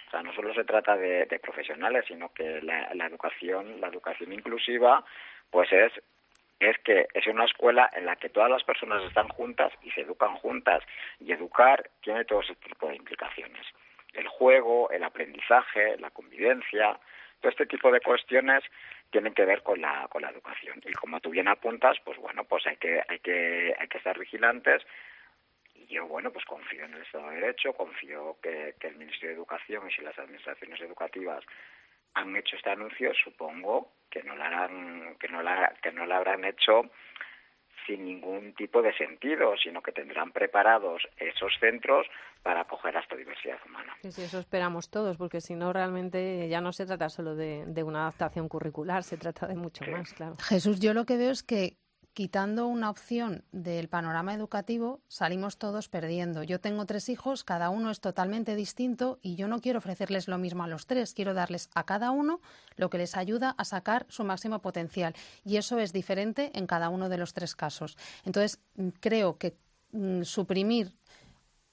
O 0.07 0.11
sea, 0.11 0.23
no 0.23 0.33
solo 0.33 0.55
se 0.55 0.65
trata 0.65 0.97
de, 0.97 1.27
de 1.27 1.39
profesionales, 1.39 2.05
sino 2.07 2.33
que 2.33 2.63
la, 2.63 2.95
la, 2.95 3.07
educación, 3.07 3.81
la 3.81 3.89
educación 3.89 4.33
inclusiva, 4.33 5.05
pues 5.51 5.73
es 5.73 5.93
es 6.59 6.79
que 6.79 7.07
es 7.13 7.27
una 7.27 7.45
escuela 7.45 7.91
en 7.95 8.07
la 8.07 8.17
que 8.17 8.31
todas 8.31 8.51
las 8.51 8.65
personas 8.65 9.03
están 9.05 9.29
juntas 9.29 9.73
y 9.83 9.91
se 9.91 10.03
educan 10.03 10.37
juntas. 10.37 10.83
Y 11.21 11.33
educar 11.33 11.91
tiene 12.01 12.25
todo 12.25 12.41
ese 12.41 12.55
tipo 12.57 12.89
de 12.89 12.97
implicaciones. 12.97 13.67
El 14.15 14.27
juego, 14.29 14.91
el 14.91 15.05
aprendizaje, 15.05 15.99
la 15.99 16.11
convivencia, 16.11 16.99
todo 17.41 17.51
este 17.51 17.67
tipo 17.67 17.91
de 17.93 18.01
cuestiones 18.01 18.65
tienen 19.11 19.35
que 19.35 19.45
ver 19.45 19.63
con 19.63 19.81
la, 19.81 20.09
con 20.09 20.23
la 20.23 20.31
educación. 20.31 20.81
Y 20.85 20.93
como 20.93 21.21
tú 21.21 21.31
bien 21.31 21.49
apuntas, 21.49 21.99
pues 22.05 22.19
bueno, 22.19 22.45
pues 22.45 22.67
hay 22.67 22.77
que, 22.77 23.03
hay 23.07 23.19
que, 23.19 23.75
hay 23.79 23.89
que 23.89 23.99
estar 23.99 24.19
vigilantes. 24.19 24.83
Y 25.89 25.95
yo, 25.95 26.07
bueno, 26.07 26.33
pues 26.33 26.45
confío 26.45 26.85
en 26.85 26.95
el 26.95 27.03
Estado 27.03 27.29
de 27.31 27.37
Derecho, 27.37 27.73
confío 27.73 28.39
que, 28.43 28.75
que 28.81 28.89
el 28.89 28.97
Ministerio 28.97 29.31
de 29.31 29.37
Educación 29.37 29.89
y 29.89 29.93
si 29.93 30.03
las 30.03 30.19
administraciones 30.19 30.81
educativas 30.81 31.45
han 32.15 32.35
hecho 32.35 32.57
este 32.57 32.71
anuncio, 32.71 33.13
supongo 33.15 33.93
que 34.11 34.23
no 34.23 34.35
lo 34.35 34.43
harán, 34.43 35.17
que 35.21 35.29
no 35.29 35.43
la, 35.43 35.75
que 35.83 35.93
no 35.93 36.07
lo 36.07 36.15
habrán 36.15 36.45
hecho 36.45 36.91
sin 37.87 38.05
ningún 38.05 38.55
tipo 38.55 38.83
de 38.83 38.93
sentido, 38.97 39.55
sino 39.63 39.81
que 39.81 39.93
tendrán 39.93 40.33
preparados 40.33 41.03
esos 41.19 41.53
centros 41.61 42.07
para 42.43 42.63
acoger 42.63 42.97
a 42.97 43.01
esta 43.01 43.15
diversidad 43.17 43.59
humana. 43.65 43.95
Sí, 44.03 44.11
sí, 44.11 44.23
eso 44.23 44.41
esperamos 44.41 44.91
todos, 44.91 45.17
porque 45.17 45.41
si 45.41 45.55
no, 45.55 45.73
realmente 45.73 46.49
ya 46.49 46.61
no 46.61 46.73
se 46.73 46.87
trata 46.87 47.09
solo 47.09 47.37
de, 47.37 47.65
de 47.67 47.83
una 47.83 48.01
adaptación 48.03 48.49
curricular, 48.49 49.05
se 49.05 49.17
trata 49.17 49.47
de 49.47 49.55
mucho 49.55 49.85
sí. 49.85 49.91
más, 49.91 50.13
claro. 50.15 50.35
Jesús, 50.49 50.81
yo 50.81 50.95
lo 50.95 51.05
que 51.05 51.17
veo 51.17 51.31
es 51.31 51.43
que 51.43 51.77
quitando 52.17 52.67
una 52.67 52.89
opción 52.89 53.45
del 53.53 53.91
panorama 53.91 54.33
educativo, 54.33 55.03
salimos 55.07 55.59
todos 55.59 55.91
perdiendo. 55.91 56.43
Yo 56.43 56.59
tengo 56.61 56.87
tres 56.87 57.11
hijos, 57.11 57.45
cada 57.45 57.69
uno 57.69 57.91
es 57.91 58.01
totalmente 58.01 58.57
distinto 58.57 59.19
y 59.21 59.37
yo 59.37 59.49
no 59.49 59.61
quiero 59.61 59.81
ofrecerles 59.81 60.27
lo 60.27 60.39
mismo 60.39 60.65
a 60.65 60.67
los 60.67 60.87
tres, 60.87 61.13
quiero 61.13 61.35
darles 61.35 61.69
a 61.75 61.85
cada 61.85 62.13
uno 62.13 62.41
lo 62.77 62.89
que 62.89 62.97
les 62.97 63.19
ayuda 63.19 63.51
a 63.59 63.67
sacar 63.67 64.07
su 64.09 64.25
máximo 64.25 64.63
potencial. 64.63 65.15
Y 65.45 65.59
eso 65.59 65.79
es 65.79 65.93
diferente 65.93 66.53
en 66.55 66.67
cada 66.67 66.89
uno 66.89 67.11
de 67.11 67.19
los 67.19 67.35
tres 67.35 67.55
casos. 67.55 67.99
Entonces, 68.25 68.61
creo 69.01 69.37
que 69.37 69.59
mm, 69.93 70.23
suprimir 70.23 70.95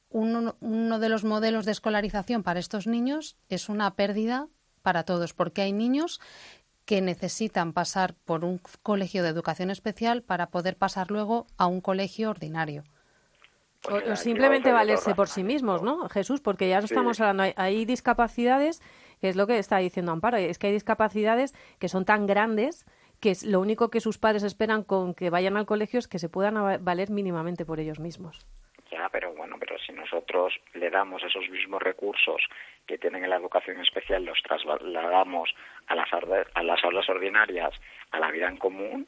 uno 0.10 1.00
de 1.00 1.10
los 1.10 1.24
modelos 1.24 1.66
de 1.66 1.72
escolarización 1.72 2.44
para 2.44 2.60
estos 2.60 2.86
niños 2.86 3.38
es 3.48 3.70
una 3.70 3.96
pérdida 3.96 4.50
para 4.82 5.04
todos, 5.04 5.34
porque 5.34 5.62
hay 5.62 5.72
niños 5.72 6.20
que 6.86 7.02
necesitan 7.02 7.74
pasar 7.74 8.14
por 8.26 8.44
un 8.44 8.60
colegio 8.82 9.24
de 9.24 9.30
educación 9.30 9.70
especial 9.70 10.22
para 10.22 10.48
poder 10.48 10.78
pasar 10.78 11.12
luego 11.12 11.48
a 11.58 11.68
un 11.68 11.82
colegio 11.82 12.30
ordinario. 12.30 12.84
O, 13.90 14.12
o 14.12 14.16
simplemente 14.16 14.72
valerse 14.72 15.14
por 15.14 15.28
sí 15.28 15.44
mismos, 15.44 15.82
¿no, 15.82 16.08
Jesús? 16.10 16.40
Porque 16.40 16.70
ya 16.70 16.80
no 16.80 16.88
sí. 16.88 16.94
estamos 16.94 17.20
hablando, 17.20 17.44
hay, 17.44 17.54
hay, 17.58 17.86
discapacidades, 17.86 18.82
que 19.20 19.30
es 19.30 19.36
lo 19.36 19.46
que 19.46 19.60
está 19.60 19.78
diciendo 19.78 20.12
Amparo, 20.12 20.38
es 20.38 20.58
que 20.58 20.68
hay 20.68 20.74
discapacidades 20.74 21.54
que 21.80 21.90
son 21.90 22.06
tan 22.06 22.26
grandes 22.26 22.86
que 23.24 23.32
es 23.32 23.44
lo 23.46 23.62
único 23.62 23.90
que 23.90 24.02
sus 24.02 24.18
padres 24.18 24.44
esperan 24.44 24.84
con 24.84 25.14
que 25.14 25.30
vayan 25.30 25.56
al 25.56 25.66
colegio 25.66 25.98
es 25.98 26.10
que 26.10 26.20
se 26.20 26.28
puedan 26.28 26.84
valer 26.84 27.10
mínimamente 27.10 27.66
por 27.66 27.80
ellos 27.80 27.98
mismos. 27.98 28.46
Ya, 28.92 29.08
pero 29.14 29.34
bueno, 29.34 29.56
pero 29.58 29.73
si 29.94 30.00
nosotros 30.00 30.54
le 30.74 30.90
damos 30.90 31.24
esos 31.24 31.48
mismos 31.50 31.82
recursos 31.82 32.42
que 32.88 32.98
tienen 32.98 33.24
en 33.24 33.30
la 33.30 33.38
educación 33.38 33.80
especial, 33.82 34.26
los 34.26 34.42
trasladamos 34.42 35.54
a 35.88 35.96
las, 35.96 36.10
a 36.54 36.64
las 36.64 36.84
aulas 36.84 37.08
ordinarias, 37.10 37.74
a 38.12 38.20
la 38.20 38.32
vida 38.32 38.48
en 38.48 38.58
común, 38.58 39.08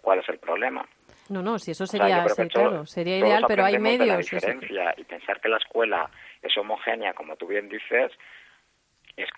¿cuál 0.00 0.18
es 0.18 0.28
el 0.28 0.38
problema? 0.38 0.86
No, 1.30 1.40
no, 1.42 1.58
si 1.58 1.70
eso 1.70 1.86
sería, 1.86 2.24
o 2.24 2.28
sea, 2.28 2.34
ser, 2.34 2.48
todos, 2.48 2.68
claro, 2.68 2.86
sería 2.86 3.18
ideal, 3.18 3.44
pero 3.48 3.64
hay 3.64 3.78
medios. 3.78 4.08
La 4.08 4.16
diferencia 4.18 4.94
y 4.98 5.04
pensar 5.04 5.40
que 5.40 5.48
la 5.48 5.56
escuela 5.56 6.10
es 6.42 6.56
homogénea, 6.58 7.14
como 7.14 7.36
tú 7.36 7.46
bien 7.46 7.68
dices, 7.68 8.12
es, 9.16 9.30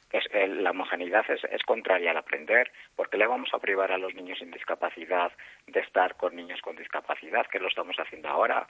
la 0.49 0.71
homogeneidad 0.71 1.31
es, 1.31 1.45
es, 1.45 1.63
contraria 1.63 2.11
al 2.11 2.17
aprender. 2.17 2.73
¿Por 2.97 3.09
qué 3.09 3.19
le 3.19 3.27
vamos 3.27 3.51
a 3.53 3.59
privar 3.59 3.93
a 3.93 3.99
los 3.99 4.15
niños 4.15 4.39
sin 4.39 4.51
discapacidad 4.51 5.31
de 5.67 5.81
estar 5.81 6.17
con 6.17 6.35
niños 6.35 6.61
con 6.61 6.75
discapacidad, 6.75 7.47
que 7.47 7.61
lo 7.61 7.69
estamos 7.69 7.97
haciendo 7.99 8.29
ahora? 8.29 8.67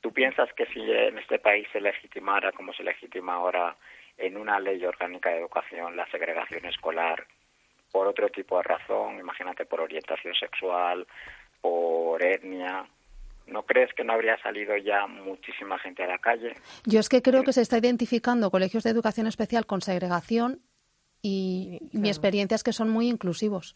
¿Tú 0.00 0.12
piensas 0.12 0.48
que 0.54 0.66
si 0.66 0.80
en 0.80 1.18
este 1.18 1.38
país 1.38 1.66
se 1.72 1.80
legitimara, 1.80 2.52
como 2.52 2.72
se 2.72 2.84
legitima 2.84 3.34
ahora, 3.34 3.76
en 4.16 4.36
una 4.36 4.58
ley 4.60 4.84
orgánica 4.84 5.30
de 5.30 5.38
educación 5.38 5.96
la 5.96 6.06
segregación 6.10 6.64
escolar 6.66 7.26
por 7.90 8.06
otro 8.06 8.28
tipo 8.28 8.58
de 8.58 8.64
razón, 8.64 9.18
imagínate 9.18 9.64
por 9.64 9.80
orientación 9.80 10.34
sexual, 10.34 11.06
por 11.60 12.22
etnia, 12.22 12.86
¿No 13.48 13.62
crees 13.62 13.92
que 13.94 14.04
no 14.04 14.12
habría 14.12 14.36
salido 14.42 14.76
ya 14.76 15.06
muchísima 15.06 15.78
gente 15.78 16.02
a 16.02 16.06
la 16.06 16.18
calle? 16.18 16.54
Yo 16.84 17.00
es 17.00 17.08
que 17.08 17.22
creo 17.22 17.44
que 17.44 17.52
se 17.52 17.62
está 17.62 17.78
identificando 17.78 18.50
colegios 18.50 18.84
de 18.84 18.90
educación 18.90 19.26
especial 19.26 19.64
con 19.64 19.80
segregación 19.80 20.60
y 21.22 21.78
mi 21.92 22.08
experiencia 22.08 22.54
es 22.54 22.62
que 22.62 22.72
son 22.72 22.90
muy 22.90 23.08
inclusivos. 23.08 23.74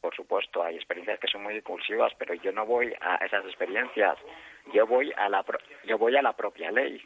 Por 0.00 0.16
supuesto, 0.16 0.62
hay 0.62 0.76
experiencias 0.76 1.20
que 1.20 1.28
son 1.28 1.42
muy 1.42 1.56
inclusivas, 1.56 2.12
pero 2.18 2.34
yo 2.34 2.52
no 2.52 2.66
voy 2.66 2.92
a 3.00 3.16
esas 3.16 3.44
experiencias. 3.44 4.16
Yo 4.72 4.86
voy 4.86 5.12
a 5.16 5.28
la 5.28 5.44
yo 5.84 5.98
voy 5.98 6.16
a 6.16 6.22
la 6.22 6.32
propia 6.34 6.70
ley. 6.70 7.00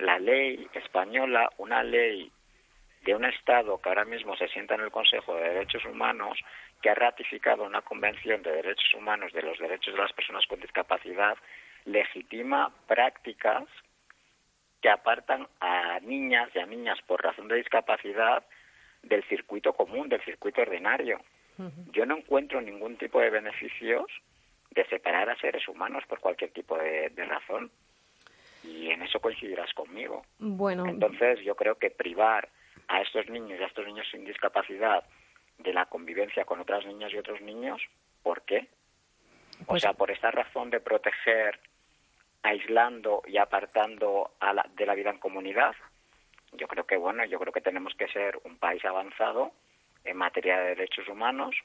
La 0.00 0.18
ley 0.18 0.68
española, 0.74 1.50
una 1.58 1.82
ley 1.82 2.30
de 3.02 3.14
un 3.14 3.24
Estado 3.24 3.80
que 3.80 3.88
ahora 3.88 4.04
mismo 4.04 4.36
se 4.36 4.48
sienta 4.48 4.74
en 4.74 4.82
el 4.82 4.90
Consejo 4.90 5.34
de 5.34 5.48
Derechos 5.48 5.84
Humanos, 5.84 6.38
que 6.80 6.90
ha 6.90 6.94
ratificado 6.94 7.64
una 7.64 7.82
Convención 7.82 8.42
de 8.42 8.52
Derechos 8.52 8.94
Humanos 8.94 9.32
de 9.32 9.42
los 9.42 9.58
Derechos 9.58 9.94
de 9.94 10.00
las 10.00 10.12
Personas 10.12 10.46
con 10.46 10.60
Discapacidad, 10.60 11.36
legitima 11.84 12.72
prácticas 12.86 13.64
que 14.80 14.88
apartan 14.88 15.48
a 15.60 15.98
niñas 16.00 16.50
y 16.54 16.58
a 16.58 16.66
niñas 16.66 16.98
por 17.06 17.22
razón 17.22 17.48
de 17.48 17.56
discapacidad 17.56 18.44
del 19.02 19.24
circuito 19.24 19.72
común, 19.72 20.08
del 20.08 20.22
circuito 20.22 20.62
ordinario. 20.62 21.20
Yo 21.92 22.04
no 22.04 22.18
encuentro 22.18 22.60
ningún 22.60 22.98
tipo 22.98 23.18
de 23.18 23.30
beneficios 23.30 24.04
de 24.76 24.84
separar 24.86 25.28
a 25.28 25.36
seres 25.38 25.66
humanos 25.66 26.04
por 26.08 26.20
cualquier 26.20 26.52
tipo 26.52 26.78
de, 26.78 27.10
de 27.10 27.24
razón. 27.24 27.70
Y 28.62 28.90
en 28.90 29.02
eso 29.02 29.18
coincidirás 29.20 29.72
conmigo. 29.74 30.24
Bueno. 30.38 30.86
Entonces, 30.86 31.40
yo 31.40 31.56
creo 31.56 31.76
que 31.76 31.90
privar 31.90 32.48
a 32.86 33.00
estos 33.00 33.28
niños 33.28 33.58
y 33.58 33.62
a 33.62 33.66
estos 33.66 33.86
niños 33.86 34.06
sin 34.10 34.24
discapacidad 34.24 35.02
de 35.58 35.72
la 35.72 35.86
convivencia 35.86 36.44
con 36.44 36.60
otras 36.60 36.84
niñas 36.86 37.12
y 37.12 37.18
otros 37.18 37.40
niños, 37.40 37.80
¿por 38.22 38.42
qué? 38.42 38.68
o 39.62 39.64
pues 39.64 39.82
sea, 39.82 39.94
por 39.94 40.10
esta 40.10 40.30
razón 40.30 40.70
de 40.70 40.80
proteger, 40.80 41.58
aislando 42.42 43.22
y 43.26 43.38
apartando 43.38 44.32
a 44.40 44.52
la, 44.52 44.66
de 44.76 44.86
la 44.86 44.94
vida 44.94 45.10
en 45.10 45.18
comunidad. 45.18 45.74
Yo 46.52 46.68
creo 46.68 46.86
que, 46.86 46.96
bueno, 46.96 47.24
yo 47.24 47.38
creo 47.38 47.52
que 47.52 47.60
tenemos 47.60 47.94
que 47.94 48.08
ser 48.08 48.38
un 48.44 48.56
país 48.58 48.84
avanzado 48.84 49.52
en 50.04 50.16
materia 50.16 50.58
de 50.58 50.68
derechos 50.68 51.08
humanos, 51.08 51.56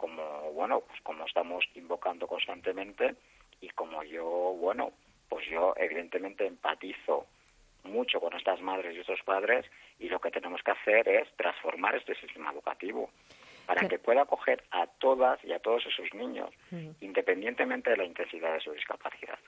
como, 0.00 0.50
bueno, 0.52 0.80
pues 0.80 1.00
como 1.02 1.26
estamos 1.26 1.64
invocando 1.74 2.26
constantemente 2.26 3.14
y 3.60 3.68
como 3.68 4.02
yo, 4.02 4.24
bueno, 4.58 4.92
pues 5.28 5.46
yo 5.48 5.74
evidentemente 5.76 6.46
empatizo 6.46 7.26
mucho 7.84 8.18
con 8.18 8.34
estas 8.34 8.60
madres 8.62 8.96
y 8.96 9.00
estos 9.00 9.20
padres 9.22 9.66
y 9.98 10.08
lo 10.08 10.18
que 10.18 10.30
tenemos 10.30 10.62
que 10.62 10.70
hacer 10.70 11.06
es 11.08 11.28
transformar 11.36 11.94
este 11.96 12.14
sistema 12.14 12.50
educativo 12.50 13.10
para 13.66 13.86
que 13.88 13.98
pueda 13.98 14.22
acoger 14.22 14.64
a 14.70 14.86
todas 14.86 15.38
y 15.44 15.52
a 15.52 15.60
todos 15.60 15.84
esos 15.86 16.12
niños, 16.14 16.50
independientemente 17.00 17.90
de 17.90 17.96
la 17.98 18.04
intensidad 18.04 18.54
de 18.54 18.60
su 18.60 18.72
discapacidad. 18.72 19.38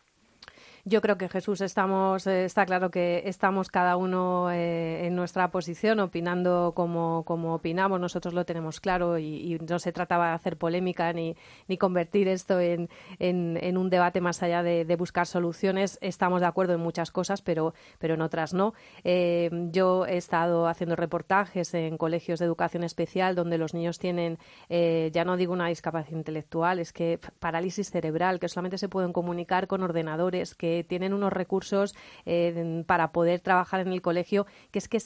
Yo 0.85 1.01
creo 1.01 1.17
que 1.17 1.29
Jesús 1.29 1.61
estamos, 1.61 2.27
eh, 2.27 2.45
está 2.45 2.67
claro 2.67 2.91
que 2.91 3.23
estamos 3.27 3.69
cada 3.69 3.97
uno 3.97 4.51
eh, 4.51 5.07
en 5.07 5.15
nuestra 5.15 5.53
posición, 5.53 6.01
opinando 6.01 6.73
como, 6.75 7.23
como 7.23 7.55
opinamos. 7.55 8.01
Nosotros 8.01 8.35
lo 8.35 8.45
tenemos 8.45 8.81
claro 8.81 9.17
y, 9.17 9.61
no 9.69 9.79
se 9.79 9.93
trataba 9.93 10.31
de 10.31 10.35
hacer 10.35 10.57
polémica 10.57 11.13
ni, 11.13 11.37
ni 11.69 11.79
convertir 11.79 12.27
esto 12.27 12.59
en, 12.59 12.89
en, 13.21 13.77
un 13.77 13.91
debate 13.91 14.21
más 14.21 14.43
allá 14.43 14.65
de, 14.65 14.97
buscar 14.97 15.29
soluciones. 15.29 15.99
Estamos 16.01 16.41
de 16.41 16.49
acuerdo 16.49 16.75
en 16.75 16.81
muchas 16.81 17.13
cosas, 17.13 17.43
pero, 17.43 17.75
pero 18.01 18.15
en 18.15 18.21
otras 18.21 18.53
no. 18.53 18.75
Eh, 19.05 19.51
yo 19.71 20.05
he 20.07 20.17
estado 20.17 20.67
haciendo 20.67 20.97
reportajes 20.97 21.75
en 21.75 21.97
colegios 21.97 22.41
de 22.41 22.47
educación 22.47 22.83
especial 22.83 23.37
donde 23.37 23.57
los 23.57 23.73
niños 23.73 24.01
tienen, 24.01 24.39
ya 24.69 25.25
no 25.25 25.37
digo 25.37 25.53
una 25.53 25.69
discapacidad 25.69 26.19
intelectual, 26.19 26.81
es 26.81 26.93
que 26.93 27.21
parálisis 27.39 27.91
cerebral, 27.93 28.41
que 28.41 28.49
solamente 28.49 28.79
se 28.79 28.89
pueden 28.89 29.13
comunicar 29.13 29.69
con 29.69 29.85
ordenadores, 29.85 30.57
que 30.57 30.72
tienen 30.89 31.13
unos 31.13 31.33
recursos 31.33 31.95
eh, 32.27 32.85
para 32.87 33.13
poder 33.13 33.41
trabajar 33.41 33.81
en 33.81 33.93
el 33.93 34.03
colegio 34.03 34.47
que 34.71 34.79
es 34.79 34.89
que 34.89 34.99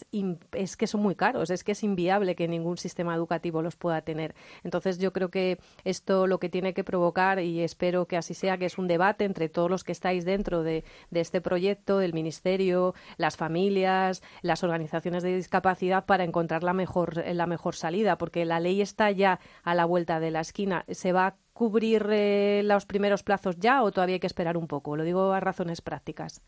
es, 0.52 0.76
que 0.76 0.86
son 0.86 1.02
muy 1.02 1.14
caros, 1.14 1.50
es 1.50 1.64
que 1.64 1.72
es 1.72 1.82
inviable 1.82 2.34
que 2.34 2.48
ningún 2.48 2.76
sistema 2.76 3.14
educativo 3.14 3.62
los 3.62 3.76
pueda 3.76 4.00
tener. 4.02 4.34
Entonces 4.64 4.98
yo 4.98 5.12
creo 5.12 5.30
que 5.30 5.58
esto 5.84 6.26
lo 6.26 6.38
que 6.38 6.48
tiene 6.48 6.74
que 6.74 6.84
provocar 6.84 7.40
y 7.40 7.62
espero 7.62 8.06
que 8.06 8.16
así 8.16 8.34
sea 8.34 8.58
que 8.58 8.66
es 8.66 8.78
un 8.78 8.88
debate 8.88 9.24
entre 9.24 9.48
todos 9.48 9.70
los 9.70 9.84
que 9.84 9.92
estáis 9.92 10.24
dentro 10.24 10.62
de, 10.62 10.84
este 11.12 11.40
proyecto, 11.40 11.98
del 11.98 12.12
ministerio, 12.12 12.94
las 13.16 13.36
familias, 13.36 14.22
las 14.42 14.62
organizaciones 14.62 15.22
de 15.22 15.34
discapacidad 15.34 16.04
para 16.06 16.24
encontrar 16.24 16.62
la 16.62 16.72
mejor 16.72 17.24
la 17.26 17.46
mejor 17.46 17.74
salida, 17.74 18.18
porque 18.18 18.44
la 18.44 18.60
ley 18.60 18.80
está 18.80 19.10
ya 19.10 19.40
a 19.62 19.74
la 19.74 19.84
vuelta 19.84 20.20
de 20.20 20.30
la 20.30 20.40
esquina. 20.40 20.84
Se 20.88 21.12
va 21.12 21.36
cubrir 21.56 22.06
eh, 22.12 22.60
los 22.64 22.84
primeros 22.84 23.22
plazos 23.22 23.58
ya 23.58 23.82
o 23.82 23.90
todavía 23.90 24.16
hay 24.16 24.20
que 24.20 24.26
esperar 24.26 24.58
un 24.58 24.68
poco? 24.68 24.94
Lo 24.94 25.04
digo 25.04 25.32
a 25.32 25.40
razones 25.40 25.80
prácticas. 25.80 26.42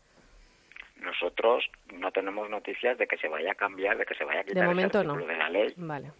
Nosotros 1.01 1.65
no 1.93 2.11
tenemos 2.11 2.47
noticias 2.47 2.95
de 2.99 3.07
que 3.07 3.17
se 3.17 3.27
vaya 3.27 3.53
a 3.53 3.55
cambiar, 3.55 3.97
de 3.97 4.05
que 4.05 4.13
se 4.13 4.23
vaya 4.23 4.41
a 4.41 4.43
quitar 4.43 4.61
de 4.61 4.69
momento 4.69 5.03
no. 5.03 5.15
de 5.17 5.35
la 5.35 5.49
ley. 5.49 5.73
Vale. 5.77 6.11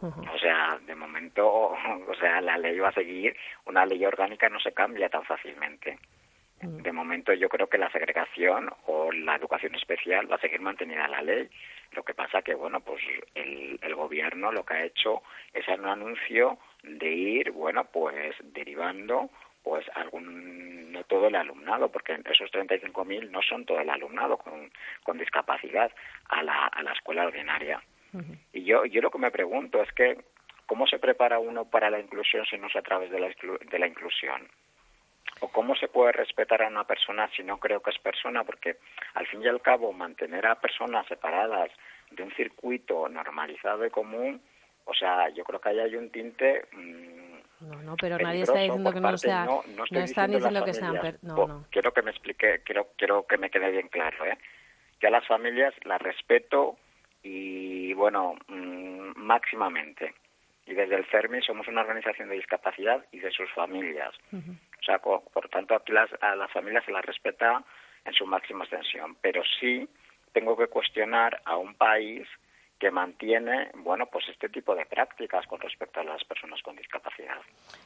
O 0.00 0.38
sea, 0.38 0.78
de 0.84 0.94
momento, 0.96 1.46
o 2.08 2.14
sea, 2.18 2.40
la 2.40 2.58
ley 2.58 2.76
va 2.78 2.88
a 2.88 2.92
seguir, 2.92 3.36
una 3.66 3.86
ley 3.86 4.04
orgánica 4.04 4.48
no 4.48 4.58
se 4.58 4.72
cambia 4.72 5.08
tan 5.08 5.22
fácilmente. 5.24 5.98
Mm. 6.60 6.82
De 6.82 6.92
momento 6.92 7.32
yo 7.34 7.48
creo 7.48 7.68
que 7.68 7.78
la 7.78 7.90
segregación 7.92 8.68
o 8.86 9.12
la 9.12 9.36
educación 9.36 9.76
especial 9.76 10.30
va 10.30 10.36
a 10.36 10.40
seguir 10.40 10.60
mantenida 10.60 11.06
la 11.06 11.22
ley. 11.22 11.48
Lo 11.92 12.02
que 12.02 12.14
pasa 12.14 12.42
que, 12.42 12.54
bueno, 12.54 12.80
pues 12.80 13.02
el, 13.34 13.78
el 13.82 13.94
gobierno 13.94 14.52
lo 14.52 14.64
que 14.64 14.74
ha 14.74 14.84
hecho 14.84 15.22
es 15.52 15.66
un 15.68 15.86
anuncio 15.86 16.58
de 16.82 17.10
ir, 17.10 17.50
bueno, 17.50 17.84
pues 17.84 18.34
derivando 18.42 19.30
pues 19.62 19.84
algún 19.94 20.92
no 20.92 21.04
todo 21.04 21.26
el 21.26 21.34
alumnado 21.34 21.90
porque 21.90 22.18
esos 22.24 22.50
35.000 22.50 23.30
no 23.30 23.42
son 23.42 23.66
todo 23.66 23.80
el 23.80 23.90
alumnado 23.90 24.38
con, 24.38 24.70
con 25.02 25.18
discapacidad 25.18 25.92
a 26.28 26.42
la, 26.42 26.66
a 26.66 26.82
la 26.82 26.92
escuela 26.92 27.26
ordinaria. 27.26 27.82
Y 28.54 28.64
yo 28.64 28.86
yo 28.86 29.02
lo 29.02 29.10
que 29.10 29.18
me 29.18 29.30
pregunto 29.30 29.82
es 29.82 29.92
que 29.92 30.16
cómo 30.64 30.86
se 30.86 30.98
prepara 30.98 31.38
uno 31.38 31.66
para 31.66 31.90
la 31.90 32.00
inclusión 32.00 32.46
si 32.46 32.56
no 32.56 32.68
es 32.68 32.76
a 32.76 32.82
través 32.82 33.10
de 33.10 33.20
la 33.20 33.28
de 33.28 33.78
la 33.78 33.86
inclusión 33.86 34.48
o 35.40 35.48
cómo 35.48 35.74
se 35.76 35.88
puede 35.88 36.12
respetar 36.12 36.62
a 36.62 36.68
una 36.68 36.84
persona 36.84 37.28
si 37.36 37.42
no 37.42 37.58
creo 37.58 37.80
que 37.80 37.90
es 37.90 37.98
persona 37.98 38.44
porque 38.44 38.76
al 39.14 39.26
fin 39.26 39.42
y 39.42 39.48
al 39.48 39.60
cabo 39.60 39.92
mantener 39.92 40.46
a 40.46 40.60
personas 40.60 41.06
separadas 41.06 41.70
de 42.10 42.22
un 42.22 42.30
circuito 42.32 43.08
normalizado 43.08 43.84
y 43.86 43.90
común 43.90 44.40
o 44.90 44.94
sea, 44.94 45.28
yo 45.28 45.44
creo 45.44 45.60
que 45.60 45.68
ahí 45.68 45.80
hay 45.80 45.96
un 45.96 46.08
tinte. 46.08 46.66
Mm, 46.72 47.68
no, 47.68 47.82
no, 47.82 47.96
pero 48.00 48.16
nadie 48.18 48.42
está 48.42 48.60
diciendo 48.60 48.90
que 48.90 49.00
no 49.00 49.18
sea. 49.18 49.44
No, 49.44 49.62
no, 49.76 49.84
no 49.90 50.00
están 50.00 50.30
diciendo 50.30 50.64
que 50.64 50.72
sean. 50.72 51.18
No, 51.20 51.46
no. 51.46 51.66
Quiero 51.70 51.92
que 51.92 52.00
me 52.00 52.10
explique, 52.10 52.62
quiero, 52.64 52.88
quiero 52.96 53.26
que 53.26 53.36
me 53.36 53.50
quede 53.50 53.70
bien 53.70 53.88
claro, 53.88 54.24
¿eh? 54.24 54.38
Que 54.98 55.08
a 55.08 55.10
las 55.10 55.26
familias 55.26 55.74
las 55.84 56.00
respeto 56.00 56.78
y, 57.22 57.92
bueno, 57.92 58.36
mmm, 58.48 59.12
máximamente. 59.14 60.14
Y 60.64 60.72
desde 60.72 60.94
el 60.94 61.04
CERMI 61.06 61.42
somos 61.42 61.68
una 61.68 61.82
organización 61.82 62.30
de 62.30 62.36
discapacidad 62.36 63.04
y 63.12 63.18
de 63.18 63.30
sus 63.30 63.50
familias. 63.52 64.14
O 64.32 64.67
sea, 64.88 64.98
por, 64.98 65.48
tanto, 65.50 65.74
aquí 65.74 65.92
las, 65.92 66.10
a 66.20 66.34
las 66.34 66.50
familias 66.50 66.84
se 66.84 66.92
las 66.92 67.04
respeta 67.04 67.62
en 68.04 68.12
su 68.14 68.26
máxima 68.26 68.64
extensión. 68.64 69.16
Pero 69.20 69.42
sí 69.60 69.88
tengo 70.32 70.56
que 70.56 70.68
cuestionar 70.68 71.40
a 71.44 71.56
un 71.56 71.74
país 71.74 72.26
que 72.78 72.90
mantiene, 72.90 73.70
bueno, 73.82 74.06
pues 74.06 74.24
este 74.28 74.48
tipo 74.48 74.74
de 74.74 74.86
prácticas 74.86 75.46
con 75.46 75.60
respecto 75.60 76.00
a 76.00 76.04
las 76.04 76.22
personas 76.24 76.62
con 76.62 76.76
discapacidad. 76.76 77.36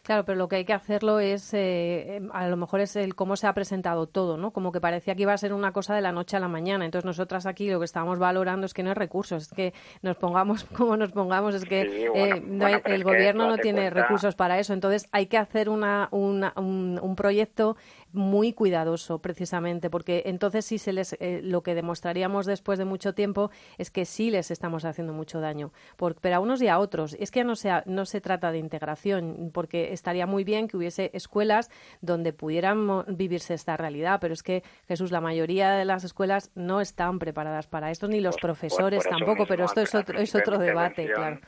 Claro, 0.02 0.24
pero 0.24 0.36
lo 0.36 0.48
que 0.48 0.56
hay 0.56 0.64
que 0.64 0.72
hacerlo 0.72 1.18
es, 1.18 1.54
eh, 1.54 2.20
a 2.32 2.48
lo 2.48 2.56
mejor 2.56 2.80
es 2.80 2.96
el 2.96 3.14
cómo 3.14 3.36
se 3.36 3.46
ha 3.46 3.54
presentado 3.54 4.06
todo, 4.06 4.36
¿no? 4.36 4.52
Como 4.52 4.70
que 4.70 4.80
parecía 4.80 5.14
que 5.14 5.22
iba 5.22 5.32
a 5.32 5.38
ser 5.38 5.52
una 5.52 5.72
cosa 5.72 5.94
de 5.94 6.02
la 6.02 6.12
noche 6.12 6.36
a 6.36 6.40
la 6.40 6.48
mañana. 6.48 6.84
Entonces 6.84 7.06
nosotras 7.06 7.46
aquí 7.46 7.70
lo 7.70 7.78
que 7.78 7.86
estamos 7.86 8.18
valorando 8.18 8.66
es 8.66 8.74
que 8.74 8.82
no 8.82 8.90
hay 8.90 8.94
recursos, 8.94 9.44
es 9.44 9.52
que 9.52 9.72
nos 10.02 10.16
pongamos 10.16 10.64
como 10.76 10.96
nos 10.96 11.12
pongamos, 11.12 11.54
es 11.54 11.64
que 11.64 11.82
eh, 11.82 12.82
el 12.84 13.04
gobierno 13.04 13.48
no 13.48 13.58
tiene 13.58 13.88
recursos 13.90 14.34
para 14.34 14.58
eso. 14.58 14.74
Entonces 14.74 15.08
hay 15.12 15.26
que 15.26 15.38
hacer 15.38 15.68
una, 15.68 16.08
un, 16.10 16.44
un 16.56 17.16
proyecto 17.16 17.76
muy 18.12 18.52
cuidadoso, 18.52 19.20
precisamente, 19.20 19.90
porque 19.90 20.22
entonces 20.26 20.64
sí 20.64 20.78
se 20.78 20.92
les, 20.92 21.14
eh, 21.14 21.40
lo 21.42 21.62
que 21.62 21.74
demostraríamos 21.74 22.46
después 22.46 22.78
de 22.78 22.84
mucho 22.84 23.14
tiempo 23.14 23.50
es 23.78 23.90
que 23.90 24.04
sí 24.04 24.30
les 24.30 24.50
estamos 24.50 24.84
haciendo 24.84 25.12
mucho 25.12 25.40
daño, 25.40 25.72
pero 26.20 26.36
a 26.36 26.40
unos 26.40 26.62
y 26.62 26.68
a 26.68 26.78
otros. 26.78 27.14
Es 27.18 27.30
que 27.30 27.42
no 27.42 27.56
se, 27.56 27.70
no 27.86 28.04
se 28.04 28.20
trata 28.20 28.52
de 28.52 28.58
integración, 28.58 29.50
porque 29.52 29.72
que 29.72 29.90
estaría 29.94 30.26
muy 30.26 30.44
bien 30.44 30.68
que 30.68 30.76
hubiese 30.76 31.10
escuelas 31.14 31.70
donde 32.02 32.34
pudieran 32.34 33.04
vivirse 33.16 33.54
esta 33.54 33.74
realidad, 33.78 34.18
pero 34.20 34.34
es 34.34 34.42
que, 34.42 34.62
Jesús, 34.86 35.10
la 35.10 35.22
mayoría 35.22 35.72
de 35.72 35.86
las 35.86 36.04
escuelas 36.04 36.52
no 36.54 36.82
están 36.82 37.18
preparadas 37.18 37.66
para 37.66 37.90
esto, 37.90 38.06
ni 38.06 38.20
los 38.20 38.36
profesores 38.36 39.08
tampoco, 39.08 39.46
pero 39.46 39.64
esto 39.64 39.80
es 39.80 39.94
otro, 39.94 40.18
es 40.18 40.34
otro 40.34 40.58
debate, 40.58 41.10
claro. 41.10 41.40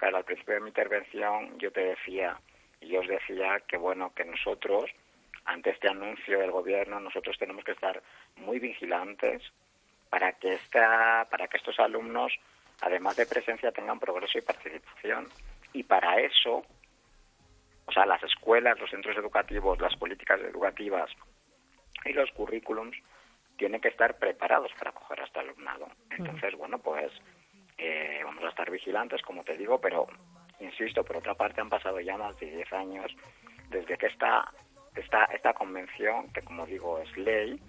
Claro, 0.00 0.16
al 0.16 0.24
principio 0.24 0.54
de 0.54 0.60
mi 0.62 0.68
intervención 0.68 1.56
yo 1.60 1.70
te 1.70 1.80
decía, 1.80 2.36
y 2.80 2.88
yo 2.88 3.00
os 3.00 3.06
decía 3.06 3.62
que 3.68 3.76
bueno, 3.76 4.12
que 4.12 4.24
nosotros, 4.24 4.90
ante 5.44 5.70
este 5.70 5.88
anuncio 5.88 6.38
del 6.38 6.50
gobierno, 6.50 7.00
nosotros 7.00 7.36
tenemos 7.38 7.64
que 7.64 7.72
estar 7.72 8.02
muy 8.36 8.58
vigilantes 8.58 9.42
para 10.10 10.32
que 10.32 10.54
esta, 10.54 11.26
para 11.30 11.48
que 11.48 11.56
estos 11.56 11.78
alumnos, 11.80 12.32
además 12.80 13.16
de 13.16 13.26
presencia, 13.26 13.72
tengan 13.72 13.98
progreso 13.98 14.38
y 14.38 14.42
participación. 14.42 15.28
Y 15.72 15.82
para 15.82 16.20
eso, 16.20 16.64
o 17.86 17.92
sea, 17.92 18.06
las 18.06 18.22
escuelas, 18.22 18.78
los 18.78 18.90
centros 18.90 19.16
educativos, 19.16 19.80
las 19.80 19.96
políticas 19.96 20.40
educativas 20.40 21.10
y 22.04 22.12
los 22.12 22.30
currículums 22.32 22.96
tienen 23.56 23.80
que 23.80 23.88
estar 23.88 24.18
preparados 24.18 24.72
para 24.78 24.90
acoger 24.90 25.20
a 25.20 25.24
este 25.24 25.40
alumnado. 25.40 25.88
Entonces, 26.10 26.54
bueno, 26.56 26.78
pues 26.78 27.12
eh, 27.78 28.20
vamos 28.24 28.44
a 28.44 28.48
estar 28.48 28.70
vigilantes, 28.70 29.22
como 29.22 29.44
te 29.44 29.56
digo, 29.56 29.80
pero 29.80 30.06
insisto, 30.60 31.04
por 31.04 31.16
otra 31.16 31.34
parte 31.34 31.60
han 31.60 31.68
pasado 31.68 32.00
ya 32.00 32.16
más 32.16 32.38
de 32.38 32.50
10 32.50 32.72
años 32.72 33.16
desde 33.68 33.96
que 33.96 34.06
esta, 34.06 34.50
esta, 34.94 35.24
esta 35.24 35.52
convención, 35.52 36.28
que 36.32 36.42
como 36.42 36.66
digo 36.66 36.98
es 36.98 37.16
ley, 37.16 37.60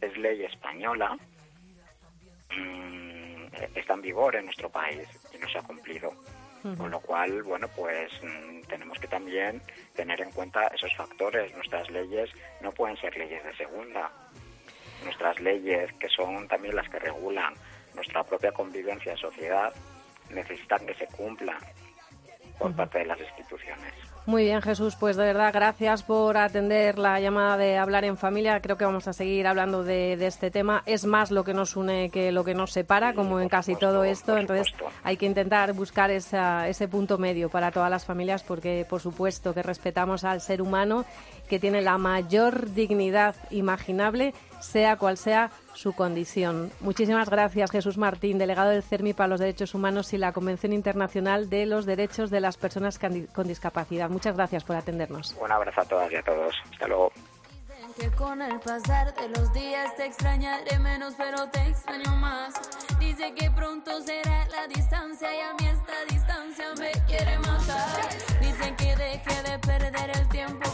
es 0.00 0.16
ley 0.16 0.44
española, 0.44 1.16
mm, 2.56 3.46
está 3.74 3.94
en 3.94 4.02
vigor 4.02 4.36
en 4.36 4.46
nuestro 4.46 4.68
país 4.70 5.08
y 5.32 5.38
no 5.38 5.48
se 5.48 5.58
ha 5.58 5.62
cumplido. 5.62 6.12
Con 6.78 6.90
lo 6.90 6.98
cual, 7.00 7.42
bueno, 7.42 7.68
pues 7.76 8.10
mm, 8.22 8.62
tenemos 8.62 8.98
que 8.98 9.06
también 9.06 9.60
tener 9.94 10.18
en 10.22 10.30
cuenta 10.30 10.66
esos 10.68 10.96
factores. 10.96 11.54
Nuestras 11.54 11.90
leyes 11.90 12.30
no 12.62 12.72
pueden 12.72 12.96
ser 12.96 13.14
leyes 13.18 13.44
de 13.44 13.54
segunda. 13.54 14.10
Nuestras 15.04 15.38
leyes, 15.40 15.92
que 16.00 16.08
son 16.08 16.48
también 16.48 16.74
las 16.74 16.88
que 16.88 16.98
regulan 16.98 17.52
nuestra 17.94 18.24
propia 18.24 18.50
convivencia 18.52 19.12
en 19.12 19.18
sociedad, 19.18 19.74
necesitan 20.30 20.86
que 20.86 20.94
se 20.94 21.06
cumplan 21.08 21.58
por 22.58 22.74
parte 22.74 23.00
de 23.00 23.04
las 23.04 23.20
instituciones. 23.20 24.13
Muy 24.26 24.44
bien, 24.44 24.62
Jesús, 24.62 24.96
pues 24.98 25.16
de 25.16 25.24
verdad 25.24 25.52
gracias 25.52 26.02
por 26.02 26.38
atender 26.38 26.98
la 26.98 27.20
llamada 27.20 27.58
de 27.58 27.76
Hablar 27.76 28.06
en 28.06 28.16
Familia. 28.16 28.58
Creo 28.60 28.78
que 28.78 28.86
vamos 28.86 29.06
a 29.06 29.12
seguir 29.12 29.46
hablando 29.46 29.84
de, 29.84 30.14
este 30.14 30.50
tema. 30.50 30.82
Es 30.86 31.04
más 31.04 31.30
lo 31.30 31.44
que 31.44 31.52
nos 31.52 31.76
une 31.76 32.08
que 32.08 32.32
lo 32.32 32.42
que 32.42 32.54
nos 32.54 32.72
separa, 32.72 33.12
como 33.12 33.38
en 33.38 33.50
casi 33.50 33.76
todo 33.76 34.02
esto. 34.02 34.38
Entonces 34.38 34.72
hay 35.02 35.18
que 35.18 35.26
intentar 35.26 35.74
buscar 35.74 36.10
ese 36.10 36.88
punto 36.88 37.18
medio 37.18 37.50
para 37.50 37.70
todas 37.70 37.90
las 37.90 38.06
familias 38.06 38.42
porque, 38.42 38.86
por 38.88 39.02
supuesto, 39.02 39.52
que 39.52 39.62
respetamos 39.62 40.24
al 40.24 40.40
ser 40.40 40.62
humano 40.62 41.04
que 41.46 41.58
tiene 41.58 41.82
la 41.82 41.98
mayor 41.98 42.70
dignidad 42.72 43.34
imaginable, 43.50 44.32
sea 44.64 44.96
cual 44.96 45.16
sea 45.16 45.50
su 45.74 45.92
condición. 45.92 46.70
Muchísimas 46.80 47.28
gracias, 47.28 47.70
Jesús 47.70 47.98
Martín, 47.98 48.38
delegado 48.38 48.70
del 48.70 48.82
CERMI 48.82 49.12
para 49.12 49.28
los 49.28 49.40
Derechos 49.40 49.74
Humanos 49.74 50.12
y 50.12 50.18
la 50.18 50.32
Convención 50.32 50.72
Internacional 50.72 51.48
de 51.50 51.66
los 51.66 51.86
Derechos 51.86 52.30
de 52.30 52.40
las 52.40 52.56
Personas 52.56 52.98
con 52.98 53.46
Discapacidad. 53.46 54.08
Muchas 54.10 54.36
gracias 54.36 54.64
por 54.64 54.76
atendernos. 54.76 55.36
Un 55.40 55.52
abrazo 55.52 55.80
a 55.80 55.84
todas 55.84 56.10
y 56.12 56.16
a 56.16 56.22
todos. 56.22 56.54
Hasta 56.72 56.88
luego. 56.88 57.12
Que 57.98 58.10
con 58.10 58.42
el 58.42 58.58
pasar 58.58 59.14
de 59.14 59.28
los 59.28 59.52
días 59.52 59.94
te 59.94 60.06
extrañaré 60.06 60.80
menos, 60.80 61.14
pero 61.16 61.48
te 61.50 61.60
extraño 61.68 62.16
más. 62.16 62.54
Dice 62.98 63.32
que 63.34 63.48
pronto 63.52 64.00
será 64.00 64.48
la 64.48 64.66
distancia 64.66 65.28
y 65.32 65.40
a 65.40 65.52
mí 65.54 65.68
esta 65.68 66.04
distancia 66.12 66.66
me 66.76 66.90
quiere 67.06 67.38
matar. 67.38 68.00
Dicen 68.40 68.74
que 68.74 68.96
deje 68.96 69.42
de 69.44 69.58
perder 69.60 70.10
el 70.12 70.28
tiempo, 70.28 70.73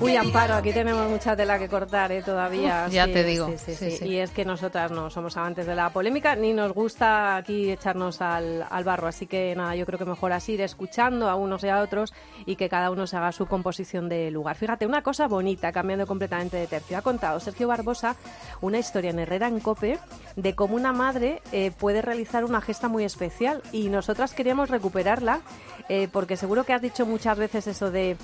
Uy, 0.00 0.16
Amparo, 0.16 0.54
aquí 0.54 0.72
tenemos 0.72 1.10
mucha 1.10 1.36
tela 1.36 1.58
que 1.58 1.68
cortar 1.68 2.10
¿eh? 2.10 2.22
todavía. 2.22 2.88
ya 2.88 3.06
te 3.06 3.22
digo. 3.22 3.52
y 4.02 4.16
es 4.16 4.30
que 4.30 4.46
nosotras 4.46 4.90
no 4.90 5.10
somos 5.10 5.36
amantes 5.36 5.66
de 5.66 5.74
la 5.74 5.90
polémica, 5.90 6.34
ni 6.36 6.54
nos 6.54 6.72
gusta 6.72 7.36
aquí 7.36 7.70
echarnos 7.70 8.22
al, 8.22 8.64
barro. 8.84 9.08
Así 9.08 9.26
que 9.26 9.54
nada, 9.54 9.76
yo 9.76 9.84
creo 9.84 9.98
que 9.98 10.06
mejor 10.06 10.32
así 10.32 10.52
ir 10.52 10.62
escuchando 10.62 11.28
a 11.28 11.34
unos 11.34 11.64
y 11.64 11.68
a 11.68 11.80
otros 11.80 12.14
y 12.46 12.56
que 12.56 12.70
cada 12.70 12.90
uno 12.90 13.06
se 13.06 13.18
haga 13.18 13.30
su 13.32 13.46
composición 13.46 14.08
de 14.08 14.30
lugar. 14.30 14.56
Fíjate, 14.56 14.86
una 14.86 15.02
cosa 15.02 15.28
bonita, 15.28 15.70
cambiando 15.70 16.06
completamente 16.06 16.56
de 16.56 16.66
tercio. 16.66 16.96
Ha 16.96 17.02
contado 17.02 17.38
Sergio 17.38 17.68
Barbosa 17.68 18.16
una 18.62 18.78
historia 18.78 19.10
en 19.10 19.18
Herrera 19.18 19.48
en 19.48 19.60
Cope 19.60 19.98
de 20.36 20.54
cómo 20.54 20.76
una 20.76 20.92
madre 20.92 21.42
eh, 21.52 21.72
puede 21.78 22.00
realizar 22.00 22.44
una 22.44 22.62
gesta 22.62 22.88
muy 22.88 23.04
especial 23.04 23.62
y 23.70 23.88
nosotras 23.88 24.32
queríamos 24.32 24.70
recuperarla 24.70 25.40
eh, 25.92 26.06
porque 26.06 26.36
seguro 26.36 26.62
que 26.62 26.72
has 26.72 26.80
dicho 26.80 27.04
muchas 27.04 27.36
veces 27.36 27.66
eso 27.66 27.90
de 27.90 28.16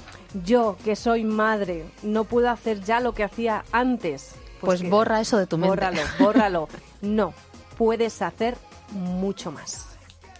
yo 0.44 0.76
que 0.84 0.94
soy 0.94 1.24
madre 1.24 1.84
no 2.04 2.22
puedo 2.22 2.48
hacer 2.48 2.80
ya 2.80 3.00
lo 3.00 3.12
que 3.12 3.24
hacía 3.24 3.64
antes. 3.72 4.36
Pues, 4.60 4.82
pues 4.82 4.88
borra 4.88 5.20
eso 5.20 5.36
de 5.36 5.48
tu 5.48 5.58
mente. 5.58 5.74
Bórralo, 5.74 6.00
bórralo. 6.20 6.68
No, 7.02 7.34
puedes 7.76 8.22
hacer 8.22 8.56
mucho 8.92 9.50
más. 9.50 9.98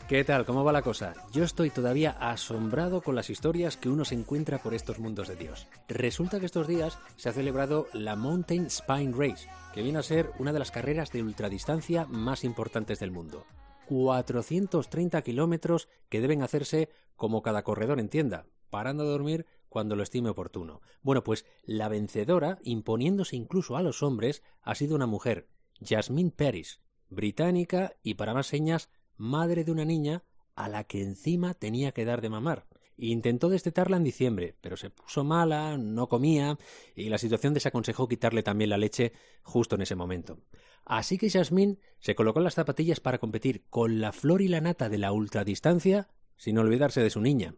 ¿Qué 0.09 0.23
tal? 0.23 0.47
¿Cómo 0.47 0.63
va 0.63 0.71
la 0.71 0.83
cosa? 0.83 1.15
Yo 1.33 1.43
estoy 1.43 1.71
todavía 1.71 2.13
asombrado 2.13 3.01
con 3.01 3.17
las 3.17 3.29
historias 3.29 3.77
que 3.77 3.89
uno 3.89 4.05
se 4.05 4.15
encuentra 4.15 4.59
por 4.63 4.73
estos 4.73 5.01
mundos 5.01 5.27
de 5.27 5.35
Dios. 5.35 5.67
Resulta 5.89 6.39
que 6.39 6.47
estos 6.47 6.69
días 6.69 6.97
se 7.17 7.29
ha 7.29 7.33
celebrado 7.33 7.89
la 7.93 8.15
Mountain 8.15 8.71
Spine 8.71 9.13
Race, 9.13 9.49
que 9.75 9.83
viene 9.83 9.99
a 9.99 10.05
ser 10.05 10.31
una 10.39 10.53
de 10.53 10.61
las 10.61 10.71
carreras 10.71 11.11
de 11.11 11.25
ultradistancia 11.25 12.07
más 12.09 12.45
importantes 12.45 13.01
del 13.01 13.11
mundo. 13.11 13.45
430 13.87 15.23
kilómetros 15.23 15.89
que 16.09 16.21
deben 16.21 16.43
hacerse 16.43 16.91
como 17.17 17.43
cada 17.43 17.63
corredor 17.63 18.01
entienda, 18.01 18.47
parando 18.71 19.05
a 19.05 19.07
dormir 19.07 19.47
cuando 19.69 19.97
lo 19.97 20.03
estime 20.03 20.31
oportuno. 20.31 20.81
Bueno, 21.03 21.23
pues 21.25 21.47
la 21.65 21.89
vencedora, 21.89 22.59
imponiéndose 22.63 23.37
incluso 23.37 23.77
a 23.77 23.83
los 23.83 24.03
hombres, 24.03 24.43
ha 24.63 24.75
sido 24.75 24.95
una 24.95 25.07
mujer, 25.07 25.49
Jasmine 25.81 26.31
Paris, 26.31 26.81
británica 27.09 27.95
y 28.03 28.15
para 28.15 28.35
más 28.35 28.47
señas, 28.47 28.91
madre 29.17 29.65
de 29.65 29.73
una 29.73 29.85
niña 29.85 30.25
a 30.55 30.69
la 30.69 30.85
que 30.85 31.03
encima 31.03 31.55
tenía 31.55 31.93
que 31.93 32.05
dar 32.05 32.21
de 32.21 32.31
mamar. 32.31 32.67
Intentó 32.99 33.49
destetarla 33.49 33.97
en 33.97 34.05
diciembre, 34.05 34.57
pero 34.61 34.77
se 34.77 34.91
puso 34.91 35.23
mala, 35.23 35.77
no 35.77 36.09
comía, 36.09 36.59
y 36.95 37.09
la 37.09 37.19
situación 37.19 37.55
desaconsejó 37.55 38.09
quitarle 38.09 38.43
también 38.43 38.71
la 38.71 38.79
leche 38.79 39.13
justo 39.43 39.75
en 39.75 39.83
ese 39.83 39.97
momento. 39.97 40.39
Así 40.85 41.19
que 41.19 41.29
Jasmine 41.31 41.79
se 41.99 42.15
colocó 42.15 42.41
las 42.41 42.55
zapatillas 42.55 43.01
para 43.01 43.19
competir 43.19 43.65
con 43.69 44.01
la 44.01 44.13
flor 44.13 44.41
y 44.41 44.49
la 44.49 44.61
nata 44.61 44.89
de 44.89 44.99
la 44.99 45.13
ultradistancia, 45.13 46.09
sin 46.37 46.59
olvidarse 46.59 47.03
de 47.03 47.11
su 47.11 47.21
niña 47.21 47.57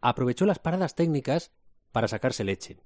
aprovechó 0.00 0.46
las 0.46 0.58
paradas 0.58 0.94
técnicas 0.94 1.52
para 1.92 2.08
sacarse 2.08 2.44
leche. 2.44 2.78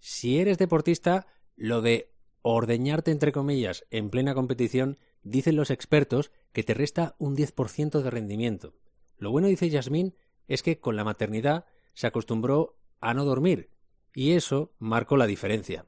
Si 0.00 0.38
eres 0.38 0.58
deportista, 0.58 1.26
lo 1.56 1.82
de 1.82 2.14
ordeñarte 2.42 3.10
entre 3.10 3.32
comillas 3.32 3.84
en 3.90 4.10
plena 4.10 4.34
competición, 4.34 4.98
dicen 5.22 5.56
los 5.56 5.70
expertos 5.70 6.30
que 6.52 6.62
te 6.62 6.74
resta 6.74 7.16
un 7.18 7.36
10% 7.36 8.00
de 8.00 8.10
rendimiento. 8.10 8.74
Lo 9.16 9.30
bueno, 9.32 9.48
dice 9.48 9.68
Yasmín, 9.68 10.14
es 10.48 10.62
que 10.62 10.80
con 10.80 10.96
la 10.96 11.04
maternidad 11.04 11.66
se 11.94 12.06
acostumbró 12.06 12.76
a 13.00 13.14
no 13.14 13.24
dormir, 13.24 13.70
y 14.14 14.32
eso 14.32 14.72
marcó 14.78 15.16
la 15.16 15.26
diferencia. 15.26 15.86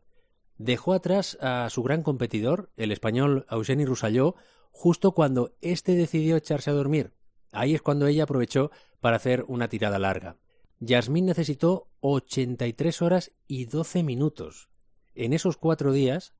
Dejó 0.58 0.92
atrás 0.92 1.38
a 1.40 1.68
su 1.70 1.82
gran 1.82 2.02
competidor, 2.02 2.70
el 2.76 2.92
español 2.92 3.46
Eugeni 3.50 3.84
Rusalló, 3.84 4.36
justo 4.70 5.12
cuando 5.12 5.56
éste 5.60 5.94
decidió 5.94 6.36
echarse 6.36 6.70
a 6.70 6.74
dormir. 6.74 7.14
Ahí 7.50 7.74
es 7.74 7.82
cuando 7.82 8.06
ella 8.06 8.24
aprovechó 8.24 8.70
para 9.00 9.16
hacer 9.16 9.44
una 9.48 9.68
tirada 9.68 9.98
larga. 9.98 10.36
Yasmín 10.78 11.26
necesitó 11.26 11.90
83 12.00 13.02
horas 13.02 13.32
y 13.46 13.66
12 13.66 14.02
minutos. 14.02 14.70
En 15.14 15.32
esos 15.32 15.56
cuatro 15.56 15.92
días 15.92 16.34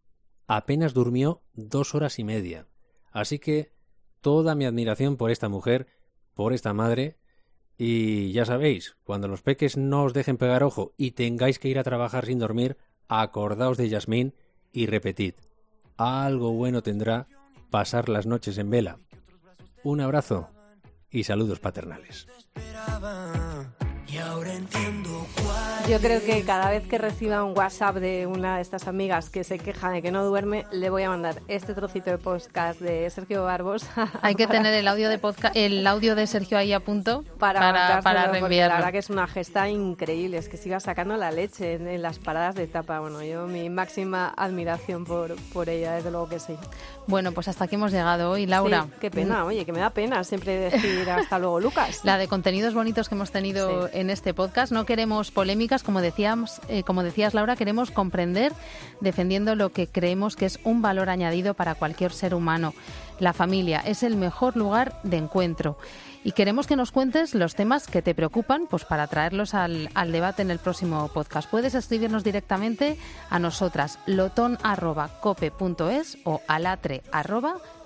apenas 0.47 0.95
durmió 0.95 1.43
dos 1.53 1.95
horas 1.95 2.19
y 2.19 2.25
media. 2.25 2.69
Así 3.13 3.39
que 3.39 3.73
toda 4.21 4.55
mi 4.55 4.65
admiración 4.65 5.17
por 5.17 5.31
esta 5.31 5.49
mujer, 5.49 5.89
por 6.35 6.53
esta 6.53 6.73
madre, 6.73 7.19
y 7.83 8.33
ya 8.33 8.45
sabéis, 8.45 8.95
cuando 9.05 9.27
los 9.27 9.41
peques 9.41 9.79
no 9.79 10.05
os 10.05 10.13
dejen 10.13 10.37
pegar 10.37 10.63
ojo 10.63 10.93
y 10.99 11.13
tengáis 11.13 11.59
que 11.59 11.69
ir 11.69 11.79
a 11.79 11.83
trabajar 11.83 12.27
sin 12.27 12.39
dormir, 12.39 12.77
acordaos 13.09 13.79
de 13.79 13.89
Yasmín 13.89 14.35
y 14.71 14.85
repetid. 14.85 15.33
Algo 15.97 16.53
bueno 16.53 16.83
tendrá 16.83 17.27
pasar 17.71 18.11
las 18.11 18.27
noches 18.27 18.59
en 18.59 18.69
vela. 18.69 18.99
Un 19.83 20.03
abrazo 20.03 20.51
y 21.11 21.25
saludos 21.25 21.59
paternales. 21.59 22.27
Y 24.13 24.19
ahora 24.19 24.53
entiendo 24.55 25.27
cuál. 25.37 25.89
Yo 25.89 25.99
creo 26.01 26.21
que 26.25 26.43
cada 26.43 26.71
vez 26.71 26.87
que 26.87 26.99
reciba 26.99 27.45
un 27.45 27.57
WhatsApp 27.57 27.97
de 27.97 28.27
una 28.27 28.57
de 28.57 28.63
estas 28.63 28.89
amigas 28.89 29.31
que 29.31 29.45
se 29.45 29.59
queja 29.59 29.91
de 29.91 30.03
que 30.03 30.11
no 30.11 30.25
duerme, 30.25 30.67
le 30.73 30.91
voy 30.91 31.03
a 31.05 31.11
mandar 31.11 31.41
este 31.49 31.75
trocito 31.75 32.11
de 32.11 32.19
podcast 32.19 32.81
de 32.81 33.09
Sergio 33.11 33.45
Barbos. 33.45 33.87
Hay 34.23 34.35
que 34.35 34.47
tener 34.47 34.75
el 34.75 34.89
audio 34.89 35.09
de 35.09 35.19
podcast, 35.19 35.57
el 35.57 35.87
audio 35.87 36.15
de 36.15 36.27
Sergio 36.27 36.59
ahí 36.59 36.73
a 36.73 36.81
punto 36.81 37.25
para, 37.39 37.61
para, 37.61 38.03
para 38.03 38.27
reenviarlo. 38.29 38.75
La 38.75 38.79
verdad 38.81 38.93
que 38.93 38.99
es 38.99 39.11
una 39.11 39.27
gesta 39.29 39.69
increíble, 39.69 40.39
es 40.39 40.49
que 40.49 40.57
siga 40.57 40.81
sacando 40.81 41.17
la 41.17 41.31
leche 41.31 41.75
en, 41.75 41.87
en 41.89 42.03
las 42.03 42.19
paradas 42.19 42.55
de 42.57 42.65
etapa. 42.65 42.99
Bueno, 43.01 43.23
yo 43.23 43.47
mi 43.47 43.69
máxima 43.71 44.33
admiración 44.37 45.05
por, 45.05 45.37
por 45.53 45.69
ella, 45.69 45.93
desde 45.95 46.11
luego 46.11 46.29
que 46.29 46.41
sí. 46.41 46.55
Bueno, 47.07 47.33
pues 47.33 47.49
hasta 47.49 47.65
aquí 47.65 47.75
hemos 47.75 47.91
llegado 47.93 48.31
hoy, 48.31 48.47
Laura. 48.47 48.85
Sí, 48.85 48.91
qué 49.01 49.11
pena, 49.11 49.45
oye, 49.45 49.65
que 49.65 49.73
me 49.73 49.81
da 49.81 49.91
pena 49.91 50.23
siempre 50.25 50.57
decir 50.57 51.09
hasta 51.11 51.39
luego, 51.39 51.61
Lucas. 51.61 52.01
La 52.05 52.19
de 52.19 52.29
contenidos 52.29 52.75
bonitos 52.75 53.09
que 53.09 53.15
hemos 53.17 53.31
tenido 53.33 53.89
Sí. 53.89 53.99
en 54.00 54.00
este 54.09 54.33
podcast. 54.33 54.73
No 54.73 54.87
queremos 54.87 55.31
polémicas, 55.31 55.83
como 55.83 56.01
decíamos, 56.01 56.61
eh, 56.69 56.85
como 56.85 57.03
decías 57.03 57.35
Laura, 57.35 57.57
queremos 57.57 57.91
comprender, 57.91 58.55
defendiendo 59.01 59.55
lo 59.57 59.71
que 59.71 59.89
creemos 59.89 60.37
que 60.37 60.47
es 60.47 60.61
un 60.65 60.81
valor 60.81 61.11
añadido 61.11 61.53
para 61.53 61.75
cualquier 61.75 62.13
ser 62.13 62.35
humano. 62.35 62.73
La 63.19 63.35
familia 63.35 63.81
es 63.81 64.03
el 64.03 64.17
mejor 64.17 64.57
lugar 64.57 64.99
de 65.03 65.19
encuentro. 65.19 65.77
Y 66.25 66.33
queremos 66.33 66.67
que 66.67 66.77
nos 66.77 66.93
cuentes 66.93 67.35
los 67.35 67.55
temas 67.55 67.87
que 67.87 68.01
te 68.03 68.15
preocupan, 68.15 68.67
pues 68.69 68.85
para 68.85 69.07
traerlos 69.07 69.53
al, 69.55 69.91
al 69.95 70.13
debate 70.13 70.43
en 70.43 70.51
el 70.51 70.59
próximo 70.59 71.09
podcast. 71.09 71.51
Puedes 71.51 71.75
escribirnos 71.75 72.25
directamente 72.25 72.97
a 73.29 73.39
nosotras, 73.39 73.99
loton.cope.es 74.07 74.59
o 76.25 76.41
alatre.cope.es. 76.47 77.80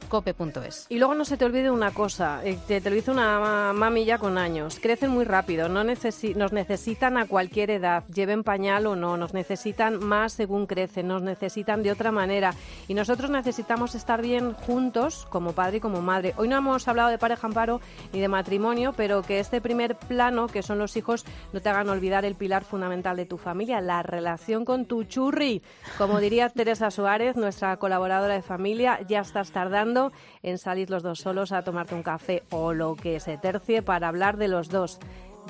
Y 0.90 0.98
luego 0.98 1.14
no 1.14 1.24
se 1.24 1.36
te 1.36 1.44
olvide 1.44 1.70
una 1.70 1.90
cosa, 1.92 2.40
eh, 2.44 2.58
te, 2.66 2.80
te 2.80 2.90
lo 2.90 2.96
dice 2.96 3.10
una 3.10 3.38
ma- 3.40 3.72
mami 3.72 4.04
ya 4.04 4.18
con 4.18 4.38
años, 4.38 4.78
crecen 4.80 5.10
muy 5.10 5.24
rápido, 5.24 5.68
no 5.68 5.82
necesi- 5.84 6.34
nos 6.34 6.52
necesitan 6.52 7.16
a 7.18 7.26
cualquier 7.26 7.70
edad, 7.70 8.04
lleven 8.12 8.44
pañal 8.44 8.86
o 8.86 8.96
no, 8.96 9.16
nos 9.16 9.34
necesitan 9.34 9.98
más 10.04 10.32
según 10.32 10.66
crecen, 10.66 11.08
nos 11.08 11.22
necesitan 11.22 11.82
de 11.82 11.92
otra 11.92 12.12
manera 12.12 12.54
y 12.88 12.94
nosotros 12.94 13.30
necesitamos 13.30 13.94
estar 13.94 14.20
bien 14.22 14.52
juntos 14.54 15.26
como 15.30 15.52
padre 15.52 15.78
y 15.78 15.80
como 15.80 16.02
madre. 16.02 16.34
Hoy 16.36 16.48
no 16.48 16.56
hemos 16.56 16.86
hablado 16.88 17.08
de 17.10 17.18
pareja 17.18 17.46
amparo 17.46 17.80
ni 18.12 18.20
de 18.20 18.28
matrimonio, 18.28 18.92
pero 18.96 19.22
que 19.22 19.40
este 19.40 19.60
primer 19.60 19.96
plano, 19.96 20.46
que 20.48 20.62
son 20.62 20.78
los 20.78 20.96
hijos, 20.96 21.24
no 21.52 21.60
te 21.60 21.68
hagan 21.68 21.88
olvidar 21.88 22.24
el 22.24 22.34
pilar 22.34 22.64
fundamental 22.64 23.16
de 23.16 23.26
tu 23.26 23.38
familia, 23.38 23.80
la 23.80 24.02
relación 24.02 24.64
con 24.64 24.84
tu 24.86 25.04
churri. 25.04 25.62
Como 25.98 26.18
diría 26.20 26.48
Teresa 26.54 26.90
Suárez, 26.90 27.36
nuestra 27.36 27.76
colaboradora 27.76 28.34
de 28.34 28.42
familia, 28.42 28.98
ya 29.08 29.20
estás 29.20 29.50
tardando 29.50 29.93
en 30.42 30.58
salir 30.58 30.90
los 30.90 31.02
dos 31.02 31.20
solos 31.20 31.52
a 31.52 31.62
tomarte 31.62 31.94
un 31.94 32.02
café 32.02 32.42
o 32.50 32.72
lo 32.72 32.96
que 32.96 33.20
se 33.20 33.38
tercie 33.38 33.82
para 33.82 34.08
hablar 34.08 34.36
de 34.36 34.48
los 34.48 34.68
dos. 34.68 34.98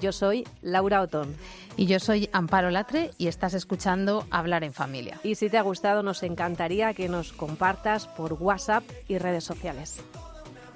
Yo 0.00 0.12
soy 0.12 0.46
Laura 0.62 1.02
Otón. 1.02 1.34
Y 1.76 1.86
yo 1.86 1.98
soy 2.00 2.28
Amparo 2.32 2.70
Latre 2.70 3.10
y 3.18 3.28
estás 3.28 3.54
escuchando 3.54 4.26
Hablar 4.30 4.64
en 4.64 4.72
Familia. 4.72 5.18
Y 5.22 5.34
si 5.36 5.48
te 5.48 5.58
ha 5.58 5.62
gustado, 5.62 6.02
nos 6.02 6.22
encantaría 6.22 6.94
que 6.94 7.08
nos 7.08 7.32
compartas 7.32 8.06
por 8.06 8.34
WhatsApp 8.34 8.84
y 9.08 9.18
redes 9.18 9.44
sociales. 9.44 10.00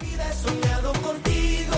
vida 0.01 0.29
he 0.29 0.33
soñado 0.33 0.93
contigo, 1.03 1.75